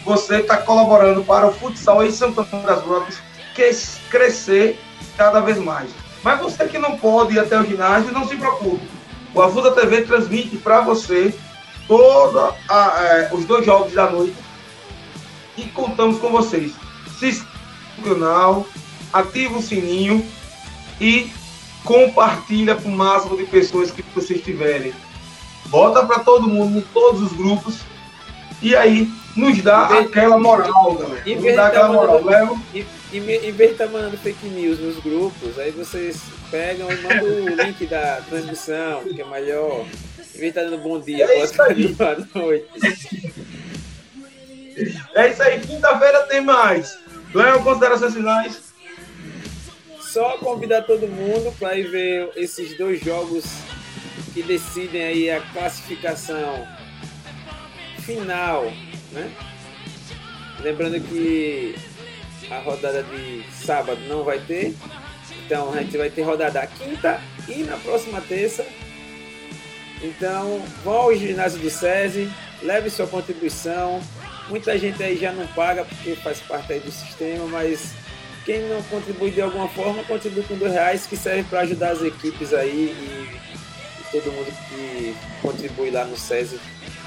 você 0.04 0.36
está 0.36 0.58
colaborando 0.58 1.24
para 1.24 1.46
o 1.46 1.52
futsal 1.52 2.04
em 2.04 2.12
Santana 2.12 2.62
das 2.62 2.82
Brotas 2.84 3.18
crescer 4.08 4.78
cada 5.16 5.40
vez 5.40 5.58
mais. 5.58 5.90
Mas 6.22 6.38
você 6.38 6.68
que 6.68 6.78
não 6.78 6.96
pode 6.96 7.34
ir 7.34 7.40
até 7.40 7.58
o 7.58 7.64
ginásio, 7.64 8.12
não 8.12 8.28
se 8.28 8.36
preocupe 8.36 8.86
o 9.34 9.42
Afusa 9.42 9.72
TV 9.72 10.02
transmite 10.02 10.56
para 10.56 10.80
você 10.80 11.34
todos 11.86 12.54
é, 12.70 13.30
os 13.32 13.44
dois 13.44 13.64
jogos 13.64 13.92
da 13.92 14.10
noite 14.10 14.36
e 15.56 15.64
contamos 15.66 16.18
com 16.18 16.30
vocês. 16.30 16.72
Se 17.18 17.28
inscreva 17.28 17.58
no 17.98 18.04
canal, 18.04 18.66
ativa 19.12 19.58
o 19.58 19.62
sininho 19.62 20.24
e 21.00 21.30
compartilha 21.88 22.74
com 22.74 22.90
o 22.90 22.92
máximo 22.92 23.34
de 23.34 23.44
pessoas 23.44 23.90
que 23.90 24.02
vocês 24.14 24.42
tiverem. 24.42 24.92
Bota 25.68 26.04
para 26.04 26.18
todo 26.18 26.46
mundo, 26.46 26.78
em 26.78 26.82
todos 26.92 27.22
os 27.22 27.32
grupos. 27.32 27.80
E 28.60 28.76
aí, 28.76 29.08
nos 29.34 29.62
dá 29.62 29.86
aquela 29.98 30.38
moral, 30.38 30.94
galera. 30.94 31.22
Nos 31.24 31.56
dá 31.56 31.66
aquela 31.68 31.88
moral. 31.88 32.22
Léo. 32.22 32.60
Em 33.10 33.20
vez 33.20 33.56
de 33.56 33.64
estar 33.64 33.86
mandando 33.86 34.18
fake 34.18 34.48
news 34.48 34.78
nos 34.78 34.98
grupos, 34.98 35.58
aí 35.58 35.70
vocês 35.70 36.20
pegam 36.50 36.92
e 36.92 36.96
mandam 36.96 37.54
o 37.54 37.56
link 37.64 37.86
da 37.86 38.20
transmissão, 38.28 39.04
que 39.04 39.22
é 39.22 39.24
melhor. 39.24 39.86
Em 40.18 40.38
vez 40.38 40.40
de 40.40 40.46
estar 40.46 40.64
dando 40.64 40.78
bom 40.78 41.00
dia, 41.00 41.24
é 41.24 41.46
pode 41.46 41.88
boa 41.88 42.28
noite. 42.34 43.32
É 45.14 45.30
isso 45.30 45.42
aí, 45.42 45.58
quinta-feira 45.60 46.20
tem 46.24 46.42
mais. 46.42 46.98
Léo, 47.34 47.62
considerações 47.62 48.12
finais? 48.12 48.67
Só 50.12 50.38
convidar 50.38 50.82
todo 50.82 51.06
mundo 51.06 51.54
para 51.58 51.76
ir 51.76 51.90
ver 51.90 52.30
esses 52.34 52.78
dois 52.78 52.98
jogos 52.98 53.44
que 54.32 54.42
decidem 54.42 55.02
aí 55.02 55.30
a 55.30 55.38
classificação 55.52 56.66
final, 58.00 58.64
né? 59.12 59.30
Lembrando 60.60 60.98
que 60.98 61.74
a 62.50 62.58
rodada 62.60 63.02
de 63.02 63.44
sábado 63.52 64.00
não 64.08 64.24
vai 64.24 64.38
ter. 64.38 64.74
Então 65.44 65.74
a 65.74 65.82
gente 65.82 65.98
vai 65.98 66.08
ter 66.08 66.22
rodada 66.22 66.66
quinta 66.66 67.20
e 67.46 67.62
na 67.64 67.76
próxima 67.76 68.22
terça. 68.22 68.66
Então 70.02 70.62
vão 70.82 70.94
ao 70.94 71.14
ginásio 71.14 71.60
do 71.60 71.68
SESI, 71.68 72.32
leve 72.62 72.88
sua 72.88 73.06
contribuição. 73.06 74.00
Muita 74.48 74.78
gente 74.78 75.02
aí 75.02 75.18
já 75.18 75.32
não 75.32 75.46
paga 75.48 75.84
porque 75.84 76.16
faz 76.16 76.40
parte 76.40 76.72
aí 76.72 76.80
do 76.80 76.90
sistema, 76.90 77.46
mas 77.46 77.92
quem 78.48 78.62
não 78.62 78.82
contribui 78.84 79.30
de 79.30 79.42
alguma 79.42 79.68
forma, 79.68 80.02
contribui 80.04 80.42
com 80.42 80.56
dois 80.56 80.72
reais 80.72 81.06
que 81.06 81.18
serve 81.18 81.42
para 81.50 81.60
ajudar 81.60 81.90
as 81.90 82.00
equipes 82.00 82.54
aí 82.54 82.96
e, 82.98 83.30
e, 84.00 84.10
todo 84.10 84.32
mundo 84.32 84.50
que 84.70 85.14
contribui 85.42 85.90
lá 85.90 86.06
no 86.06 86.16
SESI, 86.16 86.58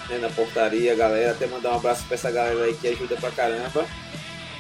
né, 0.08 0.20
na 0.20 0.30
portaria, 0.30 0.94
galera. 0.94 1.32
Até 1.32 1.48
mandar 1.48 1.72
um 1.72 1.78
abraço 1.78 2.06
para 2.06 2.14
essa 2.14 2.30
galera 2.30 2.66
aí 2.66 2.76
que 2.76 2.88
ajuda 2.90 3.16
pra 3.16 3.32
caramba. 3.32 3.88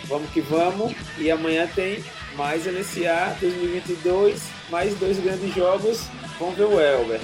Vamos 0.06 0.32
que 0.32 0.42
vamos. 0.42 0.92
E 1.20 1.30
amanhã 1.30 1.70
tem 1.76 2.04
mais 2.36 2.66
LCA 2.66 3.38
2022, 3.40 4.42
mais 4.72 4.96
dois 4.96 5.20
grandes 5.20 5.54
jogos. 5.54 6.08
Vamos 6.40 6.56
ver 6.56 6.66
o 6.66 6.80
Elber. 6.80 7.20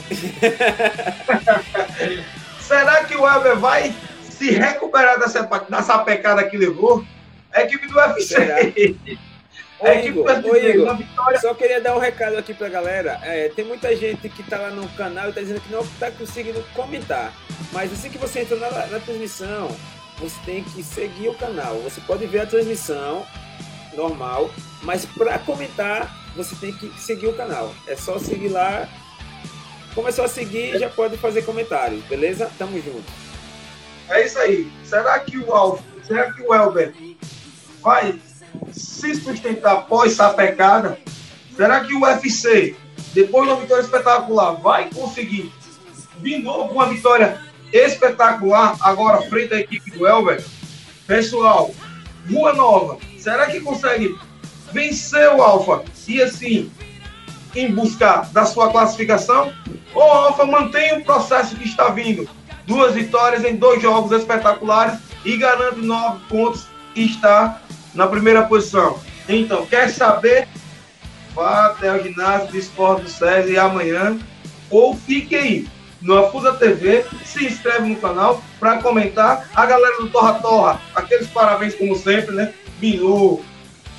Será 2.61 3.05
que 3.05 3.17
o 3.17 3.27
Elber 3.27 3.57
vai 3.57 3.91
se 4.21 4.51
recuperar 4.51 5.19
dessa, 5.19 5.41
dessa 5.67 5.97
pecada 5.97 6.47
que 6.47 6.57
levou? 6.57 7.03
A 7.51 7.63
equipe 7.63 7.87
do 7.87 7.95
UFC. 7.95 8.95
Ô, 9.79 9.87
Igor, 9.87 10.25
ô, 10.25 10.55
Igor 10.55 10.97
vitória... 10.97 11.39
só 11.39 11.53
queria 11.53 11.79
dar 11.79 11.95
um 11.95 11.99
recado 11.99 12.35
aqui 12.35 12.53
pra 12.53 12.67
galera. 12.67 13.19
É, 13.21 13.49
tem 13.49 13.63
muita 13.63 13.95
gente 13.95 14.27
que 14.27 14.41
tá 14.43 14.57
lá 14.57 14.71
no 14.71 14.87
canal 14.89 15.29
e 15.29 15.33
tá 15.33 15.41
dizendo 15.41 15.61
que 15.61 15.71
não 15.71 15.85
tá 15.99 16.09
conseguindo 16.09 16.63
comentar. 16.73 17.31
Mas 17.71 17.93
assim 17.93 18.09
que 18.09 18.17
você 18.17 18.39
entra 18.39 18.57
na, 18.57 18.87
na 18.87 18.99
transmissão, 18.99 19.69
você 20.17 20.35
tem 20.45 20.63
que 20.63 20.81
seguir 20.81 21.29
o 21.29 21.35
canal. 21.35 21.75
Você 21.81 22.01
pode 22.01 22.25
ver 22.25 22.41
a 22.41 22.45
transmissão 22.47 23.25
normal, 23.95 24.49
mas 24.81 25.05
para 25.05 25.37
comentar, 25.39 26.11
você 26.35 26.55
tem 26.55 26.73
que 26.73 26.89
seguir 26.99 27.27
o 27.27 27.33
canal. 27.33 27.73
É 27.87 27.95
só 27.95 28.17
seguir 28.17 28.49
lá. 28.49 28.87
Começou 29.93 30.25
a 30.25 30.27
seguir, 30.27 30.77
já 30.79 30.89
pode 30.89 31.17
fazer 31.17 31.43
comentários, 31.43 32.03
beleza? 32.05 32.51
Tamo 32.57 32.81
junto. 32.81 33.11
É 34.09 34.25
isso 34.25 34.39
aí. 34.39 34.71
Será 34.83 35.19
que 35.19 35.37
o 35.37 35.51
Alf, 35.51 35.81
será 36.03 36.31
que 36.31 36.41
o 36.41 36.53
Elber 36.53 36.93
vai 37.81 38.19
se 38.71 39.15
sustentar 39.15 39.73
após 39.73 40.13
essa 40.13 40.29
pecada? 40.29 40.97
Será 41.55 41.81
que 41.81 41.93
o 41.93 42.01
UFC, 42.01 42.75
depois 43.13 43.47
de 43.47 43.53
uma 43.53 43.61
vitória 43.61 43.81
espetacular, 43.81 44.53
vai 44.53 44.89
conseguir 44.93 45.51
de 46.19 46.37
novo 46.39 46.73
uma 46.73 46.87
vitória 46.87 47.39
espetacular 47.71 48.77
agora 48.81 49.21
frente 49.23 49.53
à 49.53 49.59
equipe 49.59 49.91
do 49.91 50.07
Elber. 50.07 50.43
Pessoal, 51.05 51.73
Rua 52.29 52.53
Nova, 52.53 52.97
será 53.17 53.47
que 53.47 53.59
consegue 53.61 54.17
vencer 54.71 55.29
o 55.29 55.41
Alfa 55.41 55.83
e 56.07 56.21
assim 56.21 56.71
em 57.55 57.73
busca 57.73 58.27
da 58.31 58.45
sua 58.45 58.71
classificação? 58.71 59.53
Ou 59.93 60.03
o 60.03 60.11
Alfa 60.11 60.45
mantém 60.45 60.97
o 60.97 61.03
processo 61.03 61.55
que 61.55 61.67
está 61.67 61.89
vindo? 61.89 62.29
Duas 62.65 62.93
vitórias 62.93 63.45
em 63.45 63.55
dois 63.55 63.81
jogos 63.81 64.11
espetaculares 64.11 64.99
e 65.23 65.37
garante 65.37 65.79
nove 65.79 66.19
pontos 66.27 66.67
e 66.95 67.05
está 67.05 67.61
na 67.97 68.07
primeira 68.07 68.43
posição. 68.43 68.99
Então, 69.27 69.65
quer 69.65 69.89
saber? 69.89 70.47
Vá 71.33 71.65
até 71.65 71.91
o 71.91 72.01
ginásio 72.01 72.51
de 72.51 72.59
esporte 72.59 73.11
do 73.11 73.49
e 73.49 73.57
amanhã, 73.57 74.17
ou 74.69 74.95
fique 74.95 75.35
aí 75.35 75.67
no 76.01 76.17
Afusa 76.17 76.53
TV, 76.53 77.03
se 77.25 77.45
inscreve 77.45 77.89
no 77.89 77.95
canal 77.95 78.41
para 78.59 78.77
comentar. 78.77 79.49
A 79.53 79.65
galera 79.65 79.97
do 79.97 80.09
Torra 80.09 80.35
Torra, 80.35 80.81
aqueles 80.95 81.27
parabéns 81.27 81.75
como 81.75 81.95
sempre, 81.95 82.35
né? 82.35 82.53
Bilu, 82.79 83.43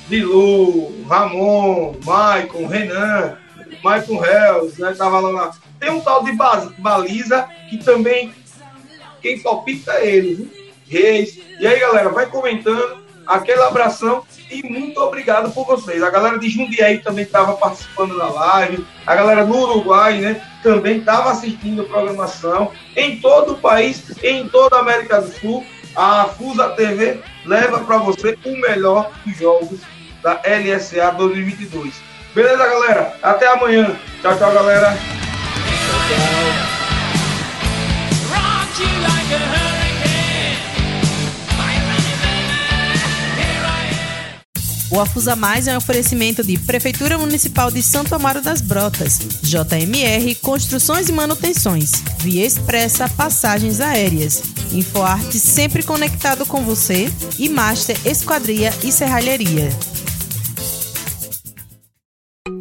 Bilu, 0.07 1.05
Ramon, 1.07 1.95
Maicon, 2.05 2.67
Renan, 2.67 3.37
Maicon 3.83 4.23
Hells, 4.23 4.81
né? 4.81 4.93
Tava 4.97 5.19
lá. 5.19 5.51
Tem 5.79 5.91
um 5.91 6.01
tal 6.01 6.23
de 6.23 6.31
baliza 6.77 7.47
que 7.69 7.77
também 7.77 8.33
quem 9.21 9.39
palpita 9.39 9.91
é 9.93 10.07
ele, 10.07 10.35
viu? 10.35 10.51
Reis. 10.87 11.37
E 11.59 11.67
aí, 11.67 11.79
galera, 11.79 12.09
vai 12.09 12.25
comentando. 12.25 13.08
Aquele 13.29 13.61
abração 13.61 14.23
e 14.49 14.63
muito 14.67 14.99
obrigado 14.99 15.51
por 15.51 15.63
vocês. 15.63 16.01
A 16.01 16.09
galera 16.09 16.39
de 16.39 16.49
Jundiaí 16.49 16.97
também 16.97 17.23
estava 17.23 17.53
participando 17.53 18.17
da 18.17 18.27
live. 18.27 18.83
A 19.05 19.15
galera 19.15 19.45
no 19.45 19.55
Uruguai, 19.55 20.17
né? 20.19 20.41
Também 20.63 20.97
estava 20.97 21.29
assistindo 21.29 21.83
a 21.83 21.85
programação. 21.85 22.71
Em 22.95 23.19
todo 23.19 23.53
o 23.53 23.57
país, 23.57 24.03
em 24.23 24.47
toda 24.49 24.77
a 24.77 24.79
América 24.79 25.21
do 25.21 25.31
Sul, 25.31 25.63
a 25.95 26.25
Fusa 26.25 26.69
TV 26.69 27.21
leva 27.45 27.81
para 27.81 27.99
você 27.99 28.35
o 28.43 28.57
melhor 28.57 29.11
dos 29.23 29.37
jogos 29.37 29.79
da 30.23 30.41
LSA 30.43 31.11
2022. 31.11 32.01
Beleza, 32.33 32.57
galera? 32.57 33.15
Até 33.21 33.47
amanhã. 33.47 33.95
Tchau, 34.23 34.35
tchau, 34.39 34.51
galera. 34.51 34.97
O 44.91 44.99
Afusa 44.99 45.35
Mais 45.35 45.67
é 45.67 45.73
um 45.73 45.77
oferecimento 45.77 46.43
de 46.43 46.57
Prefeitura 46.57 47.15
Municipal 47.15 47.69
de 47.69 47.83
Santo 47.83 48.15
Amaro 48.15 48.41
das 48.41 48.59
Brotas, 48.59 49.19
JMR 49.43 50.33
Construções 50.35 51.09
e 51.09 51.11
Manutenções, 51.11 51.91
Via 52.19 52.43
Expressa 52.43 53.07
Passagens 53.07 53.79
Aéreas, 53.79 54.41
InfoArte 54.73 55.39
sempre 55.39 55.83
conectado 55.83 56.43
com 56.43 56.63
você 56.63 57.07
e 57.37 57.47
Master 57.47 57.95
Esquadria 58.03 58.71
e 58.83 58.91
Serralheria. 58.91 59.69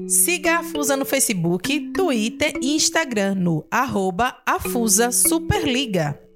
Siga 0.07 0.57
a 0.57 0.59
Afusa 0.59 0.97
no 0.97 1.07
Facebook, 1.07 1.93
Twitter 1.93 2.53
e 2.61 2.75
Instagram 2.75 3.37
no 3.37 3.67
arroba 3.71 4.37
Afusa 4.45 5.11
Superliga. 5.11 6.28